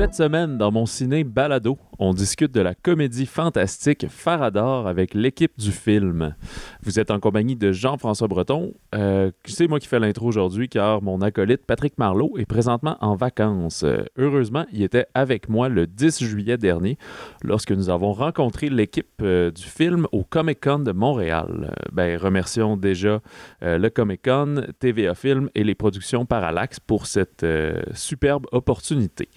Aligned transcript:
Cette 0.00 0.14
semaine, 0.14 0.56
dans 0.56 0.72
mon 0.72 0.86
ciné 0.86 1.24
Balado, 1.24 1.76
on 1.98 2.14
discute 2.14 2.52
de 2.52 2.62
la 2.62 2.74
comédie 2.74 3.26
fantastique 3.26 4.06
Farador 4.08 4.88
avec 4.88 5.12
l'équipe 5.12 5.52
du 5.58 5.70
film. 5.70 6.34
Vous 6.82 6.98
êtes 6.98 7.10
en 7.10 7.20
compagnie 7.20 7.56
de 7.56 7.72
Jean-François 7.72 8.26
Breton. 8.26 8.72
Euh, 8.94 9.30
c'est 9.44 9.68
moi 9.68 9.78
qui 9.78 9.86
fais 9.86 9.98
l'intro 9.98 10.26
aujourd'hui 10.26 10.70
car 10.70 11.02
mon 11.02 11.20
acolyte 11.20 11.66
Patrick 11.66 11.98
Marlot 11.98 12.32
est 12.38 12.46
présentement 12.46 12.96
en 13.02 13.14
vacances. 13.16 13.82
Euh, 13.82 14.04
heureusement, 14.16 14.64
il 14.72 14.82
était 14.82 15.04
avec 15.12 15.50
moi 15.50 15.68
le 15.68 15.86
10 15.86 16.24
juillet 16.24 16.56
dernier 16.56 16.96
lorsque 17.44 17.72
nous 17.72 17.90
avons 17.90 18.14
rencontré 18.14 18.70
l'équipe 18.70 19.20
euh, 19.20 19.50
du 19.50 19.64
film 19.64 20.06
au 20.12 20.24
Comic 20.24 20.60
Con 20.62 20.78
de 20.78 20.92
Montréal. 20.92 21.74
Ben, 21.92 22.16
remercions 22.16 22.78
déjà 22.78 23.20
le 23.60 23.88
Comic 23.90 24.22
Con, 24.24 24.62
TVA 24.78 25.14
Film 25.14 25.50
et 25.54 25.64
les 25.64 25.74
productions 25.74 26.24
Parallax 26.24 26.80
pour 26.80 27.04
cette 27.04 27.44
superbe 27.92 28.46
opportunité. 28.52 29.28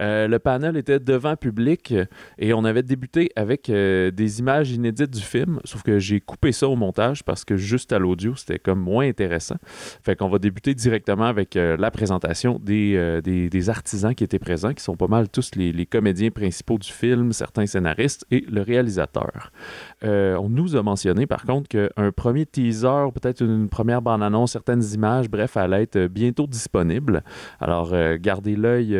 Euh, 0.00 0.28
le 0.28 0.38
panel 0.38 0.76
était 0.76 1.00
devant 1.00 1.36
public 1.36 1.92
euh, 1.92 2.04
et 2.38 2.52
on 2.52 2.64
avait 2.64 2.82
débuté 2.82 3.30
avec 3.36 3.68
euh, 3.68 4.10
des 4.10 4.40
images 4.40 4.70
inédites 4.70 5.10
du 5.10 5.22
film, 5.22 5.60
sauf 5.64 5.82
que 5.82 5.98
j'ai 5.98 6.20
coupé 6.20 6.52
ça 6.52 6.68
au 6.68 6.76
montage 6.76 7.24
parce 7.24 7.44
que 7.44 7.56
juste 7.56 7.92
à 7.92 7.98
l'audio, 7.98 8.34
c'était 8.36 8.58
comme 8.58 8.80
moins 8.80 9.08
intéressant. 9.08 9.56
Fait 10.02 10.16
qu'on 10.16 10.28
va 10.28 10.38
débuter 10.38 10.74
directement 10.74 11.24
avec 11.24 11.54
la 11.54 11.90
présentation 11.90 12.60
des, 12.62 13.68
artisans 13.68 14.14
qui 14.14 14.24
étaient 14.24 14.38
présents, 14.38 14.72
qui 14.72 14.82
sont 14.82 14.96
pas 14.96 15.08
mal 15.08 15.28
tous 15.28 15.50
les, 15.56 15.72
les 15.72 15.86
comédiens 15.86 16.30
principaux 16.30 16.78
du 16.78 16.90
film, 16.90 17.32
certains 17.32 17.66
scénaristes 17.66 18.24
et 18.30 18.44
le 18.48 18.62
réalisateur. 18.62 19.52
On 20.02 20.48
nous 20.48 20.76
a 20.76 20.82
mentionné 20.82 21.26
par 21.26 21.44
contre 21.44 21.68
qu'un 21.68 22.12
premier 22.12 22.46
teaser, 22.46 23.08
peut-être 23.14 23.42
une 23.42 23.68
première 23.68 24.02
bande-annonce, 24.02 24.52
certaines 24.52 24.84
images, 24.94 25.28
bref, 25.28 25.56
allait 25.56 25.82
être 25.82 26.06
bientôt 26.06 26.46
disponible. 26.46 27.22
Alors, 27.60 27.94
gardez 28.18 28.56
l'œil 28.56 28.96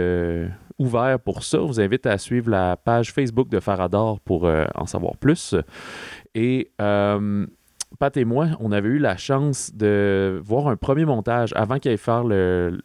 ouvert 0.78 1.18
pour 1.20 1.42
ça. 1.42 1.58
Je 1.58 1.62
vous 1.64 1.80
invite 1.80 2.06
à 2.06 2.18
suivre 2.18 2.50
la 2.50 2.76
page 2.76 3.12
Facebook 3.12 3.48
de 3.48 3.60
Farador 3.60 4.20
pour 4.20 4.46
euh, 4.46 4.64
en 4.74 4.86
savoir 4.86 5.16
plus. 5.16 5.54
Et 6.34 6.70
euh, 6.80 7.46
Pat 7.98 8.16
et 8.16 8.24
moi, 8.24 8.48
on 8.60 8.70
avait 8.70 8.88
eu 8.90 8.98
la 8.98 9.16
chance 9.16 9.72
de 9.74 10.40
voir 10.44 10.68
un 10.68 10.76
premier 10.76 11.04
montage 11.06 11.52
avant 11.56 11.78
qu'il 11.78 11.90
aille 11.90 11.96
faire 11.96 12.22
le, 12.22 12.78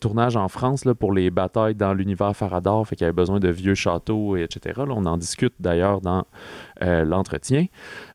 tournage 0.00 0.36
en 0.36 0.48
France 0.48 0.84
là, 0.84 0.94
pour 0.94 1.12
les 1.12 1.30
batailles 1.30 1.74
dans 1.76 1.94
l'univers 1.94 2.34
Farador. 2.34 2.86
Fait 2.88 2.96
qu'il 2.96 3.04
avait 3.04 3.12
besoin 3.12 3.38
de 3.40 3.48
vieux 3.48 3.74
châteaux, 3.76 4.36
et 4.36 4.42
etc. 4.42 4.80
On 4.88 5.06
en 5.06 5.16
discute 5.16 5.54
d'ailleurs 5.60 6.00
dans 6.00 6.24
euh, 6.82 7.04
l'entretien. 7.04 7.66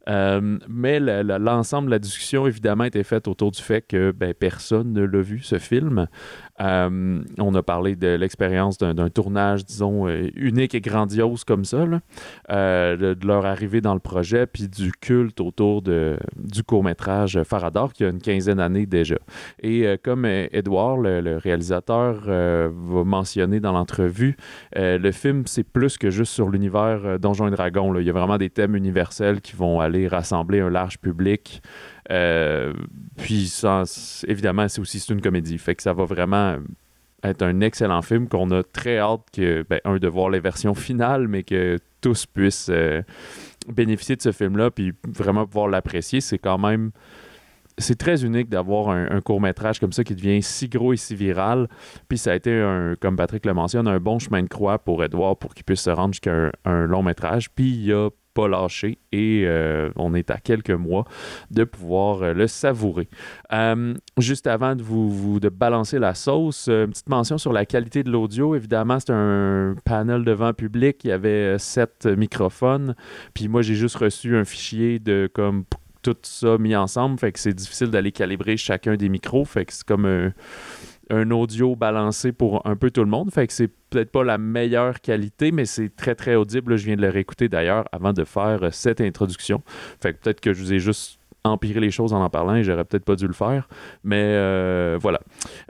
Mais 0.07 0.99
le- 0.99 1.23
le- 1.23 1.37
l'ensemble 1.37 1.87
de 1.87 1.91
la 1.91 1.99
discussion, 1.99 2.47
évidemment, 2.47 2.83
était 2.83 3.03
faite 3.03 3.27
autour 3.27 3.51
du 3.51 3.61
fait 3.61 3.81
que 3.81 4.11
ben, 4.11 4.33
personne 4.33 4.91
ne 4.91 5.05
l'a 5.05 5.21
vu, 5.21 5.39
ce 5.39 5.57
film. 5.57 6.07
Euh, 6.61 7.21
on 7.37 7.53
a 7.55 7.63
parlé 7.63 7.95
de 7.95 8.07
l'expérience 8.07 8.77
d'un 8.77 9.09
tournage, 9.09 9.65
disons, 9.65 10.07
euh, 10.07 10.29
unique 10.35 10.73
et 10.73 10.81
grandiose 10.81 11.43
comme 11.43 11.65
ça, 11.65 11.85
là. 11.85 11.99
Euh, 12.49 13.15
de, 13.15 13.27
leur 13.27 13.45
arrivée 13.45 13.81
dans 13.81 13.93
le 13.93 13.99
projet, 13.99 14.45
puis 14.45 14.69
du 14.69 14.91
culte 14.91 15.41
autour 15.41 15.81
de, 15.81 16.17
du 16.37 16.63
court-métrage 16.63 17.41
Farador, 17.43 17.91
qui 17.91 18.05
a 18.05 18.09
une 18.09 18.21
quinzaine 18.21 18.57
d'années 18.57 18.85
déjà. 18.85 19.17
Et 19.61 19.85
comme 20.03 20.25
Edouard, 20.25 20.97
le, 20.97 21.37
réalisateur, 21.37 22.21
va 22.25 23.03
mentionner 23.03 23.59
dans 23.59 23.71
l'entrevue, 23.71 24.37
le 24.75 25.11
film, 25.11 25.43
c'est 25.47 25.63
plus 25.63 25.97
que 25.97 26.09
juste 26.09 26.33
sur 26.33 26.49
l'univers 26.49 27.19
Donjons 27.19 27.47
et 27.47 27.51
Dragons. 27.51 27.95
Il 27.97 28.05
y 28.05 28.09
a 28.09 28.13
vraiment 28.13 28.37
des 28.37 28.49
thèmes 28.49 28.75
universels 28.75 29.41
qui 29.41 29.55
vont 29.55 29.79
aller 29.79 30.07
rassembler 30.07 30.59
un 30.59 30.69
large 30.69 30.99
public. 30.99 31.61
Euh, 32.11 32.73
puis, 33.17 33.51
évidemment, 34.27 34.67
c'est 34.67 34.81
aussi 34.81 34.99
une 35.09 35.21
comédie. 35.21 35.57
Fait 35.57 35.75
que 35.75 35.83
ça 35.83 35.93
va 35.93 36.05
vraiment 36.05 36.57
être 37.23 37.41
un 37.41 37.61
excellent 37.61 38.01
film 38.01 38.27
qu'on 38.27 38.51
a 38.51 38.63
très 38.63 38.99
hâte 38.99 39.23
que, 39.33 39.65
ben, 39.67 39.79
un, 39.85 39.97
de 39.97 40.07
voir 40.07 40.29
les 40.29 40.39
versions 40.39 40.75
finales, 40.75 41.27
mais 41.27 41.43
que 41.43 41.79
tous 42.01 42.25
puissent 42.25 42.69
euh, 42.69 43.01
bénéficier 43.67 44.15
de 44.15 44.21
ce 44.21 44.31
film-là, 44.31 44.69
puis 44.69 44.93
vraiment 45.07 45.45
pouvoir 45.45 45.67
l'apprécier. 45.67 46.21
C'est 46.21 46.37
quand 46.37 46.57
même 46.57 46.91
c'est 47.77 47.97
très 47.97 48.23
unique 48.23 48.47
d'avoir 48.47 48.89
un, 48.89 49.19
court-métrage 49.19 49.79
comme 49.79 49.91
ça 49.91 50.05
qui 50.05 50.15
devient 50.15 50.41
si 50.41 50.69
gros 50.69 50.93
et 50.93 50.97
si 50.97 51.13
viral. 51.13 51.67
Puis 52.07 52.17
ça 52.17 52.31
a 52.31 52.35
été, 52.35 52.53
un, 52.53 52.95
comme 52.99 53.17
Patrick 53.17 53.45
le 53.45 53.53
mentionne, 53.53 53.87
un 53.87 53.99
bon 53.99 54.17
chemin 54.17 54.43
de 54.43 54.47
croix 54.47 54.79
pour 54.79 55.03
Edouard 55.03 55.37
pour 55.37 55.53
qu'il 55.53 55.65
puisse 55.65 55.81
se 55.81 55.89
rendre 55.89 56.13
jusqu'à 56.13 56.31
un, 56.31 56.51
un 56.63 56.85
long 56.85 57.03
métrage. 57.03 57.49
Puis 57.51 57.69
il 57.71 57.91
a 57.91 58.09
pas 58.35 58.47
lâché 58.47 58.99
et 59.11 59.43
euh, 59.45 59.89
on 59.95 60.13
est 60.13 60.29
à 60.29 60.37
quelques 60.37 60.69
mois 60.69 61.05
de 61.51 61.63
pouvoir 61.63 62.21
euh, 62.21 62.33
le 62.33 62.47
savourer. 62.47 63.07
Euh, 63.53 63.95
juste 64.19 64.45
avant 64.45 64.75
de 64.75 64.83
vous, 64.83 65.39
de 65.39 65.49
balancer 65.49 65.97
la 65.97 66.13
sauce, 66.13 66.67
une 66.67 66.89
petite 66.89 67.09
mention 67.09 67.37
sur 67.37 67.53
la 67.53 67.65
qualité 67.65 68.03
de 68.03 68.11
l'audio. 68.11 68.53
Évidemment, 68.53 68.99
c'est 68.99 69.13
un 69.13 69.75
panel 69.85 70.25
devant 70.25 70.53
public. 70.53 71.03
Il 71.05 71.07
y 71.07 71.11
avait 71.11 71.57
sept 71.57 72.05
microphones. 72.05 72.95
Puis 73.33 73.47
moi, 73.47 73.61
j'ai 73.61 73.75
juste 73.75 73.95
reçu 73.95 74.35
un 74.35 74.43
fichier 74.43 74.99
de 74.99 75.29
comme 75.33 75.63
tout 76.03 76.17
ça 76.23 76.57
mis 76.57 76.75
ensemble. 76.75 77.17
Fait 77.17 77.31
que 77.31 77.39
c'est 77.39 77.53
difficile 77.53 77.87
d'aller 77.87 78.11
calibrer 78.11 78.57
chacun 78.57 78.95
des 78.95 79.07
micros. 79.07 79.45
Fait 79.45 79.65
que 79.65 79.73
c'est 79.73 79.85
comme 79.85 80.33
un, 81.09 81.31
audio 81.31 81.75
balancé 81.75 82.31
pour 82.31 82.65
un 82.65 82.75
peu 82.75 82.91
tout 82.91 83.03
le 83.03 83.09
monde. 83.09 83.31
Fait 83.31 83.47
que 83.47 83.53
c'est 83.53 83.69
peut-être 83.89 84.11
pas 84.11 84.23
la 84.23 84.37
meilleure 84.37 85.01
qualité, 85.01 85.51
mais 85.51 85.65
c'est 85.65 85.95
très 85.95 86.15
très 86.15 86.35
audible. 86.35 86.75
Je 86.77 86.85
viens 86.85 86.95
de 86.95 87.01
le 87.01 87.09
réécouter 87.09 87.49
d'ailleurs 87.49 87.85
avant 87.91 88.13
de 88.13 88.23
faire 88.23 88.63
euh, 88.63 88.69
cette 88.71 89.01
introduction. 89.01 89.63
Fait 90.01 90.13
que 90.13 90.19
peut-être 90.19 90.41
que 90.41 90.53
je 90.53 90.61
vous 90.61 90.73
ai 90.73 90.79
juste 90.79 91.19
empiré 91.49 91.79
les 91.79 91.91
choses 91.91 92.13
en 92.13 92.23
en 92.23 92.29
parlant 92.29 92.55
et 92.55 92.63
j'aurais 92.63 92.85
peut-être 92.85 93.05
pas 93.05 93.15
dû 93.15 93.27
le 93.27 93.33
faire. 93.33 93.67
Mais 94.03 94.21
euh, 94.21 94.97
voilà. 94.99 95.19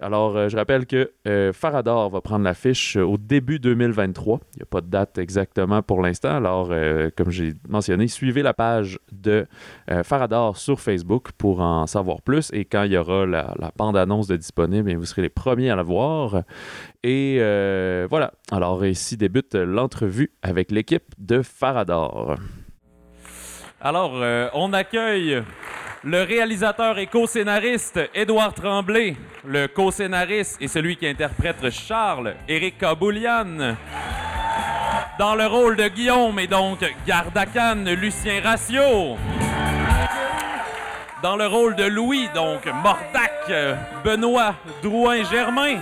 Alors, 0.01 0.35
euh, 0.37 0.49
je 0.49 0.55
rappelle 0.55 0.85
que 0.85 1.11
euh, 1.27 1.53
Farador 1.53 2.09
va 2.09 2.21
prendre 2.21 2.43
l'affiche 2.43 2.95
au 2.95 3.17
début 3.17 3.59
2023. 3.59 4.39
Il 4.53 4.57
n'y 4.57 4.63
a 4.63 4.65
pas 4.65 4.81
de 4.81 4.87
date 4.87 5.17
exactement 5.17 5.81
pour 5.81 6.01
l'instant. 6.01 6.35
Alors, 6.35 6.69
euh, 6.71 7.09
comme 7.15 7.31
j'ai 7.31 7.53
mentionné, 7.67 8.07
suivez 8.07 8.41
la 8.41 8.53
page 8.53 8.99
de 9.11 9.47
euh, 9.91 10.03
Farador 10.03 10.57
sur 10.57 10.79
Facebook 10.79 11.31
pour 11.37 11.61
en 11.61 11.87
savoir 11.87 12.21
plus. 12.21 12.49
Et 12.53 12.65
quand 12.65 12.83
il 12.83 12.93
y 12.93 12.97
aura 12.97 13.25
la, 13.25 13.53
bande-annonce 13.77 14.27
de 14.27 14.37
disponible, 14.37 14.93
vous 14.95 15.05
serez 15.05 15.23
les 15.23 15.29
premiers 15.29 15.69
à 15.69 15.75
la 15.75 15.83
voir. 15.83 16.43
Et 17.03 17.37
euh, 17.39 18.07
voilà. 18.09 18.33
Alors, 18.51 18.85
ici 18.85 19.17
débute 19.17 19.55
l'entrevue 19.55 20.31
avec 20.41 20.71
l'équipe 20.71 21.13
de 21.17 21.41
Farador. 21.41 22.37
Alors, 23.85 24.13
euh, 24.15 24.49
on 24.55 24.73
accueille 24.73 25.43
le 26.03 26.23
réalisateur 26.23 26.97
et 26.97 27.05
co-scénariste 27.05 27.99
Édouard 28.15 28.55
Tremblay, 28.55 29.15
le 29.45 29.67
co-scénariste 29.67 30.57
et 30.59 30.67
celui 30.67 30.97
qui 30.97 31.05
interprète 31.05 31.69
Charles, 31.69 32.33
Éric 32.47 32.79
Kaboulian. 32.79 33.75
Dans 35.19 35.35
le 35.35 35.45
rôle 35.45 35.75
de 35.75 35.87
Guillaume 35.87 36.39
et 36.39 36.47
donc 36.47 36.79
Gardacan, 37.05 37.83
Lucien 37.85 38.41
Ratio. 38.43 39.17
Dans 41.21 41.35
le 41.35 41.45
rôle 41.45 41.75
de 41.75 41.83
Louis, 41.83 42.27
donc 42.33 42.65
Mordac, 42.65 43.51
Benoît 44.03 44.55
Drouin-Germain. 44.81 45.77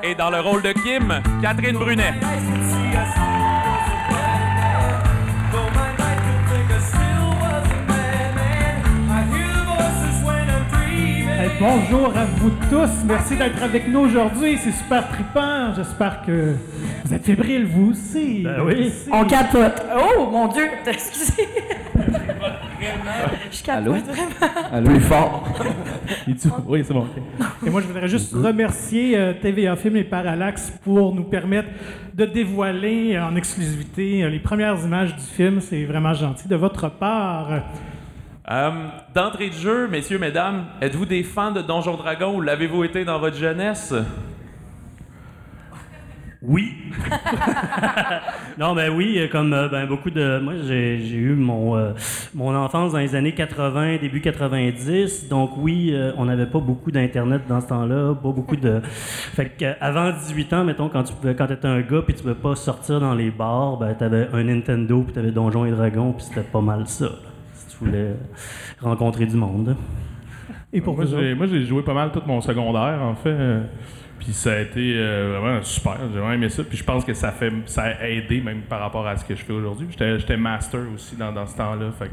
Et 0.00 0.14
dans 0.14 0.30
le 0.30 0.38
rôle 0.38 0.62
de 0.62 0.70
Kim, 0.70 1.20
Catherine 1.42 1.76
Brunet. 1.76 2.14
Bonjour 11.60 12.16
à 12.16 12.24
vous 12.24 12.50
tous. 12.70 13.04
Merci 13.06 13.36
d'être 13.36 13.62
avec 13.62 13.88
nous 13.88 14.00
aujourd'hui. 14.00 14.56
C'est 14.58 14.72
super 14.72 15.08
trippant. 15.08 15.74
J'espère 15.74 16.22
que 16.22 16.54
vous 17.04 17.14
êtes 17.14 17.24
fébriles, 17.24 17.66
vous 17.66 17.90
aussi. 17.92 18.42
Ben 18.42 18.62
oui. 18.64 18.92
On 19.12 19.24
capote. 19.24 19.82
Oh 19.96 20.28
mon 20.30 20.48
Dieu, 20.48 20.68
excusez. 20.86 21.48
Je 23.50 23.62
capote 23.62 23.86
Allô? 23.86 23.92
vraiment. 23.92 24.68
Allô? 24.72 24.90
Plus 24.90 25.00
fort. 25.00 25.44
Oui, 26.66 26.82
c'est 26.86 26.92
bon. 26.94 27.06
Et 27.66 27.70
moi, 27.70 27.80
je 27.80 27.86
voudrais 27.86 28.08
juste 28.08 28.32
remercier 28.34 29.16
euh, 29.16 29.32
TVA 29.40 29.74
Film 29.76 29.96
et 29.96 30.04
Parallax 30.04 30.72
pour 30.84 31.14
nous 31.14 31.24
permettre 31.24 31.68
de 32.14 32.24
dévoiler 32.26 33.18
en 33.18 33.34
exclusivité 33.36 34.22
euh, 34.22 34.28
les 34.28 34.38
premières 34.38 34.76
images 34.84 35.14
du 35.14 35.22
film. 35.22 35.60
C'est 35.60 35.84
vraiment 35.84 36.14
gentil 36.14 36.48
de 36.48 36.56
votre 36.56 36.90
part. 36.90 37.48
Euh, 38.48 38.70
D'entrée 39.12 39.48
de 39.48 39.54
jeu, 39.54 39.88
messieurs, 39.88 40.18
mesdames, 40.18 40.66
êtes-vous 40.80 41.06
des 41.06 41.24
fans 41.24 41.50
de 41.50 41.62
Donjon 41.62 41.96
Dragon 41.96 42.36
ou 42.36 42.40
l'avez-vous 42.40 42.84
été 42.84 43.04
dans 43.04 43.18
votre 43.18 43.36
jeunesse? 43.36 43.92
Oui. 46.42 46.74
non, 48.58 48.74
ben 48.76 48.94
oui, 48.94 49.18
euh, 49.18 49.26
comme 49.26 49.52
euh, 49.52 49.68
ben, 49.68 49.86
beaucoup 49.86 50.10
de. 50.10 50.38
Moi, 50.38 50.52
j'ai 50.64 50.96
eu 50.96 51.34
mon, 51.34 51.76
euh, 51.76 51.92
mon 52.34 52.54
enfance 52.54 52.92
dans 52.92 52.98
les 52.98 53.16
années 53.16 53.34
80, 53.34 53.96
début 53.96 54.20
90. 54.20 55.28
Donc, 55.28 55.52
oui, 55.56 55.90
euh, 55.92 56.12
on 56.16 56.26
n'avait 56.26 56.46
pas 56.46 56.60
beaucoup 56.60 56.92
d'Internet 56.92 57.42
dans 57.48 57.60
ce 57.60 57.66
temps-là. 57.66 58.14
Pas 58.14 58.30
beaucoup 58.30 58.54
de. 58.54 58.80
Fait 58.84 59.48
que, 59.58 59.64
euh, 59.64 59.72
avant 59.80 60.12
18 60.12 60.52
ans, 60.52 60.64
mettons, 60.64 60.88
quand 60.88 61.02
tu 61.02 61.14
pouvais, 61.14 61.34
quand 61.34 61.50
étais 61.50 61.66
un 61.66 61.80
gars 61.80 62.02
puis 62.02 62.14
tu 62.14 62.22
pouvais 62.22 62.34
pas 62.34 62.54
sortir 62.54 63.00
dans 63.00 63.14
les 63.14 63.30
bars, 63.32 63.78
ben, 63.78 63.94
t'avais 63.94 64.28
un 64.32 64.44
Nintendo 64.44 65.02
puis 65.02 65.14
t'avais 65.14 65.32
Donjons 65.32 65.64
et 65.64 65.72
Dragons 65.72 66.12
puis 66.12 66.26
c'était 66.26 66.42
pas 66.42 66.60
mal 66.60 66.86
ça. 66.86 67.06
là, 67.06 67.35
voulais 67.84 68.14
rencontrer 68.80 69.26
du 69.26 69.36
monde. 69.36 69.76
Et 70.72 70.80
pour 70.80 70.96
moi, 70.96 71.04
j'ai, 71.06 71.16
autres? 71.16 71.36
moi, 71.36 71.46
j'ai 71.46 71.64
joué 71.64 71.82
pas 71.82 71.94
mal 71.94 72.10
tout 72.12 72.22
mon 72.26 72.40
secondaire, 72.40 73.00
en 73.02 73.14
fait. 73.14 73.36
Puis 74.18 74.32
ça 74.32 74.52
a 74.54 74.60
été 74.60 74.94
euh, 74.96 75.38
vraiment 75.40 75.62
super. 75.62 75.96
J'ai 76.12 76.18
vraiment 76.18 76.32
aimé 76.32 76.48
ça. 76.48 76.64
Puis 76.64 76.78
je 76.78 76.84
pense 76.84 77.04
que 77.04 77.12
ça 77.14 77.32
fait 77.32 77.52
ça 77.66 77.82
a 77.82 78.08
aidé 78.08 78.40
même 78.40 78.62
par 78.62 78.80
rapport 78.80 79.06
à 79.06 79.16
ce 79.16 79.24
que 79.24 79.34
je 79.34 79.42
fais 79.44 79.52
aujourd'hui. 79.52 79.86
J'étais, 79.90 80.18
j'étais 80.18 80.36
master 80.36 80.80
aussi 80.94 81.16
dans, 81.16 81.32
dans 81.32 81.46
ce 81.46 81.56
temps-là. 81.56 81.90
Fait 81.98 82.06
que 82.08 82.12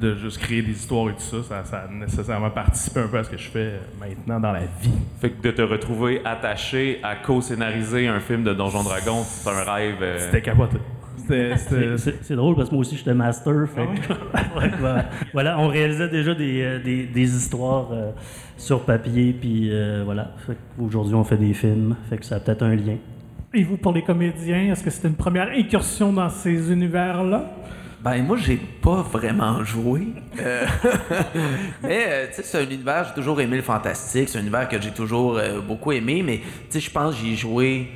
de 0.00 0.14
juste 0.14 0.38
créer 0.38 0.62
des 0.62 0.72
histoires 0.72 1.10
et 1.10 1.12
tout 1.14 1.20
ça, 1.20 1.42
ça, 1.42 1.64
ça 1.64 1.78
a 1.80 1.88
nécessairement 1.92 2.50
participé 2.50 3.00
un 3.00 3.08
peu 3.08 3.18
à 3.18 3.24
ce 3.24 3.30
que 3.30 3.36
je 3.36 3.48
fais 3.48 3.72
maintenant 4.00 4.38
dans 4.40 4.52
la 4.52 4.60
vie. 4.80 4.92
Fait 5.20 5.30
que 5.30 5.42
de 5.42 5.50
te 5.50 5.62
retrouver 5.62 6.22
attaché 6.24 7.00
à 7.02 7.16
co-scénariser 7.16 8.06
un 8.08 8.20
film 8.20 8.44
de 8.44 8.54
Donjon 8.54 8.84
Dragon, 8.84 9.22
c'est 9.24 9.50
un 9.50 9.64
rêve. 9.72 9.96
euh, 10.00 10.18
C'était 10.18 10.40
capoté. 10.42 10.78
C'est- 11.26 11.96
C'est 11.98 12.24
c'est 12.24 12.36
drôle 12.36 12.54
parce 12.56 12.68
que 12.68 12.74
moi 12.74 12.80
aussi 12.82 12.96
j'étais 12.96 13.14
master. 13.14 13.66
Fait 13.74 13.86
que- 13.86 14.58
Ouais, 14.58 14.70
voilà. 14.80 15.04
Voilà, 15.32 15.58
on 15.58 15.68
réalisait 15.68 16.08
déjà 16.08 16.34
des, 16.34 16.62
euh, 16.62 16.78
des, 16.82 17.04
des 17.06 17.36
histoires 17.36 17.88
euh, 17.92 18.10
sur 18.56 18.82
papier, 18.84 19.34
puis 19.38 19.68
euh, 19.72 20.02
voilà. 20.04 20.32
Aujourd'hui 20.78 21.14
on 21.14 21.24
fait 21.24 21.36
des 21.36 21.54
films, 21.54 21.96
fait 22.08 22.18
que 22.18 22.24
ça 22.24 22.36
a 22.36 22.40
peut-être 22.40 22.62
un 22.62 22.74
lien. 22.74 22.96
Et 23.54 23.64
vous, 23.64 23.76
pour 23.78 23.92
les 23.92 24.02
comédiens, 24.02 24.72
est-ce 24.72 24.82
que 24.84 24.90
c'était 24.90 25.08
une 25.08 25.14
première 25.14 25.48
incursion 25.48 26.12
dans 26.12 26.28
ces 26.28 26.70
univers-là? 26.70 27.50
Ben 28.04 28.22
moi 28.24 28.36
j'ai 28.36 28.56
pas 28.80 29.02
vraiment 29.02 29.64
joué. 29.64 30.08
Euh, 30.40 30.64
mais 31.82 32.04
euh, 32.06 32.26
tu 32.28 32.34
sais 32.34 32.42
c'est 32.44 32.58
un 32.58 32.64
univers 32.70 33.04
j'ai 33.08 33.14
toujours 33.14 33.40
aimé 33.40 33.56
le 33.56 33.62
fantastique, 33.62 34.28
c'est 34.28 34.38
un 34.38 34.42
univers 34.42 34.68
que 34.68 34.80
j'ai 34.80 34.92
toujours 34.92 35.36
euh, 35.36 35.60
beaucoup 35.60 35.90
aimé 35.90 36.22
mais 36.24 36.38
tu 36.38 36.44
sais 36.70 36.80
je 36.80 36.90
pense 36.92 37.14
que 37.16 37.20
j'y 37.22 37.32
ai 37.32 37.36
joué 37.36 37.88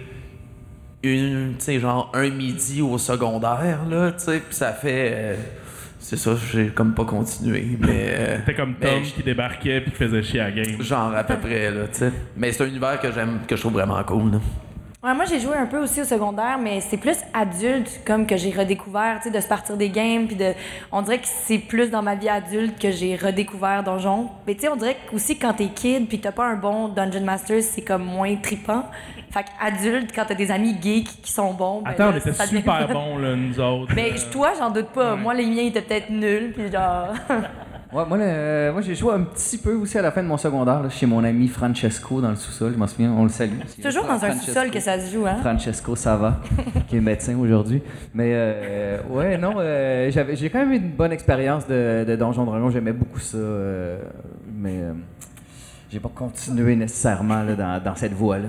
une 1.02 1.54
tu 1.58 1.64
sais 1.64 1.80
genre 1.80 2.10
un 2.14 2.30
midi 2.30 2.82
au 2.82 2.98
secondaire 2.98 3.80
là, 3.90 4.12
tu 4.12 4.24
sais 4.24 4.40
puis 4.40 4.54
ça 4.54 4.72
fait 4.72 5.10
euh, 5.12 5.34
c'est 5.98 6.16
ça, 6.16 6.32
j'ai 6.52 6.68
comme 6.68 6.94
pas 6.94 7.04
continué 7.04 7.76
mais 7.78 8.06
euh, 8.08 8.38
c'était 8.38 8.54
comme 8.54 8.74
Tom 8.74 9.02
qui 9.02 9.22
débarquait 9.22 9.80
puis 9.80 9.90
qui 9.90 9.96
faisait 9.96 10.22
chier 10.22 10.40
à 10.40 10.50
la 10.50 10.62
game. 10.62 10.82
genre 10.82 11.14
à 11.14 11.24
peu 11.24 11.36
près 11.36 11.70
là, 11.70 11.86
tu 11.92 11.98
sais. 11.98 12.12
Mais 12.36 12.52
c'est 12.52 12.64
un 12.64 12.66
univers 12.66 13.00
que 13.00 13.10
j'aime 13.12 13.40
que 13.46 13.56
je 13.56 13.60
trouve 13.60 13.74
vraiment 13.74 14.02
cool. 14.04 14.32
là. 14.32 14.38
Ouais, 15.04 15.14
moi, 15.14 15.24
j'ai 15.24 15.40
joué 15.40 15.56
un 15.56 15.66
peu 15.66 15.78
aussi 15.82 16.00
au 16.00 16.04
secondaire, 16.04 16.58
mais 16.62 16.80
c'est 16.80 16.96
plus 16.96 17.16
adulte, 17.34 18.02
comme 18.06 18.24
que 18.24 18.36
j'ai 18.36 18.52
redécouvert, 18.52 19.16
tu 19.20 19.24
sais, 19.24 19.30
de 19.36 19.40
se 19.40 19.48
partir 19.48 19.76
des 19.76 19.88
games, 19.90 20.28
puis 20.28 20.36
de... 20.36 20.52
On 20.92 21.02
dirait 21.02 21.18
que 21.18 21.26
c'est 21.26 21.58
plus 21.58 21.90
dans 21.90 22.02
ma 22.02 22.14
vie 22.14 22.28
adulte 22.28 22.78
que 22.80 22.92
j'ai 22.92 23.16
redécouvert 23.16 23.82
Donjon. 23.82 24.28
Mais 24.46 24.54
tu 24.54 24.60
sais, 24.60 24.68
on 24.68 24.76
dirait 24.76 24.96
que 25.10 25.16
aussi 25.16 25.36
quand 25.36 25.54
t'es 25.54 25.66
kid, 25.70 26.06
puis 26.06 26.20
t'as 26.20 26.30
pas 26.30 26.44
un 26.46 26.54
bon 26.54 26.86
Dungeon 26.86 27.24
Master, 27.24 27.60
c'est 27.64 27.82
comme 27.82 28.04
moins 28.04 28.36
tripant. 28.36 28.84
Fait 29.32 29.44
qu'adulte, 29.44 30.12
quand 30.14 30.24
t'as 30.28 30.34
des 30.36 30.52
amis 30.52 30.76
geeks 30.80 31.20
qui 31.20 31.32
sont 31.32 31.52
bons... 31.52 31.82
ben 31.82 31.90
Attends, 31.90 32.04
là, 32.04 32.12
on 32.14 32.18
était 32.18 32.30
devient- 32.30 32.56
super 32.58 32.88
bons 32.88 33.18
là 33.18 33.34
nous 33.34 33.58
autres. 33.58 33.92
Mais 33.96 34.12
Euh, 34.12 34.30
toi, 34.30 34.52
j'en 34.56 34.70
doute 34.70 34.90
pas. 34.90 35.14
Ouais. 35.14 35.20
Moi, 35.20 35.34
les 35.34 35.46
miens 35.46 35.64
étaient 35.64 35.82
peut-être 35.82 36.10
nuls, 36.10 36.52
puis 36.56 36.70
genre... 36.70 37.08
Ouais, 37.92 38.04
moi, 38.08 38.16
le- 38.16 38.70
moi 38.72 38.80
j'ai 38.80 38.94
joué 38.94 39.12
un 39.12 39.20
petit 39.20 39.58
peu 39.58 39.74
aussi 39.74 39.98
à 39.98 40.02
la 40.02 40.10
fin 40.10 40.22
de 40.22 40.28
mon 40.28 40.38
secondaire 40.38 40.82
là, 40.82 40.88
chez 40.88 41.04
mon 41.04 41.22
ami 41.24 41.46
Francesco 41.46 42.22
dans 42.22 42.30
le 42.30 42.36
sous-sol. 42.36 42.72
Je 42.72 42.78
m'en 42.78 42.86
souviens, 42.86 43.12
on 43.12 43.24
le 43.24 43.28
salue. 43.28 43.52
C'est 43.66 43.82
toujours 43.82 44.04
dans 44.06 44.24
un 44.24 44.32
sous-sol 44.32 44.70
que 44.70 44.80
ça 44.80 44.98
se 44.98 45.12
joue, 45.14 45.26
hein? 45.26 45.36
Francesco 45.42 45.94
Sava, 45.94 46.40
qui 46.88 46.96
est 46.96 47.00
médecin 47.02 47.36
aujourd'hui. 47.38 47.82
Mais 48.14 48.30
euh, 48.34 48.98
ouais, 49.10 49.36
non, 49.36 49.56
euh, 49.58 50.10
j'avais, 50.10 50.36
j'ai 50.36 50.48
quand 50.48 50.60
même 50.60 50.72
eu 50.72 50.76
une 50.76 50.92
bonne 50.92 51.12
expérience 51.12 51.66
de, 51.66 52.04
de 52.08 52.16
Donjon 52.16 52.44
Dragon. 52.46 52.70
J'aimais 52.70 52.92
beaucoup 52.94 53.20
ça. 53.20 53.36
euh, 53.36 53.98
mais 54.54 54.78
euh, 54.80 54.92
j'ai 55.90 56.00
pas 56.00 56.10
continué 56.14 56.74
nécessairement 56.76 57.42
là, 57.42 57.54
dans, 57.54 57.82
dans 57.84 57.94
cette 57.94 58.14
voie-là. 58.14 58.48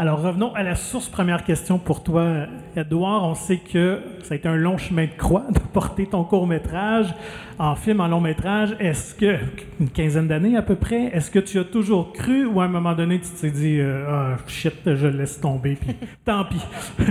Alors 0.00 0.22
revenons 0.22 0.54
à 0.54 0.62
la 0.62 0.76
source. 0.76 1.10
Première 1.10 1.44
question 1.44 1.78
pour 1.78 2.02
toi, 2.02 2.46
Edouard. 2.74 3.22
On 3.22 3.34
sait 3.34 3.58
que 3.58 4.00
ça 4.22 4.32
a 4.32 4.36
été 4.38 4.48
un 4.48 4.56
long 4.56 4.78
chemin 4.78 5.04
de 5.04 5.10
croix 5.10 5.44
de 5.50 5.58
porter 5.58 6.06
ton 6.06 6.24
court 6.24 6.46
métrage 6.46 7.14
en 7.58 7.74
film, 7.76 8.00
en 8.00 8.08
long 8.08 8.22
métrage. 8.22 8.74
Est-ce 8.80 9.14
que, 9.14 9.36
une 9.78 9.90
quinzaine 9.90 10.26
d'années 10.26 10.56
à 10.56 10.62
peu 10.62 10.76
près, 10.76 11.10
est-ce 11.12 11.30
que 11.30 11.38
tu 11.38 11.58
as 11.58 11.64
toujours 11.64 12.14
cru 12.14 12.46
ou 12.46 12.62
à 12.62 12.64
un 12.64 12.68
moment 12.68 12.94
donné 12.94 13.20
tu 13.20 13.28
t'es 13.28 13.50
dit, 13.50 13.78
euh, 13.78 14.06
ah 14.08 14.38
shit, 14.46 14.72
je 14.86 15.06
laisse 15.06 15.38
tomber, 15.38 15.76
puis 15.78 15.94
tant 16.24 16.46
pis? 16.46 16.64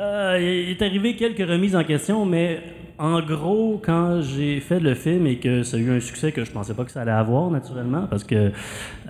Euh, 0.00 0.38
il 0.40 0.70
est 0.70 0.80
arrivé 0.80 1.16
quelques 1.16 1.40
remises 1.40 1.74
en 1.74 1.82
question, 1.82 2.24
mais 2.24 2.62
en 2.98 3.20
gros, 3.20 3.80
quand 3.84 4.20
j'ai 4.22 4.58
fait 4.60 4.80
le 4.80 4.94
film 4.94 5.26
et 5.26 5.36
que 5.36 5.62
ça 5.62 5.76
a 5.76 5.80
eu 5.80 5.90
un 5.90 6.00
succès 6.00 6.32
que 6.32 6.44
je 6.44 6.50
pensais 6.50 6.74
pas 6.74 6.84
que 6.84 6.90
ça 6.90 7.02
allait 7.02 7.12
avoir, 7.12 7.48
naturellement, 7.50 8.06
parce 8.08 8.24
que 8.24 8.50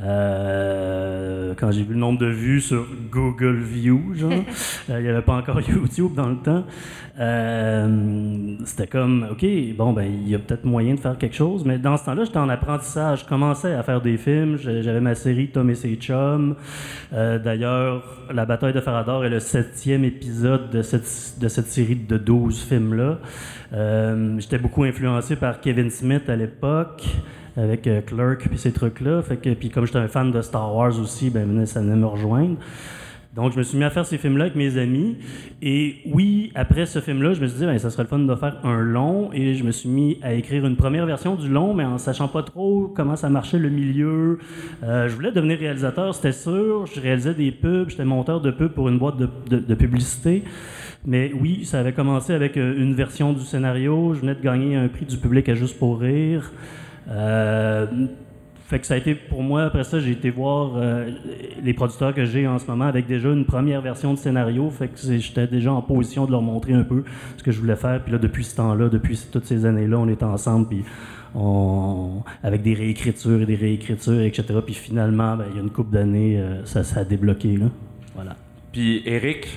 euh, 0.03 1.55
quand 1.57 1.71
j'ai 1.71 1.83
vu 1.83 1.95
le 1.95 2.01
nombre 2.01 2.19
de 2.19 2.27
vues 2.27 2.61
sur 2.61 2.87
Google 3.11 3.57
View, 3.57 4.15
genre, 4.15 4.31
euh, 4.91 4.99
il 4.99 5.03
n'y 5.03 5.09
avait 5.09 5.23
pas 5.23 5.37
encore 5.37 5.61
YouTube 5.69 6.15
dans 6.15 6.29
le 6.29 6.37
temps, 6.37 6.65
euh, 7.21 8.55
c'était 8.65 8.87
comme, 8.87 9.27
OK, 9.33 9.45
bon, 9.77 9.93
ben, 9.93 10.05
il 10.05 10.29
y 10.29 10.35
a 10.35 10.39
peut-être 10.39 10.65
moyen 10.65 10.95
de 10.95 11.01
faire 11.01 11.19
quelque 11.19 11.35
chose, 11.35 11.65
mais 11.65 11.79
dans 11.79 11.97
ce 11.97 12.05
temps-là, 12.05 12.25
j'étais 12.25 12.39
en 12.39 12.49
apprentissage. 12.49 13.21
Je 13.21 13.25
commençais 13.25 13.75
à 13.75 13.83
faire 13.83 14.01
des 14.01 14.17
films. 14.17 14.57
J'avais 14.57 15.01
ma 15.01 15.15
série 15.15 15.49
Tom 15.49 15.69
et 15.71 15.75
ses 15.75 15.97
chums. 15.97 16.55
Euh, 17.13 17.39
D'ailleurs, 17.39 18.05
La 18.33 18.47
bataille 18.47 18.73
de 18.73 18.81
Farador 18.81 19.25
est 19.25 19.31
le 19.31 19.41
septième 19.41 20.05
épisode 20.05 20.71
de 20.71 20.83
cette, 20.83 21.41
de 21.41 21.49
cette 21.49 21.67
série 21.67 21.97
de 21.97 22.19
12 22.19 22.63
films-là. 22.65 23.19
Euh, 23.73 24.39
j'étais 24.39 24.59
beaucoup 24.59 24.85
influencé 24.85 25.35
par 25.37 25.61
Kevin 25.61 25.91
Smith 25.91 26.29
à 26.29 26.37
l'époque 26.37 27.05
avec 27.57 27.87
euh, 27.87 28.01
Clerk 28.01 28.49
puis 28.49 28.59
ces 28.59 28.73
trucs-là. 28.73 29.23
Puis 29.59 29.71
comme 29.71 29.87
j'étais 29.87 29.99
un 29.99 30.09
fan 30.09 30.31
de 30.31 30.41
Star 30.41 30.75
Wars 30.75 30.99
aussi, 31.01 31.31
ben 31.31 31.67
ça 31.67 31.81
venait 31.81 31.97
me 31.97 32.07
rejoindre. 32.07 32.57
Donc, 33.39 33.53
je 33.53 33.59
me 33.59 33.63
suis 33.63 33.79
mis 33.79 33.85
à 33.85 33.91
faire 33.91 34.05
ces 34.05 34.19
films-là 34.19 34.45
avec 34.47 34.57
mes 34.57 34.77
amis. 34.79 35.17
Et 35.63 35.97
oui, 36.07 36.51
après 36.57 36.87
ce 36.87 36.99
film-là, 37.01 37.35
je 37.35 37.41
me 37.41 37.47
suis 37.47 37.59
dit, 37.61 37.67
ben, 37.67 37.79
ça 37.79 37.89
serait 37.89 38.03
le 38.03 38.09
fun 38.09 38.19
de 38.19 38.35
faire 38.35 38.57
un 38.65 38.81
long. 38.81 39.31
Et 39.33 39.55
je 39.55 39.63
me 39.63 39.71
suis 39.71 39.89
mis 39.89 40.19
à 40.23 40.35
écrire 40.35 40.67
une 40.67 40.75
première 40.75 41.07
version 41.07 41.37
du 41.37 41.49
long, 41.49 41.73
mais 41.73 41.85
en 41.85 41.99
sachant 41.99 42.27
pas 42.27 42.43
trop 42.43 42.93
comment 42.95 43.15
ça 43.15 43.29
marchait 43.29 43.59
le 43.61 43.69
milieu. 43.71 44.39
Euh, 44.83 45.09
je 45.09 45.15
voulais 45.15 45.31
devenir 45.31 45.57
réalisateur, 45.59 46.15
c'était 46.17 46.33
sûr. 46.33 46.87
Je 46.87 47.01
réalisais 47.01 47.33
des 47.35 47.53
pubs, 47.53 47.89
j'étais 47.91 48.05
monteur 48.05 48.41
de 48.41 48.51
pubs 48.51 48.73
pour 48.73 48.89
une 48.89 48.99
boîte 48.99 49.17
de, 49.19 49.29
de- 49.49 49.59
de 49.61 49.75
publicité. 49.77 50.43
Mais 51.07 51.31
oui, 51.41 51.65
ça 51.65 51.79
avait 51.79 51.93
commencé 51.93 52.33
avec 52.35 52.57
euh, 52.57 52.75
une 52.77 52.95
version 52.95 53.33
du 53.33 53.43
scénario. 53.43 54.15
Je 54.15 54.21
venais 54.21 54.35
de 54.35 54.43
gagner 54.43 54.75
un 54.75 54.89
prix 54.89 55.07
du 55.07 55.17
public 55.17 55.49
à 55.49 55.55
Juste 55.55 55.79
pour 55.79 56.01
rire. 56.01 56.51
Euh, 57.09 57.87
fait 58.69 58.81
que 58.81 58.87
ça 58.87 58.93
a 58.93 58.97
été 58.99 59.15
pour 59.15 59.43
moi, 59.43 59.63
après 59.63 59.83
ça, 59.83 59.99
j'ai 59.99 60.11
été 60.11 60.29
voir 60.29 60.73
euh, 60.77 61.11
les 61.63 61.73
producteurs 61.73 62.15
que 62.15 62.27
j'ai 62.27 62.47
en 62.47 62.59
ce 62.59 62.67
moment 62.67 62.85
avec 62.85 63.07
déjà 63.07 63.31
une 63.31 63.47
première 63.47 63.81
version 63.81 64.13
de 64.13 64.19
scénario. 64.19 64.69
Fait 64.69 64.89
que 64.89 64.99
j'étais 65.17 65.47
déjà 65.47 65.73
en 65.73 65.81
position 65.81 66.27
de 66.27 66.33
leur 66.33 66.43
montrer 66.43 66.75
un 66.75 66.83
peu 66.83 67.03
ce 67.39 67.43
que 67.43 67.51
je 67.51 67.61
voulais 67.61 67.77
faire. 67.77 68.03
Puis 68.03 68.13
là, 68.13 68.19
depuis 68.19 68.45
ce 68.45 68.57
temps-là, 68.57 68.91
depuis 68.91 69.19
toutes 69.33 69.47
ces 69.47 69.65
années-là, 69.65 69.99
on 69.99 70.07
est 70.07 70.23
ensemble, 70.23 70.69
puis 70.69 70.85
on, 71.35 72.23
avec 72.43 72.61
des 72.61 72.75
réécritures 72.75 73.41
et 73.41 73.47
des 73.47 73.55
réécritures, 73.55 74.21
etc. 74.21 74.45
Puis 74.63 74.75
finalement, 74.75 75.35
ben, 75.35 75.47
il 75.51 75.57
y 75.57 75.61
a 75.61 75.63
une 75.63 75.71
couple 75.71 75.95
d'années, 75.95 76.39
euh, 76.39 76.63
ça, 76.67 76.85
ça 76.85 77.01
a 77.01 77.05
débloqué. 77.05 77.57
Là. 77.57 77.71
Voilà. 78.15 78.37
Puis 78.73 79.01
Eric, 79.07 79.49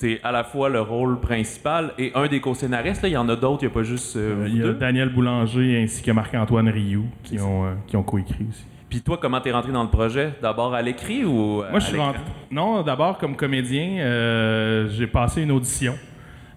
t'es 0.00 0.18
à 0.24 0.32
la 0.32 0.44
fois 0.44 0.68
le 0.70 0.80
rôle 0.80 1.20
principal 1.20 1.92
et 1.98 2.10
un 2.14 2.26
des 2.26 2.40
co-scénaristes. 2.40 3.02
Il 3.04 3.10
y 3.10 3.16
en 3.16 3.28
a 3.28 3.36
d'autres, 3.36 3.62
il 3.62 3.66
n'y 3.66 3.72
a 3.72 3.74
pas 3.74 3.82
juste 3.82 4.16
euh, 4.16 4.44
Euh, 4.44 4.48
Il 4.48 4.56
y 4.56 4.62
a. 4.64 4.72
Daniel 4.72 5.10
Boulanger 5.10 5.80
ainsi 5.82 6.02
que 6.02 6.10
Marc-Antoine 6.10 6.68
Rioux 6.70 7.06
qui 7.22 7.38
ont, 7.38 7.66
euh, 7.66 7.72
qui 7.86 7.96
ont 7.96 8.02
coécrit 8.02 8.46
aussi. 8.48 8.64
Puis 8.88 9.02
toi, 9.02 9.18
comment 9.20 9.40
t'es 9.40 9.52
rentré 9.52 9.70
dans 9.70 9.84
le 9.84 9.90
projet? 9.90 10.32
D'abord 10.42 10.74
à 10.74 10.82
l'écrit 10.82 11.24
ou 11.24 11.62
euh, 11.62 11.70
Moi, 11.70 11.78
je 11.78 11.86
suis 11.86 11.98
rentré. 11.98 12.20
Non, 12.50 12.82
d'abord, 12.82 13.18
comme 13.18 13.36
comédien, 13.36 13.98
euh, 14.00 14.88
j'ai 14.88 15.06
passé 15.06 15.42
une 15.42 15.52
audition 15.52 15.94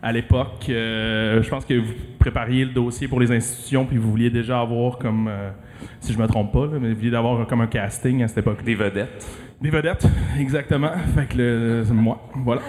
à 0.02 0.12
l'époque. 0.12 0.64
Je 0.68 1.50
pense 1.50 1.66
que 1.66 1.76
vous 1.76 1.94
prépariez 2.18 2.66
le 2.66 2.72
dossier 2.72 3.08
pour 3.08 3.20
les 3.20 3.32
institutions, 3.32 3.86
puis 3.86 3.98
vous 3.98 4.10
vouliez 4.10 4.30
déjà 4.32 4.62
avoir 4.62 4.98
comme. 4.98 5.30
si 6.00 6.12
je 6.12 6.18
me 6.18 6.26
trompe 6.28 6.52
pas, 6.52 6.66
là, 6.66 6.80
mais 6.82 6.90
vous 6.90 6.96
vouliez 6.96 7.16
avoir 7.16 7.46
comme 7.46 7.62
un 7.62 7.68
casting 7.68 8.24
à 8.24 8.28
cette 8.28 8.40
époque. 8.40 8.64
Des 8.64 8.76
vedettes. 8.76 9.43
Des 9.64 9.70
vedettes, 9.70 10.06
exactement. 10.38 10.92
Fait 11.16 11.26
que 11.26 11.38
le- 11.38 11.86
moi, 11.94 12.22
voilà. 12.36 12.62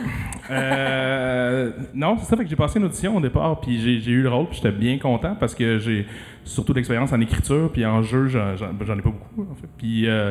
Euh, 0.48 1.72
non, 1.94 2.16
c'est 2.20 2.26
ça. 2.26 2.36
Fait 2.36 2.44
que 2.44 2.50
j'ai 2.50 2.54
passé 2.54 2.78
une 2.78 2.84
audition 2.84 3.16
au 3.16 3.20
départ, 3.20 3.60
puis 3.60 3.80
j'ai, 4.00 4.12
eu 4.12 4.22
le 4.22 4.28
rôle, 4.28 4.46
puis 4.46 4.60
j'étais 4.62 4.70
bien 4.70 4.96
content 4.98 5.34
parce 5.34 5.56
que 5.56 5.80
j'ai 5.80 6.06
surtout 6.44 6.72
de 6.72 6.78
l'expérience 6.78 7.12
en 7.12 7.20
écriture, 7.20 7.68
puis 7.72 7.84
en 7.84 8.00
jeu, 8.02 8.28
j'en, 8.28 8.52
ai 8.54 9.02
pas 9.02 9.10
beaucoup. 9.10 9.44
Puis, 9.76 10.08
euh, 10.08 10.30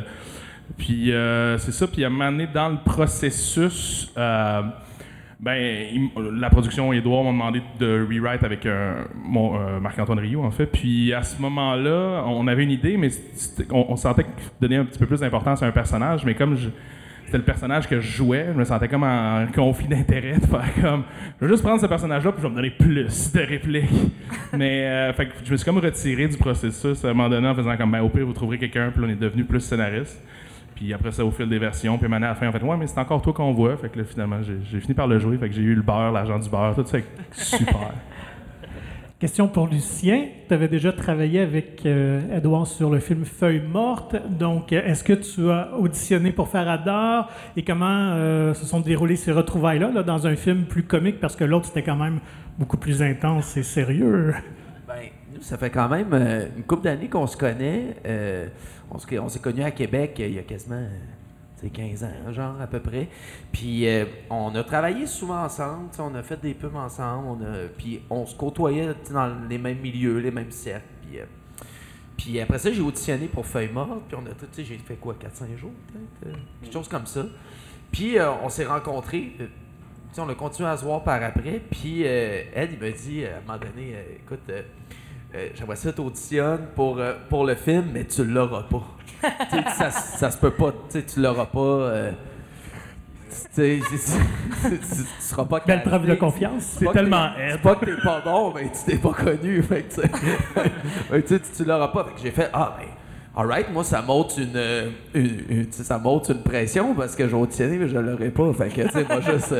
puis 0.77 1.11
euh, 1.11 1.57
c'est 1.57 1.73
ça. 1.73 1.85
Puis 1.85 2.05
à 2.05 2.07
un 2.07 2.11
moment 2.11 2.31
donné, 2.31 2.47
dans 2.47 2.69
le 2.69 2.77
processus, 2.77 4.09
euh, 4.17 4.61
ben, 5.43 5.57
il- 5.93 6.09
la 6.39 6.49
production 6.49 6.93
Edouard 6.93 7.23
m'a 7.25 7.31
demandé 7.31 7.61
de 7.79 8.07
rewrite 8.09 8.43
avec 8.43 8.65
euh, 8.65 9.03
mon, 9.25 9.59
euh, 9.59 9.79
Marc-Antoine 9.81 10.19
Rio, 10.19 10.41
en 10.43 10.51
fait. 10.51 10.65
Puis 10.67 11.13
à 11.13 11.21
ce 11.21 11.41
moment-là, 11.41 12.23
on 12.27 12.47
avait 12.47 12.63
une 12.63 12.71
idée, 12.71 12.95
mais 12.95 13.09
on, 13.71 13.87
on 13.89 13.95
sentait 13.97 14.25
donner 14.61 14.77
un 14.77 14.85
petit 14.85 14.97
peu 14.99 15.05
plus 15.05 15.19
d'importance 15.19 15.61
à 15.61 15.65
un 15.67 15.71
personnage, 15.71 16.23
mais 16.25 16.33
comme 16.33 16.55
je- 16.55 16.69
c'était 17.25 17.37
le 17.39 17.43
personnage 17.43 17.87
que 17.89 17.99
je 17.99 18.07
jouais, 18.15 18.45
je 18.53 18.57
me 18.59 18.63
sentais 18.63 18.87
comme 18.87 19.03
en 19.03 19.45
conflit 19.53 19.87
d'intérêt 19.87 20.37
de 20.39 20.45
faire 20.45 20.69
comme 20.81 21.03
je 21.41 21.45
vais 21.45 21.51
juste 21.51 21.63
prendre 21.63 21.81
ce 21.81 21.87
personnage-là 21.87 22.31
puis 22.31 22.41
je 22.41 22.47
vais 22.47 22.51
me 22.51 22.55
donner 22.55 22.69
plus 22.69 23.31
de 23.33 23.39
répliques. 23.39 23.89
mais 24.53 24.83
euh, 24.85 25.13
fait 25.13 25.25
que 25.25 25.31
je 25.43 25.51
me 25.51 25.57
suis 25.57 25.65
comme 25.65 25.79
retiré 25.79 26.27
du 26.27 26.37
processus 26.37 27.03
à 27.03 27.09
un 27.09 27.13
moment 27.13 27.29
donné 27.29 27.47
en 27.47 27.55
faisant 27.55 27.75
comme 27.75 27.91
ben, 27.91 28.01
au 28.01 28.09
pire 28.09 28.25
vous 28.25 28.33
trouverez 28.33 28.59
quelqu'un 28.59 28.91
puis 28.95 29.03
on 29.03 29.09
est 29.09 29.15
devenu 29.19 29.43
plus 29.45 29.61
scénariste. 29.61 30.21
Puis 30.75 30.93
après 30.93 31.11
ça, 31.11 31.23
au 31.25 31.31
fil 31.31 31.47
des 31.47 31.59
versions, 31.59 31.97
puis 31.97 32.07
maintenant 32.07 32.27
à 32.27 32.29
la 32.29 32.35
fin, 32.35 32.47
en 32.47 32.51
fait, 32.51 32.63
ouais, 32.63 32.77
mais 32.77 32.87
c'est 32.87 32.99
encore 32.99 33.21
toi 33.21 33.33
qu'on 33.33 33.51
voit. 33.51 33.77
Fait 33.77 33.89
que 33.89 33.99
là, 33.99 34.05
finalement, 34.05 34.41
j'ai 34.41 34.57
j'ai 34.71 34.79
fini 34.79 34.93
par 34.93 35.07
le 35.07 35.19
jouer. 35.19 35.37
Fait 35.37 35.49
que 35.49 35.55
j'ai 35.55 35.61
eu 35.61 35.75
le 35.75 35.81
beurre, 35.81 36.11
l'argent 36.11 36.39
du 36.39 36.49
beurre, 36.49 36.75
tout 36.75 36.85
ça. 36.85 36.97
Super. 37.31 37.93
Question 39.23 39.47
pour 39.47 39.67
Lucien. 39.67 40.25
Tu 40.49 40.53
avais 40.53 40.67
déjà 40.67 40.91
travaillé 40.91 41.39
avec 41.39 41.85
euh, 41.85 42.37
Edouard 42.37 42.67
sur 42.67 42.89
le 42.89 42.99
film 42.99 43.23
Feuille 43.23 43.61
morte. 43.61 44.17
Donc, 44.29 44.73
euh, 44.73 44.83
est-ce 44.85 45.01
que 45.01 45.13
tu 45.13 45.49
as 45.49 45.73
auditionné 45.77 46.33
pour 46.33 46.49
Faradar 46.49 47.29
et 47.55 47.63
comment 47.63 47.85
euh, 47.87 48.53
se 48.53 48.65
sont 48.65 48.81
déroulées 48.81 49.15
ces 49.15 49.31
retrouvailles-là 49.31 49.91
là, 49.91 50.03
dans 50.03 50.27
un 50.27 50.35
film 50.35 50.65
plus 50.65 50.83
comique? 50.83 51.21
Parce 51.21 51.37
que 51.37 51.45
l'autre 51.45 51.67
c'était 51.67 51.83
quand 51.83 51.95
même 51.95 52.19
beaucoup 52.59 52.75
plus 52.75 53.01
intense 53.01 53.55
et 53.55 53.63
sérieux? 53.63 54.33
Ben, 54.85 54.95
nous, 55.33 55.41
ça 55.41 55.57
fait 55.57 55.69
quand 55.69 55.87
même 55.87 56.09
euh, 56.11 56.47
une 56.57 56.63
couple 56.63 56.83
d'années 56.83 57.07
qu'on 57.07 57.27
se 57.27 57.37
connaît. 57.37 57.95
Euh, 58.93 58.95
on 58.95 58.99
se- 58.99 59.19
on 59.19 59.29
s'est 59.29 59.39
connus 59.39 59.63
à 59.63 59.71
Québec 59.71 60.17
euh, 60.19 60.27
il 60.27 60.33
y 60.35 60.39
a 60.39 60.43
quasiment 60.43 60.75
euh, 60.75 60.89
tu 61.59 61.65
sais, 61.67 61.69
15 61.69 62.03
ans, 62.03 62.31
genre 62.31 62.61
à 62.61 62.67
peu 62.67 62.79
près. 62.79 63.07
Puis 63.51 63.87
euh, 63.87 64.05
on 64.29 64.53
a 64.55 64.63
travaillé 64.63 65.05
souvent 65.07 65.43
ensemble, 65.43 65.89
on 65.99 66.13
a 66.15 66.23
fait 66.23 66.39
des 66.41 66.53
pubs 66.53 66.75
ensemble, 66.75 67.45
puis 67.77 68.01
on 68.09 68.25
se 68.25 68.35
côtoyait 68.35 68.89
dans 69.11 69.31
les 69.49 69.57
mêmes 69.57 69.79
milieux, 69.79 70.19
les 70.19 70.31
mêmes 70.31 70.51
cercles. 70.51 70.85
Puis, 72.17 72.39
euh, 72.39 72.43
après 72.43 72.59
ça, 72.59 72.71
j'ai 72.71 72.81
auditionné 72.81 73.27
pour 73.27 73.45
Feuille 73.45 73.71
morte, 73.71 74.03
puis 74.07 74.15
on 74.15 74.25
a 74.25 74.33
tout, 74.33 74.45
j'ai 74.55 74.77
fait 74.77 74.95
quoi, 74.95 75.15
4-5 75.15 75.57
jours 75.57 75.71
peut-être, 75.91 76.33
euh, 76.35 76.39
quelque 76.61 76.73
chose 76.73 76.87
comme 76.87 77.05
ça. 77.07 77.25
Puis 77.91 78.17
euh, 78.17 78.31
on 78.43 78.49
s'est 78.49 78.65
rencontrés. 78.65 79.33
euh, 79.41 79.47
on 80.19 80.29
a 80.29 80.35
continué 80.35 80.69
à 80.69 80.77
se 80.77 80.83
voir 80.85 81.03
par 81.03 81.21
après. 81.23 81.59
Puis 81.71 82.03
euh, 82.05 82.43
Ed, 82.53 82.69
il 82.73 82.79
m'a 82.79 82.91
dit 82.91 83.23
euh, 83.23 83.35
à 83.35 83.37
un 83.39 83.41
moment 83.41 83.57
donné, 83.57 83.93
euh, 83.95 84.03
écoute, 84.23 84.41
euh, 85.33 85.37
euh, 85.37 85.49
j'aimerais 85.55 85.75
ça 85.75 85.91
t'auditionnes 85.93 86.67
pour, 86.75 86.99
euh, 86.99 87.13
pour 87.29 87.45
le 87.45 87.55
film, 87.55 87.85
mais 87.93 88.05
tu 88.05 88.23
l'auras 88.25 88.63
pas. 88.63 88.83
Tu 89.49 89.55
sais, 89.57 89.63
ça, 89.77 89.89
ça 89.91 90.31
se 90.31 90.37
peut 90.37 90.51
pas, 90.51 90.71
tu 90.71 90.99
sais, 90.99 91.03
tu 91.03 91.21
l'auras 91.21 91.45
pas. 91.45 91.59
euh, 91.59 92.11
tu 93.55 93.79
seras 95.19 95.45
pas 95.45 95.61
Belle 95.65 95.83
preuve 95.83 96.07
de 96.07 96.15
confiance. 96.15 96.75
C'est 96.79 96.91
tellement. 96.91 97.29
C'est 97.51 97.61
pas 97.61 97.75
que 97.75 97.85
t'es 97.85 98.01
pas 98.03 98.21
bon, 98.23 98.53
mais 98.53 98.63
tu 98.71 98.91
t'es 98.91 98.97
pas 98.97 99.13
connu. 99.13 99.61
Fait 99.63 99.83
que, 99.83 101.21
tu 101.27 101.39
tu, 101.55 101.63
l'auras 101.65 101.87
pas. 101.89 102.03
Fait 102.05 102.11
que 102.15 102.19
j'ai 102.21 102.31
fait 102.31 102.49
Ah, 102.53 102.77
ben, 102.77 102.87
alright, 103.41 103.71
moi, 103.71 103.83
ça 103.83 104.01
monte 104.01 104.35
une, 104.37 104.55
euh, 104.55 104.89
une, 105.13 105.39
une- 105.49 105.71
ça 105.71 105.97
monte 105.97 106.29
une 106.29 106.43
pression 106.43 106.93
parce 106.93 107.15
que 107.15 107.27
j'ai 107.27 107.35
auditionné, 107.35 107.77
mais 107.77 107.87
je 107.87 107.97
l'aurais 107.97 108.29
pas. 108.29 108.51
Fait 108.53 108.69
que, 108.69 108.81
tu 108.81 108.89
sais, 108.89 109.05
moi, 109.07 109.21
juste. 109.21 109.53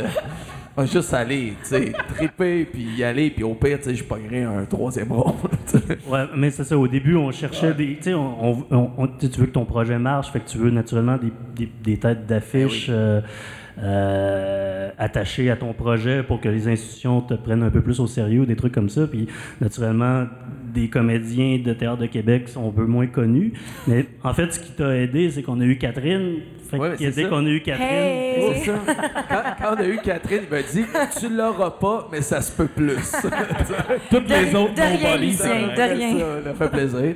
moi, 0.78 0.86
juste 0.86 1.14
aller, 1.14 1.54
tu 1.62 1.70
sais, 1.70 1.94
triper, 2.16 2.66
puis 2.66 2.84
y 2.98 3.04
aller, 3.04 3.30
puis 3.30 3.44
au 3.44 3.54
pire, 3.54 3.78
tu 3.78 3.86
sais, 3.86 3.96
je 3.96 4.04
pognerais 4.04 4.44
un 4.44 4.66
troisième 4.66 5.12
sais. 5.12 5.98
Ouais, 6.08 6.26
mais 6.36 6.50
c'est 6.52 6.64
ça. 6.64 6.78
Au 6.78 6.88
début, 6.88 7.16
on 7.16 7.32
cherchait 7.32 7.74
des. 7.74 7.96
Tu 7.98 8.04
sais, 8.04 8.14
on, 8.14 8.66
on- 8.98 9.08
tu 9.08 9.28
veux 9.40 9.46
que 9.48 9.52
ton 9.52 9.66
projet 9.66 10.00
marche, 10.00 10.32
fait 10.32 10.40
que 10.40 10.50
tu 10.50 10.58
veux 10.58 10.70
naturellement 10.72 11.18
des, 11.18 11.32
des- 11.56 11.72
des 11.84 11.98
têtes 11.98 12.26
d'affiche 12.26 12.88
euh, 12.90 13.22
euh, 13.82 14.90
attachées 14.98 15.50
à 15.50 15.56
ton 15.56 15.74
projet 15.74 16.24
pour 16.24 16.40
que 16.42 16.50
les 16.50 16.68
institutions 16.68 17.22
te 17.22 17.34
prennent 17.34 17.64
un 17.64 17.70
peu 17.70 17.82
plus 17.82 18.00
au 18.00 18.08
sérieux, 18.08 18.46
des 18.46 18.56
trucs 18.56 18.74
comme 18.74 18.90
ça. 18.90 19.08
Puis, 19.08 19.28
naturellement, 19.62 20.26
des 20.74 20.90
comédiens 20.90 21.60
de 21.64 21.74
théâtre 21.74 21.98
de 22.02 22.06
Québec 22.08 22.50
sont 22.50 22.68
un 22.70 22.72
peu 22.72 22.86
moins 22.86 23.08
connus. 23.08 23.54
Mais 23.88 24.06
en 24.24 24.34
fait, 24.34 24.52
ce 24.54 24.60
qui 24.60 24.72
t'a 24.72 24.96
aidé, 24.96 25.30
c'est 25.30 25.44
qu'on 25.44 25.60
a 25.62 25.66
eu 25.66 25.78
Catherine. 25.78 26.38
Fait 26.70 26.78
Ouais, 26.80 26.90
que 26.92 26.98
c'est 26.98 27.12
dès 27.12 27.30
qu'on 27.30 27.46
a 27.46 27.50
eu 27.50 27.62
Catherine. 27.62 27.88
Hey! 27.88 28.54
C'est 28.56 28.72
ça. 28.72 28.80
Quand, 29.30 29.42
quand 29.70 29.76
on 29.76 29.80
a 29.80 29.88
eu 29.88 29.98
Catherine, 30.04 30.42
il 30.50 30.56
m'a 30.56 30.64
dit 30.64 30.84
Tu 31.20 31.30
l'auras 31.30 31.70
pas, 31.72 32.08
mais 32.12 32.22
ça 32.22 32.42
se 32.42 32.52
peut 32.52 32.68
plus. 32.68 32.96
Toutes 34.10 34.28
les 34.30 34.56
autres 34.56 34.74
de 34.74 34.82
rien, 34.82 35.32
ça- 35.34 35.48
de 35.48 35.76
Fait 35.76 35.76
que 35.90 35.94
rien. 35.94 36.18
Ça, 36.18 36.26
ça 36.46 36.54
fait 36.56 36.70
plaisir. 36.72 37.14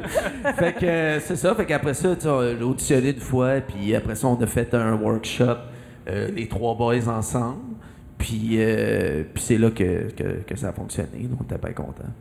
fait 0.58 0.74
que 0.74 0.86
euh, 0.86 1.20
c'est 1.22 1.36
ça. 1.36 1.56
Fait 1.56 1.66
qu'après 1.66 1.96
ça, 1.96 2.16
tu 2.16 2.22
sais, 2.22 2.30
on 2.30 2.40
a 2.40 2.64
auditionné 2.66 3.10
une 3.12 3.20
fois, 3.20 3.54
puis 3.62 3.96
après 3.96 4.14
ça, 4.16 4.28
on 4.28 4.40
a 4.40 4.46
fait 4.46 4.72
un 4.76 4.94
workshop, 4.94 5.58
euh, 6.08 6.30
les 6.32 6.48
trois 6.48 6.76
boys 6.76 7.08
ensemble. 7.08 7.62
Puis, 8.18 8.56
euh, 8.58 9.24
puis 9.34 9.44
c'est 9.44 9.58
là 9.58 9.70
que, 9.70 10.12
que, 10.12 10.42
que 10.46 10.56
ça 10.56 10.70
a 10.70 10.74
fonctionné. 10.74 11.24
Donc, 11.24 11.40
on 11.42 11.44
était 11.44 11.58
bien 11.58 11.74
contents. 11.74 12.12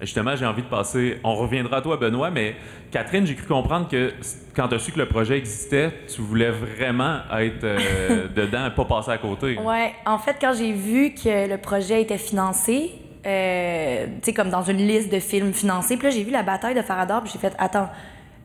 Justement, 0.00 0.36
j'ai 0.36 0.46
envie 0.46 0.62
de 0.62 0.68
passer. 0.68 1.18
On 1.24 1.34
reviendra 1.34 1.78
à 1.78 1.80
toi, 1.80 1.96
Benoît, 1.96 2.30
mais 2.30 2.54
Catherine, 2.92 3.26
j'ai 3.26 3.34
cru 3.34 3.46
comprendre 3.46 3.88
que 3.88 4.12
quand 4.54 4.68
tu 4.68 4.76
as 4.76 4.78
su 4.78 4.92
que 4.92 4.98
le 4.98 5.08
projet 5.08 5.38
existait, 5.38 5.92
tu 6.06 6.22
voulais 6.22 6.50
vraiment 6.50 7.18
être 7.36 7.64
euh, 7.64 8.28
dedans 8.34 8.66
et 8.66 8.70
pas 8.70 8.84
passer 8.84 9.10
à 9.10 9.18
côté. 9.18 9.58
Ouais, 9.58 9.94
en 10.06 10.18
fait, 10.18 10.36
quand 10.40 10.52
j'ai 10.56 10.72
vu 10.72 11.14
que 11.14 11.48
le 11.48 11.58
projet 11.58 12.02
était 12.02 12.18
financé, 12.18 12.92
euh, 13.26 14.06
tu 14.06 14.26
sais, 14.26 14.32
comme 14.32 14.50
dans 14.50 14.62
une 14.62 14.78
liste 14.78 15.12
de 15.12 15.18
films 15.18 15.52
financés, 15.52 15.96
puis 15.96 16.06
là, 16.06 16.10
j'ai 16.10 16.22
vu 16.22 16.30
la 16.30 16.44
bataille 16.44 16.74
de 16.74 16.82
Faradar, 16.82 17.22
puis 17.24 17.32
j'ai 17.32 17.40
fait, 17.40 17.54
attends, 17.58 17.88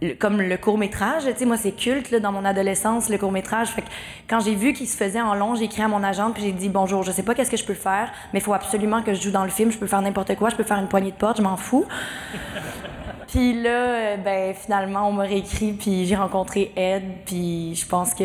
le- 0.03 0.13
comme 0.15 0.41
le 0.41 0.57
court-métrage, 0.57 1.23
tu 1.25 1.37
sais, 1.37 1.45
moi, 1.45 1.57
c'est 1.57 1.71
culte, 1.71 2.11
là, 2.11 2.19
dans 2.19 2.31
mon 2.31 2.45
adolescence, 2.45 3.09
le 3.09 3.17
court-métrage. 3.17 3.69
Fait 3.69 3.81
que 3.81 3.87
quand 4.27 4.39
j'ai 4.39 4.55
vu 4.55 4.73
qu'il 4.73 4.87
se 4.87 4.97
faisait 4.97 5.21
en 5.21 5.33
long, 5.35 5.55
j'ai 5.55 5.65
écrit 5.65 5.81
à 5.81 5.87
mon 5.87 6.03
agente, 6.03 6.33
puis 6.33 6.43
j'ai 6.43 6.51
dit, 6.51 6.69
bonjour, 6.69 7.03
je 7.03 7.11
sais 7.11 7.23
pas 7.23 7.33
qu'est-ce 7.35 7.51
que 7.51 7.57
je 7.57 7.65
peux 7.65 7.73
faire, 7.73 8.11
mais 8.33 8.39
il 8.39 8.43
faut 8.43 8.53
absolument 8.53 9.01
que 9.01 9.13
je 9.13 9.21
joue 9.21 9.31
dans 9.31 9.43
le 9.43 9.49
film, 9.49 9.71
je 9.71 9.77
peux 9.77 9.87
faire 9.87 10.01
n'importe 10.01 10.35
quoi, 10.35 10.49
je 10.49 10.55
peux 10.55 10.63
faire 10.63 10.79
une 10.79 10.87
poignée 10.87 11.11
de 11.11 11.15
porte, 11.17 11.37
je 11.37 11.41
m'en 11.43 11.57
fous. 11.57 11.85
Puis 13.27 13.59
là, 13.63 13.69
euh, 13.69 14.17
ben 14.17 14.53
finalement, 14.53 15.09
on 15.09 15.11
m'a 15.13 15.23
réécrit, 15.23 15.71
puis 15.73 16.05
j'ai 16.05 16.15
rencontré 16.15 16.71
Ed, 16.75 17.03
puis 17.25 17.73
je 17.73 17.87
pense 17.87 18.13
que 18.13 18.23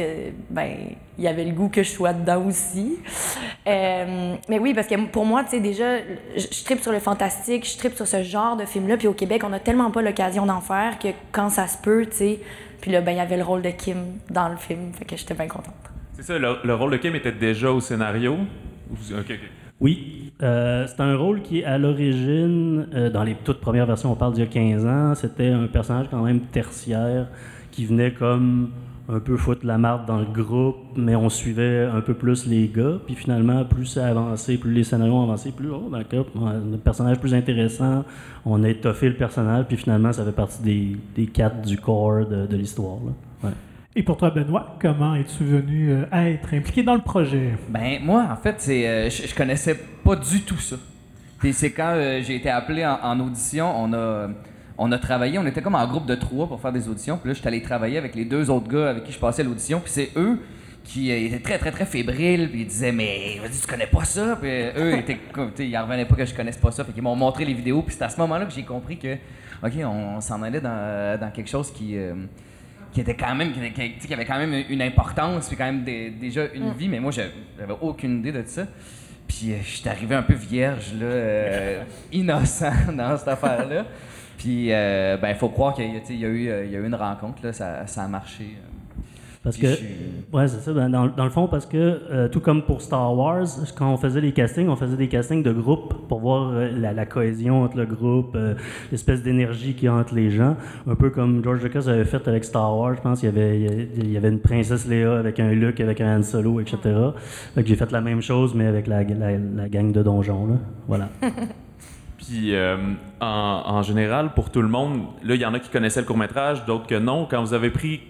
ben 0.50 0.76
il 1.18 1.24
y 1.24 1.28
avait 1.28 1.44
le 1.44 1.52
goût 1.52 1.68
que 1.68 1.82
je 1.82 1.90
sois 1.90 2.12
dedans 2.12 2.44
aussi. 2.46 2.98
Euh, 3.66 4.34
mais 4.48 4.58
oui, 4.58 4.72
parce 4.72 4.86
que 4.86 4.94
pour 5.06 5.26
moi, 5.26 5.44
tu 5.44 5.50
sais, 5.50 5.60
déjà, 5.60 5.98
je, 6.36 6.46
je 6.50 6.64
tripe 6.64 6.80
sur 6.80 6.92
le 6.92 7.00
fantastique, 7.00 7.68
je 7.68 7.76
tripe 7.76 7.94
sur 7.94 8.06
ce 8.06 8.22
genre 8.22 8.56
de 8.56 8.64
film-là, 8.64 8.96
puis 8.96 9.08
au 9.08 9.14
Québec, 9.14 9.42
on 9.44 9.52
a 9.52 9.58
tellement 9.58 9.90
pas 9.90 10.00
l'occasion 10.00 10.46
d'en 10.46 10.60
faire 10.60 10.98
que 10.98 11.08
quand 11.32 11.50
ça 11.50 11.66
se 11.66 11.76
peut, 11.76 12.06
tu 12.06 12.16
sais. 12.16 12.40
Puis 12.80 12.92
là, 12.92 13.00
ben 13.00 13.12
il 13.12 13.18
y 13.18 13.20
avait 13.20 13.36
le 13.36 13.42
rôle 13.42 13.62
de 13.62 13.70
Kim 13.70 13.98
dans 14.30 14.48
le 14.48 14.56
film, 14.56 14.92
fait 14.92 15.04
que 15.04 15.16
j'étais 15.16 15.34
bien 15.34 15.48
contente. 15.48 15.74
C'est 16.14 16.22
ça, 16.22 16.38
le, 16.38 16.56
le 16.64 16.74
rôle 16.74 16.92
de 16.92 16.96
Kim 16.96 17.14
était 17.14 17.32
déjà 17.32 17.70
au 17.72 17.80
scénario? 17.80 18.36
Oui, 19.80 20.32
euh, 20.42 20.86
c'est 20.86 21.00
un 21.00 21.16
rôle 21.16 21.42
qui, 21.42 21.62
à 21.64 21.78
l'origine, 21.78 22.88
euh, 22.94 23.10
dans 23.10 23.22
les 23.22 23.34
toutes 23.34 23.60
premières 23.60 23.86
versions, 23.86 24.10
on 24.10 24.16
parle 24.16 24.32
d'il 24.34 24.44
y 24.44 24.46
a 24.46 24.50
15 24.50 24.86
ans, 24.86 25.14
c'était 25.14 25.48
un 25.48 25.66
personnage 25.66 26.06
quand 26.10 26.22
même 26.22 26.40
tertiaire 26.40 27.28
qui 27.70 27.84
venait 27.86 28.12
comme 28.12 28.70
un 29.10 29.20
peu 29.20 29.36
foutre 29.38 29.64
la 29.64 29.78
marde 29.78 30.06
dans 30.06 30.18
le 30.18 30.26
groupe, 30.26 30.76
mais 30.96 31.16
on 31.16 31.30
suivait 31.30 31.84
un 31.86 32.02
peu 32.02 32.12
plus 32.12 32.46
les 32.46 32.68
gars. 32.68 32.98
Puis 33.06 33.14
finalement, 33.14 33.64
plus 33.64 33.86
ça 33.86 34.06
avançait, 34.06 34.58
plus 34.58 34.72
les 34.72 34.84
scénarios 34.84 35.14
ont 35.14 35.22
avancé, 35.22 35.50
plus, 35.50 35.70
oh, 35.70 35.88
d'accord, 35.90 36.26
ouais, 36.34 36.52
le 36.70 36.76
personnage 36.76 37.18
plus 37.18 37.32
intéressant, 37.34 38.04
on 38.44 38.62
a 38.64 38.68
étoffé 38.68 39.08
le 39.08 39.16
personnage, 39.16 39.64
puis 39.66 39.78
finalement, 39.78 40.12
ça 40.12 40.24
fait 40.24 40.32
partie 40.32 40.62
des, 40.62 40.96
des 41.14 41.26
quatre 41.26 41.62
du 41.62 41.78
corps 41.78 42.26
de, 42.26 42.46
de 42.46 42.56
l'histoire. 42.56 42.98
Ouais. 43.42 43.50
Et 43.96 44.02
pour 44.02 44.18
toi, 44.18 44.30
Benoît, 44.30 44.76
comment 44.80 45.14
es-tu 45.14 45.42
venu 45.42 45.90
euh, 45.90 46.04
être 46.12 46.52
impliqué 46.52 46.82
dans 46.82 46.94
le 46.94 47.00
projet? 47.00 47.54
Ben, 47.70 47.98
moi, 48.02 48.26
en 48.30 48.36
fait, 48.36 48.56
c'est, 48.58 48.86
euh, 48.86 49.10
je, 49.10 49.26
je 49.26 49.34
connaissais 49.34 49.74
pas 50.04 50.16
du 50.16 50.42
tout 50.42 50.58
ça. 50.58 50.76
Puis 51.38 51.52
c'est 51.52 51.70
quand 51.72 51.94
euh, 51.94 52.20
j'ai 52.22 52.36
été 52.36 52.50
appelé 52.50 52.84
en, 52.84 52.98
en 53.02 53.20
audition, 53.20 53.72
on 53.74 53.92
a, 53.94 54.28
on 54.78 54.92
a 54.92 54.98
travaillé, 54.98 55.38
on 55.38 55.46
était 55.46 55.60
comme 55.62 55.74
en 55.74 55.86
groupe 55.86 56.06
de 56.06 56.14
trois 56.14 56.46
pour 56.46 56.60
faire 56.60 56.72
des 56.72 56.88
auditions. 56.88 57.18
Puis 57.18 57.28
là, 57.28 57.34
j'étais 57.34 57.48
allé 57.48 57.60
travailler 57.62 57.98
avec 57.98 58.14
les 58.14 58.24
deux 58.24 58.48
autres 58.48 58.68
gars 58.68 58.90
avec 58.90 59.04
qui 59.04 59.12
je 59.12 59.18
passais 59.18 59.42
l'audition. 59.42 59.80
Puis 59.80 59.90
c'est 59.92 60.10
eux 60.16 60.38
qui 60.84 61.10
euh, 61.10 61.26
étaient 61.26 61.40
très, 61.40 61.58
très, 61.58 61.70
très 61.72 61.84
fébriles. 61.84 62.48
Puis 62.50 62.60
ils 62.62 62.66
disaient, 62.66 62.92
mais 62.92 63.38
vas-y, 63.42 63.60
tu 63.60 63.66
connais 63.66 63.86
pas 63.88 64.04
ça? 64.04 64.36
Puis 64.40 64.48
euh, 64.50 64.70
eux, 64.76 64.98
étaient, 64.98 65.18
ils 65.64 65.76
en 65.76 65.82
revenaient 65.84 66.04
pas 66.06 66.14
que 66.14 66.24
je 66.24 66.34
connaisse 66.34 66.56
pas 66.58 66.70
ça. 66.70 66.84
Fait 66.84 66.92
qu'ils 66.92 67.02
m'ont 67.02 67.16
montré 67.16 67.44
les 67.44 67.54
vidéos. 67.54 67.82
Puis 67.82 67.94
c'est 67.98 68.04
à 68.04 68.08
ce 68.08 68.18
moment-là 68.20 68.46
que 68.46 68.52
j'ai 68.52 68.62
compris 68.62 68.96
que, 68.98 69.14
OK, 69.62 69.72
on, 69.84 70.20
s'en 70.20 70.42
allait 70.42 70.60
dans, 70.60 71.18
dans 71.20 71.30
quelque 71.30 71.50
chose 71.50 71.72
qui. 71.72 71.96
euh, 71.96 72.14
qui 72.90 73.02
était 73.02 73.14
quand 73.16 73.34
même 73.34 73.52
qui, 73.52 73.98
qui 74.06 74.14
avait 74.14 74.24
quand 74.24 74.38
même 74.38 74.64
une 74.70 74.80
importance 74.80 75.46
puis 75.48 75.58
quand 75.58 75.66
même 75.66 75.84
des- 75.84 76.08
déjà 76.08 76.46
une 76.54 76.72
vie 76.72 76.88
mais 76.88 76.98
moi 76.98 77.12
j'avais 77.12 77.74
aucune 77.82 78.20
idée 78.20 78.32
de 78.32 78.42
ça 78.46 78.62
puis 79.28 79.52
euh, 79.52 79.56
j'étais 79.62 79.90
arrivé 79.90 80.14
un 80.14 80.22
peu 80.22 80.32
vierge 80.32 80.94
là 80.98 81.04
euh, 81.04 81.82
innocent 82.12 82.72
dans 82.96 83.14
cette 83.18 83.28
affaire 83.28 83.68
là 83.68 83.84
puis 84.38 84.68
euh, 84.72 85.18
ben 85.20 85.34
faut 85.34 85.50
croire 85.50 85.74
qu'il 85.74 85.92
y, 85.92 85.96
a- 85.96 86.00
tu 86.00 86.06
sais, 86.06 86.14
il 86.14 86.20
y 86.20 86.24
a 86.24 86.28
eu 86.28 86.48
euh, 86.48 86.64
il 86.64 86.72
y 86.72 86.76
a 86.76 86.78
eu 86.78 86.86
une 86.86 86.94
rencontre 86.94 87.44
là 87.44 87.52
ça, 87.52 87.86
ça 87.86 88.04
a 88.04 88.08
marché 88.08 88.44
euh. 88.44 88.64
Parce 89.44 89.56
Puis 89.56 89.68
que, 89.68 89.72
je 89.72 90.36
ouais, 90.36 90.48
c'est 90.48 90.58
ça. 90.60 90.72
ben, 90.72 90.90
dans, 90.90 91.06
dans 91.06 91.24
le 91.24 91.30
fond, 91.30 91.46
parce 91.46 91.64
que 91.64 91.76
euh, 92.10 92.28
tout 92.28 92.40
comme 92.40 92.62
pour 92.62 92.82
Star 92.82 93.16
Wars, 93.16 93.46
quand 93.76 93.90
on 93.90 93.96
faisait 93.96 94.20
les 94.20 94.32
castings, 94.32 94.68
on 94.68 94.74
faisait 94.74 94.96
des 94.96 95.06
castings 95.08 95.44
de 95.44 95.52
groupe 95.52 95.94
pour 96.08 96.18
voir 96.18 96.50
euh, 96.50 96.68
la, 96.76 96.92
la 96.92 97.06
cohésion 97.06 97.62
entre 97.62 97.76
le 97.76 97.86
groupe, 97.86 98.34
euh, 98.34 98.54
l'espèce 98.90 99.22
d'énergie 99.22 99.74
qu'il 99.74 99.84
y 99.84 99.88
a 99.88 99.94
entre 99.94 100.16
les 100.16 100.30
gens. 100.30 100.56
Un 100.88 100.96
peu 100.96 101.10
comme 101.10 101.42
George 101.42 101.62
Lucas 101.62 101.84
avait 101.86 102.04
fait 102.04 102.26
avec 102.26 102.44
Star 102.44 102.76
Wars, 102.76 102.96
je 102.96 103.00
pense. 103.00 103.22
Il 103.22 103.26
y 103.26 103.28
avait, 103.28 103.60
il 103.96 104.10
y 104.12 104.16
avait 104.16 104.28
une 104.28 104.40
princesse 104.40 104.86
Léa 104.88 105.16
avec 105.20 105.38
un 105.38 105.52
Luke, 105.52 105.80
avec 105.80 106.00
un 106.00 106.18
Han 106.18 106.22
Solo, 106.24 106.58
etc. 106.60 106.76
Fait 107.54 107.62
que 107.62 107.68
j'ai 107.68 107.76
fait 107.76 107.92
la 107.92 108.00
même 108.00 108.20
chose, 108.20 108.54
mais 108.56 108.66
avec 108.66 108.88
la, 108.88 109.04
la, 109.04 109.38
la 109.38 109.68
gang 109.68 109.92
de 109.92 110.02
donjons. 110.02 110.48
Là. 110.48 110.54
Voilà. 110.88 111.08
Puis, 112.28 112.54
euh, 112.54 112.76
en, 113.20 113.82
général, 113.82 114.34
pour 114.34 114.50
tout 114.50 114.60
le 114.60 114.68
monde, 114.68 115.06
là, 115.22 115.34
il 115.34 115.40
y 115.40 115.46
en 115.46 115.54
a 115.54 115.60
qui 115.60 115.70
connaissaient 115.70 116.00
le 116.00 116.06
court-métrage, 116.06 116.66
d'autres 116.66 116.86
que 116.86 116.94
non. 116.94 117.24
Quand 117.24 117.40
vous 117.40 117.54
avez 117.54 117.70
pris 117.70 118.02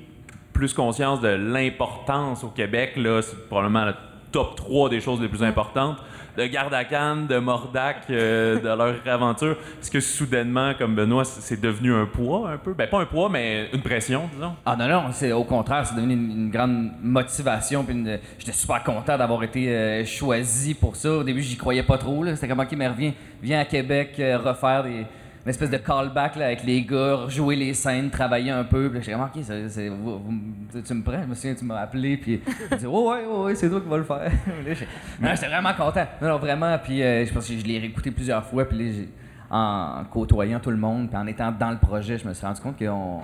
plus 0.53 0.75
conscience 0.75 1.21
de 1.21 1.29
l'importance 1.29 2.43
au 2.43 2.49
Québec, 2.49 2.95
là, 2.97 3.23
c'est 3.23 3.49
probablement 3.49 3.85
la 3.85 3.95
top 4.33 4.57
3 4.57 4.89
des 4.89 5.01
choses 5.01 5.21
les 5.21 5.29
plus 5.29 5.45
importantes 5.45 5.99
de 6.39 6.47
Gardakan, 6.47 7.27
de 7.29 7.39
Mordac, 7.39 8.03
euh, 8.11 8.61
de 8.61 8.69
leur 8.69 8.95
aventure. 9.07 9.57
Est-ce 9.81 9.91
que 9.91 9.99
soudainement, 10.01 10.73
comme 10.79 10.95
Benoît, 10.95 11.25
c'est 11.25 11.61
devenu 11.61 11.93
un 11.93 12.07
poids 12.07 12.51
un 12.51 12.59
peu? 12.59 12.75
Ben 12.75 12.89
pas 12.89 13.01
un 13.01 13.07
poids, 13.07 13.29
mais 13.29 13.69
une 13.73 13.83
pression, 13.83 14.31
disons. 14.33 14.53
Ah 14.65 14.77
non, 14.77 14.87
non, 14.89 15.03
c'est 15.13 15.33
au 15.33 15.43
contraire, 15.45 15.85
c'est 15.85 15.97
devenu 15.97 16.15
une, 16.15 16.31
une 16.31 16.51
grande 16.51 16.91
motivation. 17.03 17.83
Puis 17.85 17.95
une- 17.95 18.19
j'étais 18.39 18.53
super 18.53 18.83
content 18.85 19.19
d'avoir 19.19 19.43
été 19.43 19.69
euh, 19.69 20.05
choisi 20.05 20.75
pour 20.75 20.95
ça. 20.95 21.11
Au 21.11 21.25
début, 21.25 21.43
j'y 21.43 21.57
croyais 21.57 21.83
pas 21.83 21.99
trop. 21.99 22.23
là. 22.23 22.35
C'était 22.37 22.47
comme, 22.49 22.61
ok, 22.61 22.73
mais 22.77 22.89
reviens, 22.89 23.13
viens 23.43 23.61
à 23.61 23.65
Québec 23.65 24.15
euh, 24.21 24.39
refaire 24.39 24.85
des, 24.85 25.05
espèce 25.49 25.71
de 25.71 25.77
callback 25.79 26.37
là, 26.37 26.47
avec 26.47 26.65
les 26.65 26.83
gars, 26.83 27.27
jouer 27.29 27.57
les 27.57 27.75
scènes, 27.75 28.11
travailler 28.11 28.51
un 28.51 28.65
peu. 28.65 28.89
Puis 28.89 28.99
là, 28.99 29.01
j'étais 29.05 29.13
comme, 29.17 29.23
ok, 29.27 29.43
c'est- 29.43 29.69
c'est- 29.69 29.89
vous- 29.89 30.19
vous- 30.19 30.81
tu 30.83 30.95
me 30.95 31.03
prends? 31.03 31.23
Je 31.23 31.27
me 31.29 31.35
souviens, 31.35 31.55
tu 31.55 31.65
m'as 31.65 31.81
appelé. 31.81 32.17
Puis 32.17 32.41
dis, 32.79 32.87
oh, 32.87 33.11
ouais, 33.13 33.25
ouais, 33.25 33.45
ouais, 33.45 33.55
c'est 33.55 33.69
toi 33.71 33.81
qui 33.81 33.89
vas 33.89 33.97
le 33.99 34.05
faire. 34.05 34.31
Non, 35.21 35.29
j'étais 35.35 35.49
vraiment 35.49 35.73
content. 35.75 36.07
Non, 36.23 36.39
vraiment. 36.39 36.77
Puis 36.79 37.03
euh, 37.03 37.25
je 37.27 37.33
pense 37.33 37.47
que 37.49 37.57
je 37.59 37.65
l'ai 37.65 37.79
réécouté 37.79 38.11
plusieurs 38.11 38.45
fois. 38.45 38.65
Puis 38.69 38.79
là, 38.79 38.93
j'ai- 38.93 39.09
en 39.51 40.05
côtoyant 40.11 40.61
tout 40.61 40.71
le 40.71 40.77
monde, 40.77 41.09
puis 41.09 41.17
en 41.17 41.27
étant 41.27 41.51
dans 41.51 41.71
le 41.71 41.79
projet, 41.79 42.19
je 42.19 42.29
me 42.29 42.35
suis 42.35 42.45
rendu 42.47 42.61
compte 42.61 42.79
qu'on. 42.79 43.21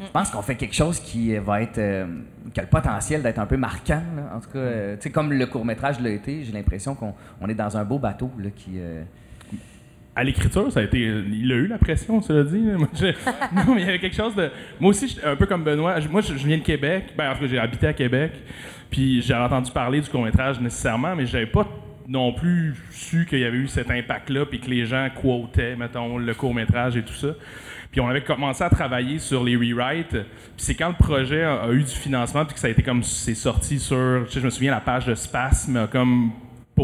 Je 0.00 0.10
pense 0.10 0.30
qu'on 0.30 0.42
fait 0.42 0.56
quelque 0.56 0.74
chose 0.74 0.98
qui 0.98 1.36
va 1.36 1.62
être. 1.62 1.78
euh, 1.78 2.06
qui 2.52 2.58
a 2.58 2.64
le 2.64 2.68
potentiel 2.68 3.22
d'être 3.22 3.38
un 3.38 3.46
peu 3.46 3.56
marquant. 3.56 4.02
En 4.34 4.40
tout 4.40 4.50
cas, 4.50 4.58
euh, 4.58 4.96
tu 4.96 5.02
sais, 5.02 5.10
comme 5.10 5.32
le 5.32 5.46
court-métrage 5.46 6.00
l'a 6.00 6.10
été, 6.10 6.42
j'ai 6.42 6.50
l'impression 6.52 6.96
qu'on 6.96 7.14
on 7.40 7.48
est 7.48 7.54
dans 7.54 7.76
un 7.76 7.84
beau 7.84 8.00
bateau 8.00 8.28
là, 8.38 8.48
qui. 8.50 8.80
À 10.14 10.24
l'écriture, 10.24 10.70
ça 10.70 10.80
a 10.80 10.82
été. 10.82 10.98
Il 10.98 11.50
a 11.52 11.54
eu 11.54 11.66
la 11.66 11.78
pression, 11.78 12.20
cela 12.20 12.44
dit. 12.44 12.58
Moi, 12.58 12.88
je- 12.94 13.06
non, 13.66 13.74
mais 13.74 13.80
il 13.82 13.86
y 13.86 13.88
avait 13.88 13.98
quelque 13.98 14.16
chose 14.16 14.34
de. 14.34 14.50
Moi 14.78 14.90
aussi, 14.90 15.18
un 15.24 15.36
peu 15.36 15.46
comme 15.46 15.64
Benoît. 15.64 16.00
Je- 16.00 16.08
Moi, 16.08 16.20
je, 16.20 16.36
je 16.36 16.46
viens 16.46 16.58
de 16.58 16.62
Québec. 16.62 17.14
Ben, 17.16 17.30
en 17.30 17.34
cas, 17.34 17.46
j'ai 17.46 17.58
habité 17.58 17.86
à 17.86 17.92
Québec. 17.94 18.32
Puis 18.90 19.22
j'ai 19.22 19.34
entendu 19.34 19.70
parler 19.70 20.00
du 20.02 20.10
court-métrage 20.10 20.60
nécessairement, 20.60 21.16
mais 21.16 21.24
j'avais 21.24 21.46
pas 21.46 21.66
non 22.06 22.32
plus 22.34 22.74
su 22.90 23.24
qu'il 23.24 23.38
y 23.38 23.44
avait 23.44 23.56
eu 23.56 23.68
cet 23.68 23.90
impact-là, 23.90 24.44
puis 24.44 24.60
que 24.60 24.68
les 24.68 24.84
gens 24.84 25.08
quotaient, 25.14 25.76
mettons, 25.76 26.18
le 26.18 26.34
court-métrage 26.34 26.96
et 26.96 27.02
tout 27.02 27.14
ça. 27.14 27.28
Puis 27.90 28.00
on 28.02 28.08
avait 28.08 28.22
commencé 28.22 28.62
à 28.64 28.68
travailler 28.70 29.18
sur 29.18 29.44
les 29.44 29.54
rewrites. 29.56 30.10
Puis 30.10 30.24
c'est 30.58 30.74
quand 30.74 30.88
le 30.88 30.94
projet 30.94 31.42
a, 31.42 31.62
a 31.62 31.70
eu 31.72 31.82
du 31.84 31.90
financement, 31.94 32.44
puis 32.44 32.52
que 32.54 32.60
ça 32.60 32.66
a 32.66 32.70
été 32.70 32.82
comme. 32.82 33.02
C'est 33.02 33.34
sorti 33.34 33.78
sur. 33.78 34.24
Tu 34.26 34.32
sais, 34.34 34.40
je 34.40 34.44
me 34.44 34.50
souviens, 34.50 34.72
la 34.72 34.80
page 34.80 35.06
de 35.06 35.14
Spasme 35.14 35.88
comme 35.90 36.32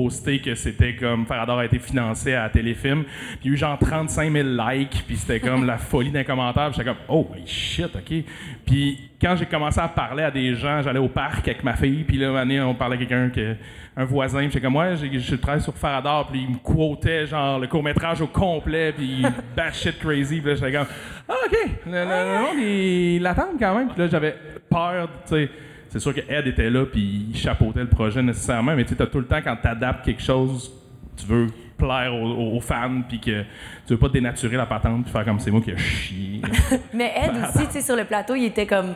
posté 0.02 0.38
que 0.40 0.54
c'était 0.54 0.94
comme 0.94 1.26
Farador 1.26 1.58
a 1.58 1.64
été 1.64 1.78
financé 1.80 2.34
à 2.34 2.48
Téléfilm. 2.48 3.02
Puis 3.04 3.38
il 3.44 3.46
y 3.48 3.50
a 3.50 3.54
eu 3.54 3.56
genre 3.56 3.78
35 3.78 4.32
000 4.32 4.48
likes, 4.48 5.02
puis 5.06 5.16
c'était 5.16 5.40
comme 5.40 5.66
la 5.66 5.76
folie 5.76 6.10
d'un 6.10 6.22
commentaire. 6.24 6.68
Puis 6.70 6.74
j'étais 6.78 6.88
comme, 6.90 6.98
oh 7.08 7.26
shit, 7.44 7.86
ok. 7.96 8.24
Puis 8.64 9.10
quand 9.20 9.34
j'ai 9.36 9.46
commencé 9.46 9.80
à 9.80 9.88
parler 9.88 10.22
à 10.22 10.30
des 10.30 10.54
gens, 10.54 10.80
j'allais 10.82 11.00
au 11.00 11.08
parc 11.08 11.48
avec 11.48 11.64
ma 11.64 11.74
fille, 11.74 12.04
puis 12.04 12.16
là, 12.16 12.38
année, 12.38 12.60
on 12.60 12.74
parlait 12.74 12.94
à 12.94 12.98
quelqu'un, 12.98 13.30
que, 13.30 13.56
un 13.96 14.04
voisin, 14.04 14.38
puis 14.42 14.50
j'étais 14.52 14.60
comme, 14.60 14.76
ouais, 14.76 14.94
j'ai- 14.96 15.18
je 15.18 15.34
travaille 15.34 15.60
sur 15.60 15.74
Farador, 15.76 16.28
puis 16.28 16.42
il 16.42 16.50
me 16.50 16.58
quotait 16.58 17.26
genre 17.26 17.58
le 17.58 17.66
court-métrage 17.66 18.20
au 18.20 18.28
complet, 18.28 18.92
puis 18.96 19.22
batshit 19.56 19.98
crazy, 19.98 20.40
puis 20.40 20.50
là, 20.50 20.54
j'étais 20.54 20.72
comme, 20.78 20.86
ah, 21.28 21.34
ok, 21.46 21.70
le, 21.86 21.90
le- 21.92 21.98
le 22.04 22.38
monde, 22.38 22.58
il 22.58 23.14
il 23.16 23.22
l'attend 23.22 23.48
quand 23.58 23.76
même, 23.76 23.88
puis 23.88 23.98
là, 24.00 24.06
j'avais 24.08 24.36
peur, 24.70 25.08
tu 25.26 25.34
sais. 25.34 25.50
C'est 25.90 26.00
sûr 26.00 26.14
que 26.14 26.20
Ed 26.28 26.46
était 26.46 26.70
là 26.70 26.84
puis 26.84 27.28
il 27.30 27.36
chapeautait 27.36 27.80
le 27.80 27.88
projet 27.88 28.22
nécessairement, 28.22 28.74
mais 28.74 28.84
tu 28.84 28.94
as 29.00 29.06
tout 29.06 29.18
le 29.18 29.26
temps 29.26 29.40
quand 29.42 29.56
tu 29.60 29.68
adaptes 29.68 30.04
quelque 30.04 30.22
chose, 30.22 30.70
tu 31.16 31.26
veux 31.26 31.46
plaire 31.78 32.12
aux, 32.14 32.60
fans 32.60 33.02
puis 33.08 33.20
que 33.20 33.42
tu 33.86 33.94
veux 33.94 33.98
pas 33.98 34.08
dénaturer 34.08 34.56
la 34.56 34.66
patente 34.66 35.04
puis 35.04 35.12
faire 35.12 35.24
comme 35.24 35.40
c'est 35.40 35.50
moi 35.50 35.60
qui 35.60 35.70
ai 35.70 35.78
chié. 35.78 36.42
Mais 36.92 37.14
Ed 37.16 37.32
aussi, 37.36 37.66
tu 37.66 37.72
sais, 37.74 37.82
sur 37.82 37.96
le 37.96 38.04
plateau, 38.04 38.34
il 38.34 38.44
était 38.44 38.66
comme. 38.66 38.94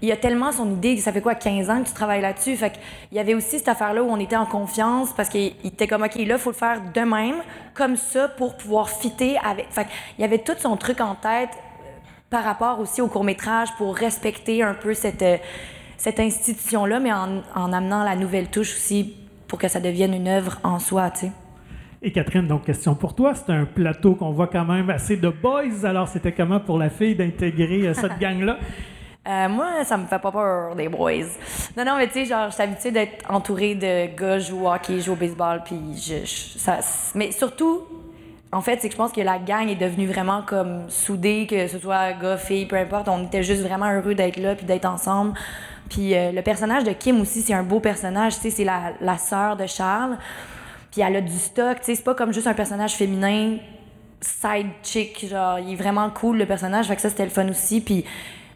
Il 0.00 0.10
a 0.10 0.16
tellement 0.16 0.50
son 0.50 0.68
idée, 0.72 0.96
ça 0.96 1.12
fait 1.12 1.20
quoi, 1.20 1.36
15 1.36 1.70
ans 1.70 1.80
que 1.80 1.86
tu 1.86 1.94
travailles 1.94 2.22
là-dessus? 2.22 2.56
Fait 2.56 2.72
qu'il 2.72 3.16
y 3.16 3.20
avait 3.20 3.34
aussi 3.34 3.58
cette 3.58 3.68
affaire-là 3.68 4.02
où 4.02 4.10
on 4.10 4.18
était 4.18 4.34
en 4.34 4.46
confiance 4.46 5.12
parce 5.12 5.28
qu'il 5.28 5.52
il 5.62 5.68
était 5.68 5.86
comme, 5.86 6.02
OK, 6.02 6.16
là, 6.16 6.22
il 6.22 6.38
faut 6.38 6.50
le 6.50 6.56
faire 6.56 6.80
de 6.92 7.00
même, 7.02 7.36
comme 7.72 7.94
ça, 7.94 8.26
pour 8.26 8.56
pouvoir 8.56 8.90
fitter 8.90 9.36
avec. 9.44 9.66
Fait 9.70 9.84
qu'il 9.84 10.22
y 10.22 10.24
avait 10.24 10.38
tout 10.38 10.54
son 10.58 10.76
truc 10.76 11.00
en 11.00 11.14
tête 11.14 11.50
euh, 11.52 11.98
par 12.30 12.42
rapport 12.42 12.80
aussi 12.80 13.00
au 13.00 13.06
court-métrage 13.06 13.68
pour 13.78 13.94
respecter 13.94 14.64
un 14.64 14.74
peu 14.74 14.92
cette, 14.92 15.22
euh, 15.22 15.36
cette 16.02 16.18
institution-là, 16.18 16.98
mais 16.98 17.12
en, 17.12 17.42
en 17.54 17.72
amenant 17.72 18.02
la 18.02 18.16
nouvelle 18.16 18.48
touche 18.48 18.74
aussi 18.74 19.14
pour 19.46 19.56
que 19.56 19.68
ça 19.68 19.78
devienne 19.78 20.12
une 20.14 20.26
œuvre 20.26 20.58
en 20.64 20.80
soi, 20.80 21.10
tu 21.12 21.20
sais. 21.26 21.32
Et 22.02 22.10
Catherine, 22.10 22.48
donc 22.48 22.64
question 22.64 22.96
pour 22.96 23.14
toi. 23.14 23.34
C'est 23.36 23.52
un 23.52 23.64
plateau 23.64 24.16
qu'on 24.16 24.32
voit 24.32 24.48
quand 24.48 24.64
même 24.64 24.90
assez 24.90 25.16
de 25.16 25.28
boys. 25.28 25.84
Alors, 25.84 26.08
c'était 26.08 26.32
comment 26.32 26.58
pour 26.58 26.76
la 26.76 26.90
fille 26.90 27.14
d'intégrer 27.14 27.86
euh, 27.86 27.94
cette 27.94 28.18
gang-là? 28.20 28.58
Euh, 29.28 29.48
moi, 29.48 29.84
ça 29.84 29.96
me 29.96 30.06
fait 30.06 30.18
pas 30.18 30.32
peur, 30.32 30.74
des 30.74 30.88
boys. 30.88 31.12
Non, 31.76 31.84
non, 31.84 31.96
mais 31.96 32.08
tu 32.08 32.14
sais, 32.14 32.24
genre, 32.24 32.48
je 32.48 32.54
suis 32.54 32.62
habituée 32.64 32.90
d'être 32.90 33.24
entourée 33.32 33.76
de 33.76 34.16
gars, 34.16 34.40
je 34.40 34.48
joue 34.48 34.64
au 34.66 34.72
hockey, 34.72 34.94
je 34.98 35.04
joue 35.04 35.12
au 35.12 35.14
baseball, 35.14 35.62
puis 35.64 35.78
je, 35.94 36.24
je- 36.24 36.58
ça, 36.58 36.80
mais 37.14 37.30
surtout, 37.30 37.82
en 38.50 38.60
fait, 38.62 38.78
c'est 38.80 38.88
que 38.88 38.94
je 38.94 38.98
pense 38.98 39.12
que 39.12 39.20
la 39.20 39.38
gang 39.38 39.68
est 39.68 39.76
devenue 39.76 40.08
vraiment 40.08 40.42
comme 40.42 40.90
soudée, 40.90 41.46
que 41.48 41.68
ce 41.68 41.78
soit 41.78 42.14
gars, 42.14 42.36
filles, 42.36 42.66
peu 42.66 42.74
importe. 42.76 43.06
On 43.08 43.24
était 43.24 43.44
juste 43.44 43.62
vraiment 43.62 43.92
heureux 43.92 44.16
d'être 44.16 44.38
là, 44.38 44.56
puis 44.56 44.66
d'être 44.66 44.86
ensemble. 44.86 45.34
Puis 45.92 46.14
euh, 46.14 46.32
le 46.32 46.40
personnage 46.40 46.84
de 46.84 46.92
Kim 46.92 47.20
aussi, 47.20 47.42
c'est 47.42 47.52
un 47.52 47.62
beau 47.62 47.78
personnage, 47.78 48.36
tu 48.36 48.40
sais, 48.40 48.50
c'est 48.50 48.64
la, 48.64 48.94
la 49.02 49.18
sœur 49.18 49.58
de 49.58 49.66
Charles. 49.66 50.16
Puis 50.90 51.02
elle 51.02 51.16
a 51.16 51.20
du 51.20 51.36
stock, 51.36 51.80
tu 51.80 51.84
sais, 51.84 51.94
c'est 51.96 52.02
pas 52.02 52.14
comme 52.14 52.32
juste 52.32 52.46
un 52.46 52.54
personnage 52.54 52.94
féminin 52.94 53.58
side 54.22 54.68
chick, 54.82 55.26
genre, 55.28 55.58
il 55.58 55.72
est 55.72 55.76
vraiment 55.76 56.08
cool 56.08 56.38
le 56.38 56.46
personnage, 56.46 56.86
fait 56.86 56.96
que 56.96 57.02
ça 57.02 57.10
c'était 57.10 57.24
le 57.24 57.30
fun 57.30 57.46
aussi. 57.48 57.82
Puis 57.82 58.06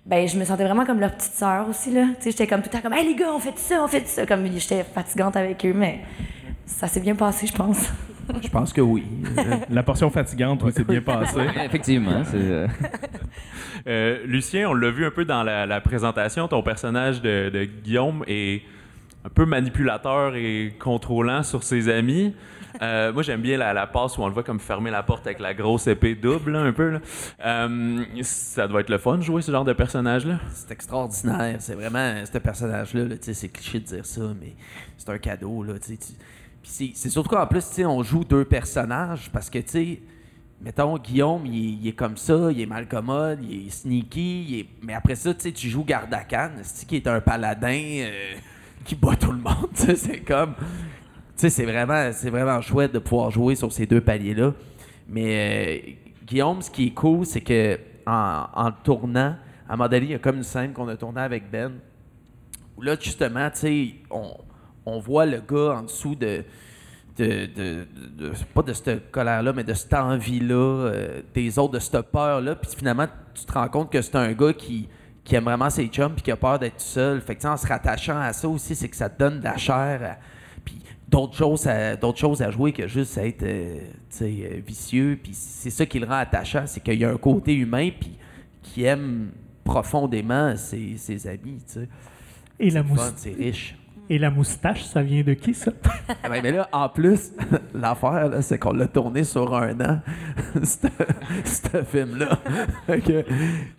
ben, 0.07 0.27
je 0.27 0.39
me 0.39 0.45
sentais 0.47 0.65
vraiment 0.65 0.87
comme 0.87 1.01
leur 1.01 1.13
petite 1.13 1.33
sœur 1.33 1.69
aussi, 1.69 1.91
là. 1.91 2.07
Tu 2.19 2.25
sais, 2.25 2.31
j'étais 2.31 2.47
comme 2.47 2.63
tout 2.63 2.71
le 2.73 2.79
temps 2.79 2.83
comme, 2.83 2.95
hey 2.95 3.07
les 3.07 3.15
gars, 3.15 3.35
on 3.35 3.39
fait 3.39 3.59
ça, 3.59 3.83
on 3.83 3.89
fait 3.89 4.09
ça. 4.09 4.25
Comme 4.25 4.47
j'étais 4.57 4.83
fatigante 4.83 5.37
avec 5.37 5.63
eux, 5.67 5.75
mais 5.75 6.01
ça 6.65 6.89
s'est 6.89 7.01
bien 7.01 7.17
passé, 7.17 7.47
je 7.47 7.53
pense. 7.53 7.91
Je 8.43 8.49
pense 8.49 8.73
que 8.73 8.81
oui. 8.81 9.05
La 9.71 9.83
portion 9.83 10.11
fatigante, 10.11 10.63
oui, 10.63 10.73
c'est 10.75 10.87
bien 10.87 11.01
passé. 11.03 11.39
Effectivement, 11.65 12.23
c'est. 12.25 12.37
euh, 12.37 12.67
Euh, 13.89 14.19
Lucien, 14.27 14.69
on 14.69 14.75
l'a 14.75 14.91
vu 14.91 15.07
un 15.07 15.11
peu 15.13 15.25
dans 15.25 15.45
la, 15.45 15.65
la 15.65 15.81
présentation, 15.81 16.49
ton 16.49 16.63
personnage 16.63 17.23
de, 17.23 17.51
de 17.51 17.65
Guillaume 17.65 18.25
est 18.27 18.63
un 19.25 19.29
peu 19.29 19.45
manipulateur 19.45 20.35
et 20.35 20.75
contrôlant 20.81 21.43
sur 21.45 21.63
ses 21.63 21.89
amis. 21.89 22.35
Euh, 22.83 23.13
moi, 23.13 23.23
j'aime 23.23 23.41
bien 23.43 23.57
la, 23.57 23.73
la 23.73 23.87
passe 23.87 24.19
où 24.19 24.23
on 24.23 24.27
le 24.27 24.33
voit 24.35 24.43
comme 24.43 24.59
fermer 24.61 24.91
la 24.91 25.03
porte 25.05 25.27
avec 25.27 25.39
la 25.39 25.55
grosse 25.55 25.87
épée 25.87 26.15
double, 26.17 26.53
là, 26.53 26.61
un 26.63 26.73
peu. 26.73 26.91
là. 26.91 27.01
Euh, 27.45 28.05
ça 28.23 28.67
doit 28.67 28.81
être 28.81 28.91
le 28.91 28.99
fun 28.99 29.19
de 29.19 29.23
jouer 29.23 29.41
ce 29.41 29.53
genre 29.53 29.65
de 29.65 29.73
personnage-là. 29.73 30.41
C'est 30.53 30.73
extraordinaire. 30.73 31.57
C'est 31.61 31.75
vraiment 31.75 32.13
ce 32.31 32.39
personnage-là. 32.39 33.05
là, 33.05 33.17
tu 33.17 33.23
sais, 33.23 33.35
c'est 33.35 33.49
cliché 33.49 33.79
de 33.81 33.85
dire 33.85 34.05
ça, 34.05 34.23
mais 34.41 34.55
c'est 34.99 35.11
un 35.11 35.19
cadeau. 35.19 35.63
Là, 35.63 35.75
C'est- 36.67 37.09
surtout 37.09 37.31
qu'en 37.31 37.47
plus, 37.47 37.65
on 37.85 38.03
joue 38.03 38.25
deux 38.25 38.45
personnages 38.45 39.31
parce 39.33 39.49
que, 39.49 39.59
tu 39.61 39.69
sais, 39.69 40.01
mettons, 40.61 40.99
Guillaume, 40.99 41.47
il 41.47 41.87
est, 41.87 41.93
comme 41.93 42.17
ça, 42.17 42.51
il 42.51 42.61
est 42.61 42.67
mal 42.67 42.89
commode, 42.89 43.39
il 43.43 43.69
est 43.69 43.71
sneaky, 43.71 44.69
mais 44.83 44.95
après 44.95 45.15
ça, 45.15 45.33
tu 45.33 45.43
sais, 45.43 45.53
tu 45.53 45.69
joues 45.69 45.85
Gardakan, 45.85 46.51
qui 46.87 46.97
est 46.97 47.07
un 47.07 47.21
paladin 47.21 47.83
euh, 48.01 48.35
qui 48.85 48.97
bat 48.97 49.17
tout 49.17 49.33
le 49.33 49.39
monde. 49.39 49.71
c'est 49.75 50.21
comme. 50.21 50.55
Tu 51.37 51.49
sais, 51.49 51.51
c'est 51.51 51.65
vraiment, 51.65 52.61
chouette 52.61 52.93
de 52.93 52.99
pouvoir 52.99 53.31
jouer 53.31 53.55
sur 53.55 53.73
ces 53.73 53.87
deux 53.87 54.01
paliers-là. 54.01 54.53
Mais 55.09 55.87
euh, 55.87 55.93
Guillaume, 56.27 56.63
ce 56.63 56.71
qui 56.71 56.89
est 56.89 56.95
cool, 56.95 57.25
c'est 57.27 57.43
que 57.43 57.79
en, 58.07 58.71
tournant, 58.83 59.37
à 59.69 59.75
un 59.75 59.89
il 59.93 60.11
y 60.11 60.15
a 60.15 60.19
comme 60.19 60.37
une 60.37 60.43
scène 60.43 60.73
qu'on 60.73 60.89
a 60.89 60.97
tournée 60.97 61.21
avec 61.21 61.51
Ben, 61.51 61.73
où 62.77 62.83
là, 62.83 62.97
justement, 63.01 63.49
tu 63.51 63.59
sais, 63.59 63.95
on, 64.11 64.33
on 64.87 64.99
voit 64.99 65.27
le 65.27 65.41
gars 65.41 65.79
en 65.79 65.83
dessous 65.83 66.15
de. 66.15 66.45
de, 67.19 67.47
de- 67.57 67.87
pas 68.55 68.63
de 68.63 68.73
cette 68.73 69.11
colère-là, 69.11 69.53
mais 69.53 69.65
de 69.65 69.75
cette 69.75 69.95
envie-là, 69.95 70.55
euh, 70.55 71.23
des 71.35 71.59
autres, 71.59 71.75
de 71.75 71.79
cette 71.79 72.01
peur-là. 72.13 72.55
Puis 72.57 72.71
finalement, 72.77 73.07
tu 73.35 73.45
te 73.45 73.53
rends 73.53 73.69
compte 73.69 73.91
que 73.91 74.01
c'est 74.03 74.17
un 74.17 74.33
gars 74.33 74.53
qui, 74.53 74.89
qui 75.25 75.35
aime 75.35 75.45
vraiment 75.45 75.71
ses 75.71 75.87
chums 75.89 76.13
puis 76.15 76.23
qui 76.23 76.31
a 76.31 76.37
peur 76.37 76.59
d'être 76.59 76.77
tout 76.77 76.85
seul. 76.85 77.21
Fait 77.21 77.35
que, 77.35 77.41
tu 77.41 77.47
sais, 77.47 77.53
en 77.53 77.57
se 77.57 77.67
rattachant 77.67 78.19
à 78.21 78.33
ça 78.33 78.49
aussi, 78.49 78.75
c'est 78.75 78.89
que 78.89 78.97
ça 78.97 79.09
te 79.09 79.19
donne 79.19 79.41
de 79.41 79.45
la 79.45 79.57
chair. 79.57 80.17
puis 80.65 80.77
d'autres 81.09 81.35
choses, 81.37 81.67
à, 81.67 81.97
d'autres 81.97 82.19
choses 82.19 82.43
à 82.43 82.51
jouer 82.51 82.73
que 82.73 82.87
juste 82.87 83.17
être 83.19 83.43
euh, 83.43 83.79
euh, 84.23 84.61
vicieux. 84.67 85.19
Puis 85.23 85.33
c'est 85.35 85.71
ça 85.71 85.87
qui 85.87 85.99
le 85.99 86.07
rend 86.07 86.15
attachant, 86.19 86.65
c'est 86.67 86.81
qu'il 86.83 86.99
y 87.01 87.05
a 87.05 87.11
un 87.11 87.17
côté 87.17 87.55
humain 87.55 87.91
puis 87.99 88.17
qui 88.63 88.85
aime 88.85 89.31
profondément 89.65 90.55
ses, 90.57 90.97
ses 90.97 91.27
amis. 91.27 91.63
Et 92.59 92.71
la, 92.71 92.83
C'est 92.83 92.89
mous- 92.89 92.97
fun, 92.97 93.13
c'est 93.17 93.35
riche. 93.35 93.77
Et 94.09 94.19
la 94.19 94.31
moustache, 94.31 94.85
ça 94.85 95.03
vient 95.03 95.23
de 95.23 95.35
qui, 95.35 95.53
ça? 95.55 95.73
Ah 96.09 96.29
ben, 96.29 96.41
mais 96.43 96.53
là, 96.53 96.69
en 96.73 96.89
plus, 96.89 97.33
l'affaire, 97.75 98.29
là, 98.29 98.43
c'est 98.43 98.59
qu'on 98.59 98.73
l'a 98.73 98.87
tourné 98.87 99.25
sur 99.25 99.55
un 99.55 99.79
an, 99.81 100.01
ce 100.63 100.87
ce 101.45 101.83
film-là. 101.85 102.39
J'ai 102.89 103.25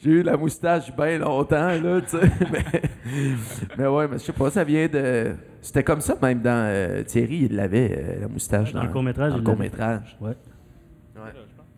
eu 0.09 0.23
la 0.23 0.37
moustache 0.37 0.95
bien 0.95 1.17
longtemps, 1.19 1.69
là, 1.81 2.01
tu 2.01 2.17
sais. 2.17 2.31
Mais, 2.51 2.81
mais 3.77 3.87
ouais, 3.87 4.07
mais 4.07 4.17
je 4.17 4.23
sais 4.23 4.33
pas, 4.33 4.49
ça 4.51 4.63
vient 4.63 4.87
de. 4.87 5.35
C'était 5.61 5.83
comme 5.83 6.01
ça, 6.01 6.15
même 6.21 6.41
dans. 6.41 6.65
euh, 6.67 7.03
Thierry, 7.03 7.47
il 7.49 7.55
l'avait, 7.55 7.91
euh, 7.97 8.21
la 8.21 8.27
moustache. 8.27 8.73
Dans 8.73 8.83
le 8.83 8.89
court-métrage, 8.89 9.31
Dans 9.31 9.37
le 9.37 9.43
court-métrage. 9.43 10.17
Ouais. 10.21 10.29
Ouais. 10.29 10.35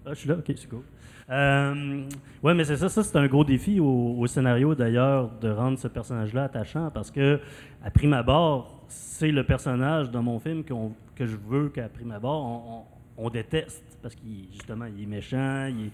Ah, 0.05 0.09
je 0.09 0.19
suis 0.19 0.29
là, 0.29 0.35
ok, 0.35 0.45
c'est 0.55 0.69
cool. 0.69 0.83
Euh, 1.31 2.01
ouais, 2.43 2.53
mais 2.55 2.63
c'est 2.63 2.77
ça, 2.77 2.89
ça 2.89 3.03
c'est 3.03 3.15
un 3.17 3.27
gros 3.27 3.43
défi 3.43 3.79
au, 3.79 4.15
au 4.17 4.25
scénario 4.27 4.73
d'ailleurs 4.73 5.29
de 5.39 5.49
rendre 5.49 5.77
ce 5.77 5.87
personnage-là 5.87 6.45
attachant 6.45 6.89
parce 6.91 7.11
que, 7.11 7.39
à 7.83 7.91
prime 7.91 8.13
abord, 8.13 8.83
c'est 8.87 9.31
le 9.31 9.43
personnage 9.43 10.09
dans 10.09 10.23
mon 10.23 10.39
film 10.39 10.63
que 10.63 11.25
je 11.27 11.37
veux 11.47 11.69
qu'à 11.69 11.87
prime 11.89 12.11
abord, 12.11 12.43
on, 12.45 12.77
on- 12.79 12.83
on 13.21 13.29
déteste. 13.29 13.83
Parce 14.01 14.15
qu'il 14.15 14.47
justement, 14.53 14.85
il 14.85 15.03
est 15.03 15.05
méchant, 15.05 15.67
il 15.69 15.87
est, 15.87 15.91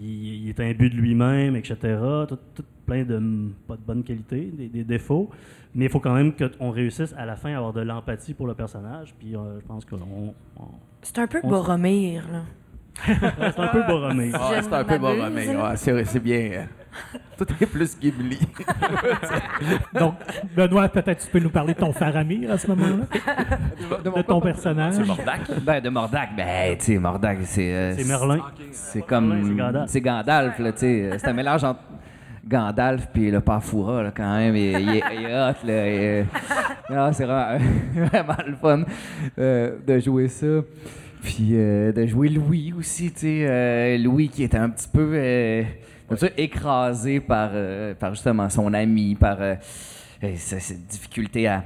il, 0.00 0.44
il 0.44 0.48
est 0.48 0.60
imbu 0.60 0.88
de 0.88 0.96
lui-même, 0.96 1.56
etc. 1.56 1.76
Tout, 2.26 2.38
tout 2.54 2.64
plein 2.86 3.04
de 3.04 3.20
pas 3.68 3.76
de 3.76 3.82
bonne 3.86 4.02
qualité, 4.02 4.50
des, 4.50 4.68
des 4.68 4.82
défauts. 4.82 5.28
Mais 5.74 5.84
il 5.84 5.90
faut 5.90 6.00
quand 6.00 6.14
même 6.14 6.32
qu'on 6.34 6.70
réussisse 6.70 7.14
à 7.18 7.26
la 7.26 7.36
fin 7.36 7.52
à 7.52 7.58
avoir 7.58 7.74
de 7.74 7.82
l'empathie 7.82 8.32
pour 8.32 8.46
le 8.46 8.54
personnage. 8.54 9.14
Puis 9.18 9.36
euh, 9.36 9.60
je 9.60 9.66
pense 9.66 9.84
on- 10.58 10.62
C'est 11.02 11.18
un 11.18 11.26
peu 11.26 11.42
Boromir, 11.50 12.26
là. 12.32 12.42
C'est 13.06 13.58
un 13.60 13.68
peu 13.68 13.82
Boromir. 13.82 14.34
Ah, 14.40 14.50
c'est 14.62 14.72
un 14.72 14.84
peu. 14.84 14.96
Ouais, 14.98 15.76
c'est 15.76 16.04
c'est 16.04 16.20
bien. 16.20 16.38
euh, 16.52 16.64
Tout 17.36 17.46
est 17.60 17.66
plus 17.66 17.98
Ghibli. 17.98 18.38
Donc, 19.98 20.14
Benoît, 20.56 20.88
peut-être 20.88 21.24
tu 21.24 21.30
peux 21.30 21.40
nous 21.40 21.50
parler 21.50 21.74
de 21.74 21.78
ton 21.80 21.92
Faramir 21.92 22.52
à 22.52 22.58
ce 22.58 22.68
moment-là, 22.68 23.04
de 24.04 24.22
ton 24.22 24.40
personnage? 24.40 24.94
Ben, 25.64 25.80
de 25.80 25.88
Mordac, 25.88 26.30
ben, 26.36 26.76
tu 26.78 26.84
sais, 26.84 26.98
Mordac, 26.98 27.38
c'est. 27.42 27.72
euh, 27.74 27.94
C'est 27.96 28.04
Merlin. 28.06 28.40
C'est 28.70 29.02
comme. 29.02 29.42
c'est 29.44 29.54
Gandalf. 29.56 29.90
C'est 29.90 30.00
Gandalf, 30.00 30.58
là, 30.58 30.72
tu 30.72 30.78
sais. 30.78 31.10
C'est 31.18 31.28
un 31.28 31.32
mélange 31.32 31.64
entre 31.64 31.80
Gandalf 32.46 33.08
puis 33.12 33.30
le 33.30 33.40
Parfoura, 33.40 34.02
là, 34.04 34.12
quand 34.14 34.36
même. 34.36 34.54
Il, 34.54 34.62
il 34.80 34.88
est, 34.96 35.02
il 35.14 35.24
est 35.26 35.34
hot, 35.34 35.54
là. 35.64 36.24
Non, 36.90 37.12
c'est 37.12 37.24
vraiment, 37.24 37.58
vraiment 37.94 38.36
le 38.46 38.54
fun 38.54 38.82
euh, 39.38 39.76
de 39.86 39.98
jouer 39.98 40.28
ça. 40.28 40.46
Puis 41.24 41.50
euh, 41.52 41.90
de 41.92 42.06
jouer 42.06 42.28
Louis 42.28 42.72
aussi, 42.78 43.10
tu 43.12 43.20
sais. 43.20 43.46
euh, 43.48 43.96
Louis 43.98 44.28
qui 44.28 44.42
était 44.42 44.58
un 44.58 44.68
petit 44.70 44.88
peu. 44.88 45.12
euh, 45.14 45.62
écrasé 46.36 47.18
par, 47.18 47.50
par 47.98 48.14
justement 48.14 48.48
son 48.50 48.72
ami, 48.74 49.14
par 49.14 49.38
cette 50.36 50.86
difficulté 50.86 51.48
à, 51.48 51.64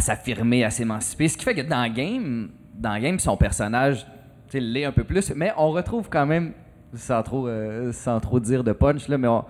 s'affirmer, 0.00 0.64
à 0.64 0.70
s'émanciper. 0.70 1.28
Ce 1.28 1.38
qui 1.38 1.44
fait 1.44 1.54
que 1.54 1.62
dans 1.62 1.84
le 1.84 1.94
game, 1.94 2.48
dans 2.74 2.98
game, 3.00 3.18
son 3.20 3.36
personnage 3.36 4.04
l'est 4.52 4.84
un 4.84 4.92
peu 4.92 5.04
plus, 5.04 5.32
mais 5.36 5.52
on 5.56 5.70
retrouve 5.70 6.08
quand 6.10 6.26
même, 6.26 6.52
sans 6.94 7.22
trop, 7.22 7.48
sans 7.92 8.18
trop 8.20 8.40
dire 8.40 8.64
de 8.64 8.72
punch, 8.72 9.06
là, 9.08 9.18
mais 9.18 9.28
on- 9.28 9.44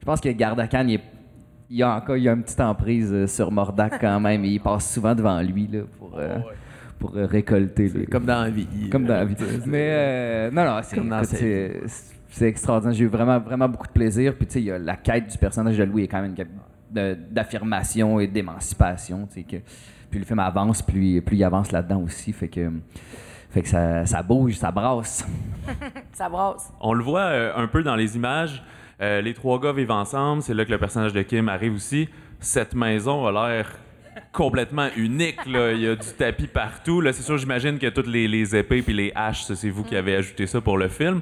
je 0.00 0.04
pense 0.04 0.20
que 0.20 0.28
Gardakan, 0.28 0.86
il, 0.88 1.00
il 1.70 1.82
a 1.82 1.96
encore 1.96 2.16
il 2.16 2.28
a 2.28 2.32
une 2.32 2.42
petite 2.42 2.60
emprise 2.60 3.26
sur 3.26 3.50
Mordac 3.50 4.00
quand 4.00 4.20
même, 4.20 4.44
et 4.44 4.48
il 4.48 4.60
passe 4.60 4.92
souvent 4.92 5.14
devant 5.14 5.40
lui 5.40 5.66
là, 5.68 5.80
pour, 5.98 6.18
euh, 6.18 6.38
pour 7.00 7.16
euh, 7.16 7.26
récolter. 7.26 7.88
les- 7.88 8.06
Comme 8.06 8.24
dans 8.26 8.42
la 8.44 8.50
vie. 8.50 8.68
comme 8.92 9.06
dans 9.06 9.14
la 9.14 9.24
vie. 9.24 9.34
Mais 9.66 9.88
euh, 9.90 10.50
non, 10.52 10.64
non, 10.64 10.80
c'est 12.28 12.46
extraordinaire. 12.46 12.94
J'ai 12.96 13.04
eu 13.04 13.08
vraiment, 13.08 13.40
vraiment 13.40 13.68
beaucoup 13.68 13.88
de 13.88 13.92
plaisir. 13.92 14.36
Puis 14.36 14.46
tu 14.46 14.52
sais, 14.52 14.60
il 14.60 14.66
y 14.66 14.70
a 14.70 14.78
la 14.78 14.94
quête 14.96 15.26
du 15.32 15.36
personnage 15.38 15.76
de 15.76 15.82
Louis 15.84 16.04
est 16.04 16.08
quand 16.08 16.20
même 16.20 16.30
une 16.30 16.36
quête 16.36 16.50
de- 16.92 17.16
d'affirmation 17.30 18.20
et 18.20 18.28
d'émancipation. 18.28 19.26
tu 19.26 19.40
sais, 19.40 19.42
que 19.42 19.56
Plus 20.10 20.20
le 20.20 20.24
film 20.26 20.38
avance, 20.38 20.82
plus, 20.82 21.20
plus 21.22 21.36
il 21.36 21.44
avance 21.44 21.72
là-dedans 21.72 22.02
aussi. 22.02 22.32
Fait 22.32 22.48
que, 22.48 22.70
fait 23.50 23.62
que 23.62 23.68
ça, 23.68 24.06
ça 24.06 24.22
bouge, 24.22 24.54
ça 24.56 24.70
brasse. 24.70 25.26
Ça 26.12 26.28
brasse. 26.28 26.72
On 26.80 26.92
le 26.92 27.02
voit 27.02 27.20
euh, 27.22 27.52
un 27.56 27.66
peu 27.66 27.82
dans 27.82 27.96
les 27.96 28.14
images. 28.16 28.62
Euh, 29.00 29.22
les 29.22 29.32
trois 29.34 29.58
gars 29.60 29.72
vivent 29.72 29.90
ensemble. 29.90 30.42
C'est 30.42 30.52
là 30.52 30.64
que 30.66 30.70
le 30.70 30.78
personnage 30.78 31.12
de 31.14 31.22
Kim 31.22 31.48
arrive 31.48 31.74
aussi. 31.74 32.08
Cette 32.40 32.74
maison 32.74 33.24
a 33.26 33.32
l'air 33.32 33.70
complètement 34.32 34.88
unique. 34.96 35.44
Là. 35.46 35.72
Il 35.72 35.80
y 35.80 35.88
a 35.88 35.96
du 35.96 36.08
tapis 36.16 36.46
partout. 36.46 37.00
Là, 37.00 37.12
c'est 37.12 37.22
sûr, 37.22 37.38
j'imagine 37.38 37.78
que 37.78 37.88
toutes 37.88 38.06
les, 38.06 38.28
les 38.28 38.56
épées 38.56 38.82
puis 38.82 38.94
les 38.94 39.12
haches, 39.14 39.44
c'est 39.44 39.70
vous 39.70 39.84
qui 39.84 39.96
avez 39.96 40.16
ajouté 40.16 40.46
ça 40.46 40.60
pour 40.60 40.78
le 40.78 40.88
film. 40.88 41.20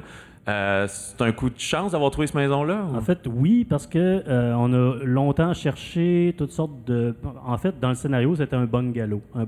Euh, 0.48 0.86
c'est 0.88 1.20
un 1.20 1.32
coup 1.32 1.50
de 1.50 1.58
chance 1.58 1.92
d'avoir 1.92 2.10
trouvé 2.10 2.26
cette 2.26 2.36
maison-là? 2.36 2.86
En 2.94 3.02
fait, 3.02 3.18
oui, 3.26 3.66
parce 3.68 3.86
que 3.86 3.98
euh, 4.26 4.54
on 4.56 4.72
a 4.72 5.04
longtemps 5.04 5.52
cherché 5.52 6.34
toutes 6.38 6.52
sortes 6.52 6.86
de. 6.86 7.14
En 7.44 7.58
fait, 7.58 7.78
dans 7.78 7.90
le 7.90 7.94
scénario, 7.94 8.34
c'était 8.34 8.56
un 8.56 8.64
bungalow. 8.64 9.20
Un 9.34 9.46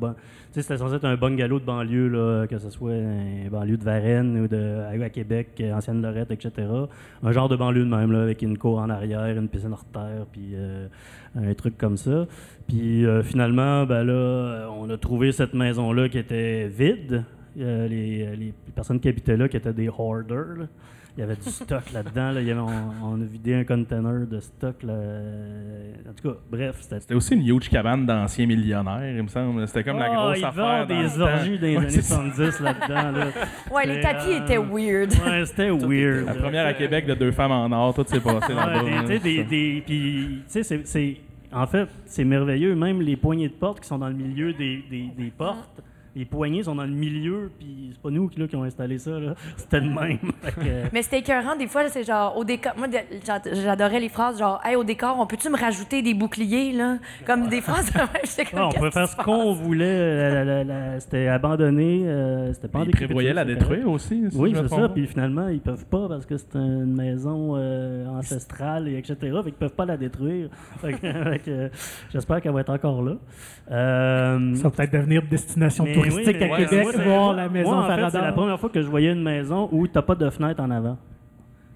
c'était 0.51 0.77
censé 0.77 0.97
être 0.97 1.05
un 1.05 1.17
bungalow 1.17 1.59
de 1.59 1.65
banlieue, 1.65 2.09
là, 2.09 2.47
que 2.47 2.59
ce 2.59 2.69
soit 2.71 2.93
un 2.93 3.49
banlieue 3.51 3.79
de 3.79 3.85
Varennes 3.85 4.41
ou 4.41 4.49
de 4.49 5.03
à, 5.03 5.09
Québec, 5.09 5.49
euh, 5.61 5.73
ancienne 5.73 6.03
Lorette, 6.03 6.33
etc. 6.33 6.69
Un 7.23 7.33
genre 7.33 7.49
de 7.49 7.57
banlieue 7.57 7.85
de 7.85 7.89
même, 7.89 8.13
là, 8.13 8.23
avec 8.23 8.43
une 8.43 8.59
cour 8.59 8.79
en 8.79 8.91
arrière, 8.91 9.39
une 9.39 9.49
piscine 9.49 9.73
hors 9.73 9.85
terre, 9.85 10.27
puis 10.31 10.55
un 11.37 11.55
truc 11.55 11.79
comme 11.79 11.97
ça. 11.97 12.27
Puis 12.69 13.07
finalement, 13.23 13.87
ben 13.87 14.05
là, 14.05 14.69
on 14.77 14.91
a 14.91 14.99
trouvé 14.99 15.33
cette 15.33 15.55
maison-là 15.55 16.09
qui 16.09 16.19
était 16.19 16.69
vide. 16.69 17.25
Euh, 17.59 17.89
les, 17.89 18.37
les 18.37 18.55
personnes 18.75 19.01
qui 19.01 19.09
habitaient 19.09 19.37
là, 19.37 19.49
qui 19.49 19.57
étaient 19.57 19.73
des 19.73 19.89
hoarders. 19.89 20.57
là. 20.59 20.65
Il 21.17 21.21
y 21.21 21.23
avait 21.25 21.35
du 21.35 21.51
stock 21.51 21.83
là-dedans. 21.93 22.31
Là. 22.31 22.41
Il 22.41 22.47
y 22.47 22.51
avait- 22.53 22.61
on, 22.61 22.69
on 23.05 23.21
a 23.21 23.25
vidé 23.25 23.55
un 23.55 23.65
container 23.65 24.27
de 24.29 24.39
stock. 24.39 24.83
Là. 24.85 24.95
En 26.09 26.13
tout 26.13 26.29
cas, 26.29 26.37
bref, 26.51 26.77
c'était. 26.81 27.01
C'était 27.01 27.15
aussi 27.15 27.35
une 27.35 27.45
huge 27.47 27.69
cabane 27.69 28.07
d'anciens 28.07 28.47
millionnaires, 28.47 29.17
il 29.17 29.23
me 29.23 29.29
semble. 29.29 29.67
C'était 29.67 29.83
comme 29.85 29.99
la 29.99 30.07
Ah, 30.13 30.15
grosse 30.15 30.39
ils 30.39 30.45
affaire. 30.45 30.87
dans 30.87 31.01
des 31.03 31.21
orgies 31.21 31.59
dans 31.59 31.67
les 31.67 31.73
Ouais, 31.77 31.83
années 31.83 31.91
c'est 31.91 32.03
ça. 32.03 32.15
70 32.17 32.61
là-dedans. 32.61 33.19
Là. 33.19 33.27
Ouais, 33.73 33.87
les 33.87 34.01
tapis 34.01 34.31
euh, 34.31 34.45
étaient 34.45 34.59
weird. 34.59 35.11
Ouais, 35.27 35.45
c'était 35.47 35.71
weird. 35.71 36.27
La 36.27 36.35
première 36.35 36.67
à 36.67 36.73
Québec 36.75 37.07
de 37.07 37.15
deux 37.15 37.33
femmes 37.33 37.53
en 37.53 37.71
or, 37.73 37.93
tout 37.95 38.05
s'est 38.07 38.21
passé 38.21 38.55
là-bas. 38.55 38.85
Ouais, 38.85 38.91
des- 39.03 39.07
tu 39.07 39.07
sais, 39.07 39.19
des- 39.19 39.45
des- 39.45 39.83
puis, 39.85 40.29
tu 40.29 40.43
sais, 40.47 40.63
c'est- 40.63 40.87
c'est- 40.87 41.17
en 41.53 41.67
fait, 41.67 41.89
c'est 42.07 42.25
merveilleux. 42.25 42.77
Même 42.77 43.03
les 43.03 43.17
poignées 43.17 43.49
de 43.49 43.55
porte 43.55 43.81
qui 43.81 43.89
sont 43.89 43.99
dans 43.99 44.09
le 44.09 44.15
milieu 44.15 44.53
des, 44.53 44.85
des- 44.89 45.11
des 45.19 45.31
portes, 45.37 45.83
les 46.17 46.25
poignées 46.25 46.63
sont 46.63 46.75
dans 46.75 46.85
le 46.85 46.91
milieu, 46.91 47.51
puis 47.59 47.91
c'est 47.93 48.01
pas 48.03 48.11
nous 48.11 48.29
qui, 48.29 48.41
là, 48.41 48.47
qui 48.49 48.57
ont 48.57 48.65
installé 48.65 48.99
ça. 48.99 49.13
là. 49.19 49.35
C'était 49.57 49.81
le 49.81 49.89
même. 49.91 50.19
Que- 50.57 50.93
Mais 50.93 51.03
c'était 51.03 51.19
écœurant, 51.21 51.55
des 51.57 51.67
fois, 51.69 51.89
c'est 51.89 52.03
genre, 52.05 52.37
au 52.37 52.45
décor. 52.45 52.73
Moi, 52.77 52.89
j'adorais 53.53 54.01
les 54.01 54.09
phrases 54.09 54.39
genre, 54.39 54.61
hey, 54.65 54.75
au 54.77 54.85
décor, 54.85 55.17
on 55.19 55.27
peut-tu 55.27 55.49
me 55.49 55.57
rajouter 55.57 56.03
des 56.03 56.15
boucliers, 56.15 56.73
là? 56.73 56.97
Comme 57.27 57.49
des 57.49 57.61
phrases 57.61 57.93
de 57.93 57.99
même. 57.99 58.09
J'étais 58.25 58.45
comme, 58.47 58.61
Ouais, 58.61 58.67
on 58.67 58.73
pouvait 58.73 58.91
faire 58.91 59.09
ce 59.09 59.17
qu'on 59.17 59.53
voulait. 59.53 59.85
euh, 59.85 60.99
c'était 61.01 61.29
abandonné. 61.29 62.03
euh, 62.07 62.53
c'était 62.53 62.69
pas 62.69 62.81
en 62.81 62.85
Ils 62.85 62.91
prévoyaient 62.91 63.33
la 63.35 63.45
détruire 63.45 63.89
aussi. 63.89 64.25
si 64.31 64.37
Oui, 64.37 64.53
c'est 64.55 64.69
ça. 64.69 64.89
Puis 64.89 65.07
finalement, 65.07 65.49
ils 65.49 65.61
peuvent 65.61 65.87
pas 65.87 66.09
parce 66.09 66.27
que 66.27 66.37
c'est 66.37 66.55
une 66.57 66.95
maison 66.95 67.55
euh, 67.57 68.07
ancestrale 68.09 68.89
et 68.89 68.99
etc. 68.99 69.17
Fait 69.21 69.43
qu'ils 69.45 69.53
peuvent 69.55 69.71
pas 69.75 69.85
la 69.87 69.97
détruire. 69.97 70.49
J'espère 72.13 72.41
qu'elle 72.41 72.53
va 72.53 72.61
être 72.61 72.71
encore 72.73 73.03
là. 73.03 73.13
Euh, 73.71 74.55
Ça 74.57 74.65
va 74.65 74.71
peut-être 74.71 74.93
devenir 74.93 75.23
destination 75.31 75.85
mais 75.85 75.93
touristique 76.09 76.37
oui, 76.41 76.45
à 76.45 76.51
ouais, 76.51 76.67
Québec, 76.67 76.97
voir 77.05 77.35
la 77.35 77.49
maison 77.49 77.71
moi, 77.71 77.85
en 77.85 77.89
fait. 77.89 78.11
C'est 78.11 78.21
la 78.21 78.33
première 78.33 78.59
fois 78.59 78.71
que 78.71 78.83
je 78.83 78.87
voyais 78.87 79.13
une 79.13 79.23
maison 79.23 79.69
où 79.73 79.87
t'as 79.87 80.03
pas 80.03 80.15
de 80.15 80.29
fenêtre 80.31 80.63
en 80.63 80.71
avant. 80.71 80.97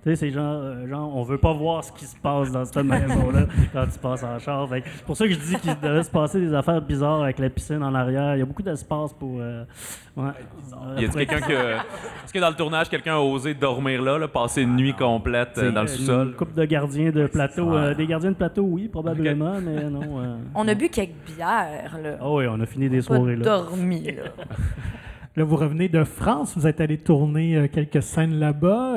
Tu 0.04 0.10
sais, 0.10 0.16
c'est 0.16 0.30
genre, 0.30 0.60
euh, 0.60 0.86
genre, 0.86 1.16
on 1.16 1.22
veut 1.22 1.38
pas 1.38 1.54
voir 1.54 1.82
ce 1.82 1.90
qui 1.90 2.04
se 2.04 2.14
passe 2.16 2.52
dans 2.52 2.62
cette 2.66 2.84
maison-là 2.84 3.46
quand 3.72 3.86
tu 3.90 3.98
passes 3.98 4.22
en 4.22 4.38
char. 4.38 4.68
Fait 4.68 4.82
C'est 4.96 5.04
pour 5.06 5.16
ça 5.16 5.26
que 5.26 5.32
je 5.32 5.38
dis 5.38 5.56
qu'il 5.56 5.80
devait 5.80 6.02
se 6.02 6.10
passer 6.10 6.40
des 6.40 6.52
affaires 6.52 6.82
bizarres 6.82 7.22
avec 7.22 7.38
la 7.38 7.48
piscine 7.48 7.82
en 7.82 7.94
arrière. 7.94 8.36
Il 8.36 8.40
y 8.40 8.42
a 8.42 8.44
beaucoup 8.44 8.62
d'espace 8.62 9.14
pour. 9.14 9.38
euh, 9.40 9.64
ouais. 10.18 10.30
Y 11.00 11.04
a 11.06 11.08
quelqu'un 11.08 11.40
que. 11.40 11.52
Est-ce 11.54 12.34
que 12.34 12.38
dans 12.38 12.50
le 12.50 12.54
tournage, 12.54 12.90
quelqu'un 12.90 13.14
a 13.14 13.20
osé 13.20 13.54
dormir 13.54 14.02
là, 14.02 14.18
là, 14.18 14.28
passer 14.28 14.60
une 14.60 14.76
nuit 14.76 14.92
complète 14.92 15.56
euh, 15.56 15.72
dans 15.72 15.82
le 15.84 15.88
Une 15.90 15.96
sous-sol? 15.96 16.34
couple 16.36 16.52
de 16.54 16.64
gardiens 16.66 17.10
de 17.10 17.26
plateau. 17.26 17.72
euh, 17.72 17.94
des 17.94 18.06
gardiens 18.06 18.32
de 18.32 18.36
plateau, 18.36 18.62
oui, 18.62 18.88
probablement, 18.88 19.54
mais 19.62 19.84
non. 19.84 20.20
euh. 20.20 20.36
On 20.54 20.68
a 20.68 20.74
bu 20.74 20.90
quelques 20.90 21.14
bières, 21.34 21.96
là. 22.02 22.16
Ah 22.20 22.30
oui, 22.30 22.44
on 22.46 22.60
a 22.60 22.66
fini 22.66 22.90
des 22.90 22.98
Pas 22.98 23.04
soirées 23.04 23.36
là. 23.36 23.42
dormi, 23.44 24.02
là. 24.04 24.22
Là, 25.36 25.42
vous 25.42 25.56
revenez 25.56 25.88
de 25.88 26.04
France, 26.04 26.52
vous 26.56 26.66
êtes 26.68 26.80
allé 26.80 26.96
tourner 26.96 27.56
euh, 27.56 27.66
quelques 27.66 28.02
scènes 28.04 28.38
là-bas. 28.38 28.94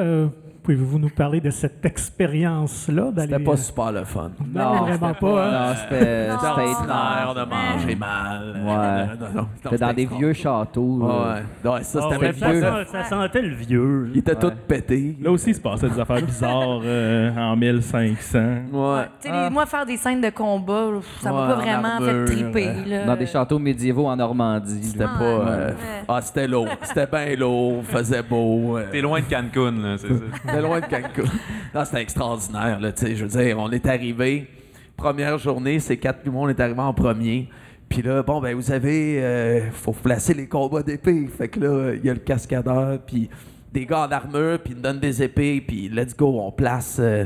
Euh, 0.69 0.73
Pouvez-vous 0.75 0.99
nous 0.99 1.09
parler 1.09 1.39
de 1.39 1.49
cette 1.49 1.85
expérience-là? 1.85 3.11
d'aller- 3.11 3.31
C'était 3.33 3.43
pas 3.43 3.57
super 3.57 3.91
le 3.93 4.03
fun. 4.03 4.31
Non, 4.53 4.83
vraiment 4.83 5.13
pas. 5.13 5.45
hein? 5.45 5.51
Non, 5.69 5.75
c'était 5.81 6.25
étrange. 6.25 6.87
on 7.29 7.37
a 7.37 7.45
mangé 7.45 7.95
mal. 7.95 8.61
Ouais. 8.65 9.43
C'était 9.63 9.77
dans 9.77 9.93
des 9.93 10.05
vieux 10.05 10.33
châteaux. 10.33 10.97
Ouais, 11.01 11.09
euh, 11.13 11.33
ouais. 11.63 11.71
Ouais, 11.71 11.83
ça, 11.83 11.99
Ah 12.03 12.09
c'était 12.13 12.31
vieux. 12.31 12.61
ça, 12.91 13.03
sentait 13.05 13.41
le 13.41 13.55
vieux. 13.55 14.09
Il 14.13 14.19
était 14.19 14.35
tout 14.35 14.51
pété. 14.67 15.15
Là 15.21 15.31
aussi, 15.31 15.51
il 15.51 15.55
se 15.55 15.61
passait 15.61 15.89
des 15.89 15.99
affaires 15.99 16.21
bizarres 16.21 16.81
euh, 16.83 17.31
en 17.37 17.55
1500. 17.55 18.39
Ouais. 18.71 19.03
Tu 19.21 19.29
sais, 19.29 19.43
les- 19.43 19.49
moi, 19.49 19.65
faire 19.65 19.85
des 19.85 19.97
scènes 19.97 20.21
de 20.21 20.29
combat, 20.29 20.87
ça 21.21 21.31
m'a 21.31 21.47
pas 21.47 21.53
en 21.55 21.59
vraiment 21.61 21.99
fait 21.99 22.25
triper, 22.25 22.73
là. 22.87 23.05
Dans 23.05 23.15
des 23.15 23.25
châteaux 23.25 23.59
médiévaux 23.59 24.07
en 24.07 24.15
Normandie. 24.15 24.83
C'était 24.83 25.03
là. 25.05 25.09
pas. 25.17 25.23
euh. 25.23 25.71
Ah, 26.07 26.21
c'était 26.21 26.47
lourd. 26.47 26.67
C'était 26.81 27.07
bien 27.07 27.35
lourd. 27.37 27.83
Faisait 27.85 28.21
beau. 28.23 28.77
euh, 28.77 28.85
T'es 28.91 29.01
loin 29.01 29.19
de 29.21 29.25
Cancun, 29.25 29.71
là, 29.71 29.97
c'est 29.97 30.07
ça. 30.09 30.13
C'était 30.57 30.67
loin 30.67 30.79
de 30.79 30.85
Cancun. 30.85 31.23
Non, 31.75 31.85
c'était 31.85 32.01
extraordinaire, 32.01 32.79
là, 32.79 32.91
tu 32.91 33.05
sais. 33.05 33.15
Je 33.15 33.25
veux 33.25 33.43
dire, 33.43 33.57
on 33.59 33.69
est 33.71 33.85
arrivé, 33.85 34.47
première 34.95 35.37
journée, 35.37 35.79
c'est 35.79 35.97
quatre 35.97 36.25
mois, 36.27 36.43
on 36.45 36.49
est 36.49 36.59
arrivé 36.59 36.79
en 36.79 36.93
premier. 36.93 37.49
Puis 37.89 38.01
là, 38.01 38.23
bon, 38.23 38.41
ben, 38.41 38.55
vous 38.55 38.71
avez, 38.71 39.21
euh, 39.23 39.71
faut 39.71 39.91
placer 39.91 40.33
les 40.33 40.47
combats 40.47 40.81
d'épée. 40.83 41.27
Fait 41.37 41.47
que 41.49 41.59
là, 41.59 41.93
il 41.93 42.05
y 42.05 42.09
a 42.09 42.13
le 42.13 42.19
cascadeur, 42.19 42.99
puis 43.05 43.29
des 43.73 43.85
gars 43.85 44.07
en 44.07 44.11
armure, 44.11 44.59
puis 44.59 44.73
ils 44.73 44.75
nous 44.77 44.81
donnent 44.81 44.99
des 44.99 45.21
épées, 45.21 45.61
puis 45.65 45.89
let's 45.89 46.15
go, 46.15 46.39
on 46.41 46.51
place, 46.51 46.97
euh, 46.99 47.25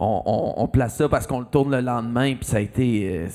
on, 0.00 0.22
on- 0.26 0.62
on 0.64 0.66
place 0.68 0.96
ça 0.96 1.08
parce 1.08 1.26
qu'on 1.26 1.40
le 1.40 1.46
tourne 1.46 1.70
le 1.70 1.80
lendemain, 1.82 2.34
puis 2.34 2.44
ça 2.46 2.56
a 2.56 2.60
été, 2.60 3.10
euh, 3.18 3.26